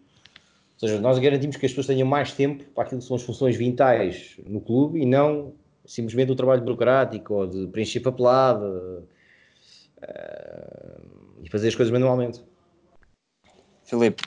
Ou 0.80 0.88
seja, 0.88 1.02
nós 1.02 1.18
garantimos 1.18 1.56
que 1.56 1.66
as 1.66 1.72
pessoas 1.72 1.88
tenham 1.88 2.08
mais 2.08 2.34
tempo 2.34 2.64
para 2.76 2.84
aquilo 2.84 3.02
que 3.02 3.08
são 3.08 3.16
as 3.16 3.24
funções 3.24 3.56
vitais 3.56 4.38
no 4.46 4.62
clube 4.62 5.00
e 5.00 5.06
não 5.06 5.54
simplesmente 5.86 6.32
o 6.32 6.36
trabalho 6.36 6.62
burocrático 6.62 7.34
ou 7.34 7.48
de 7.48 7.68
preencher 7.68 8.02
papelada 8.02 9.04
uh, 10.04 11.42
e 11.44 11.50
fazer 11.50 11.70
as 11.70 11.76
coisas 11.76 11.92
manualmente. 11.92 12.44
Filipe, 13.84 14.24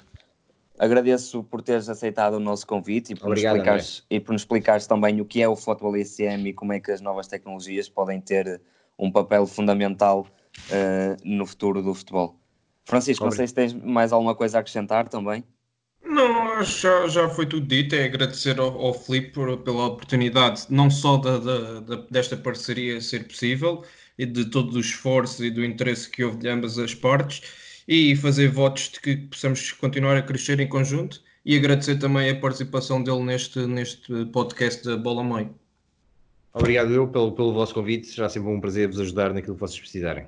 agradeço 0.79 1.43
por 1.45 1.63
teres 1.63 1.89
aceitado 1.89 2.35
o 2.35 2.41
nosso 2.41 2.67
convite 2.67 3.13
e 3.13 3.17
por, 3.17 3.29
Obrigado, 3.29 3.57
nos 3.57 3.65
explicares, 3.65 4.07
e 4.11 4.21
por 4.21 4.33
nos 4.33 4.43
explicares 4.43 4.87
também 4.87 5.21
o 5.21 5.25
que 5.25 5.43
é 5.43 5.49
o 5.49 5.57
Futebol 5.57 5.97
ICM 5.97 6.49
e 6.49 6.53
como 6.53 6.73
é 6.73 6.81
que 6.81 6.91
as 6.91 7.01
novas 7.01 7.27
tecnologias 7.27 7.89
podem 7.89 8.21
ter 8.21 8.61
um 8.99 9.11
papel 9.11 9.47
fundamental 9.47 10.27
uh, 10.71 11.17
no 11.25 11.47
futuro 11.47 11.83
do 11.83 11.95
futebol. 11.95 12.39
Francisco, 12.85 13.25
Obrigado. 13.25 13.33
não 13.33 13.37
sei 13.37 13.47
se 13.49 13.55
tens 13.55 13.85
mais 13.85 14.13
alguma 14.13 14.35
coisa 14.35 14.59
a 14.59 14.61
acrescentar 14.61 15.09
também. 15.09 15.45
Não, 16.05 16.63
já, 16.63 17.09
já 17.09 17.29
foi 17.29 17.47
tudo 17.47 17.67
dito. 17.67 17.95
É 17.95 18.05
agradecer 18.05 18.59
ao, 18.61 18.79
ao 18.81 18.95
Filipe 18.95 19.33
pela 19.65 19.87
oportunidade, 19.87 20.67
não 20.71 20.89
só 20.89 21.17
da, 21.17 21.39
da, 21.39 21.81
da, 21.81 21.97
desta 22.11 22.37
parceria 22.37 23.01
ser 23.01 23.27
possível, 23.27 23.85
e 24.19 24.27
de 24.27 24.47
todo 24.47 24.75
o 24.75 24.81
esforço 24.81 25.45
e 25.45 25.51
do 25.51 25.65
interesse 25.65 26.11
que 26.11 26.25
houve 26.25 26.39
de 26.39 26.49
ambas 26.49 26.79
as 26.79 26.95
partes, 26.95 27.43
e 27.87 28.17
fazer 28.17 28.49
votos 28.49 28.91
de 28.91 29.01
que 29.01 29.17
possamos 29.17 29.73
continuar 29.73 30.17
a 30.17 30.23
crescer 30.23 30.59
em 30.61 30.69
conjunto. 30.69 31.21
E 31.45 31.57
agradecer 31.57 31.97
também 31.97 32.29
a 32.29 32.35
participação 32.35 33.01
dele 33.01 33.23
neste, 33.23 33.61
neste 33.61 34.25
podcast 34.27 34.85
da 34.85 34.97
Bola 34.97 35.23
Mãe. 35.23 35.49
Obrigado 36.53 36.93
eu 36.93 37.07
pelo, 37.07 37.31
pelo 37.33 37.53
vosso 37.53 37.73
convite. 37.73 38.09
Será 38.09 38.29
sempre 38.29 38.49
um 38.49 38.61
prazer 38.61 38.89
vos 38.89 38.99
ajudar 38.99 39.33
naquilo 39.33 39.55
que 39.55 39.61
vocês 39.61 39.79
precisarem. 39.79 40.27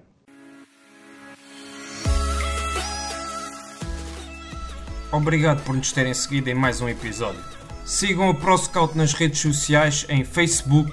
Obrigado 5.11 5.65
por 5.65 5.75
nos 5.75 5.91
terem 5.91 6.13
seguido 6.13 6.51
em 6.51 6.55
mais 6.55 6.83
um 6.83 6.89
episódio. 6.89 7.43
Sigam 7.85 8.29
a 8.29 8.35
ProScout 8.35 8.97
nas 8.97 9.15
redes 9.15 9.41
sociais 9.41 10.05
em 10.11 10.23
Facebook, 10.23 10.93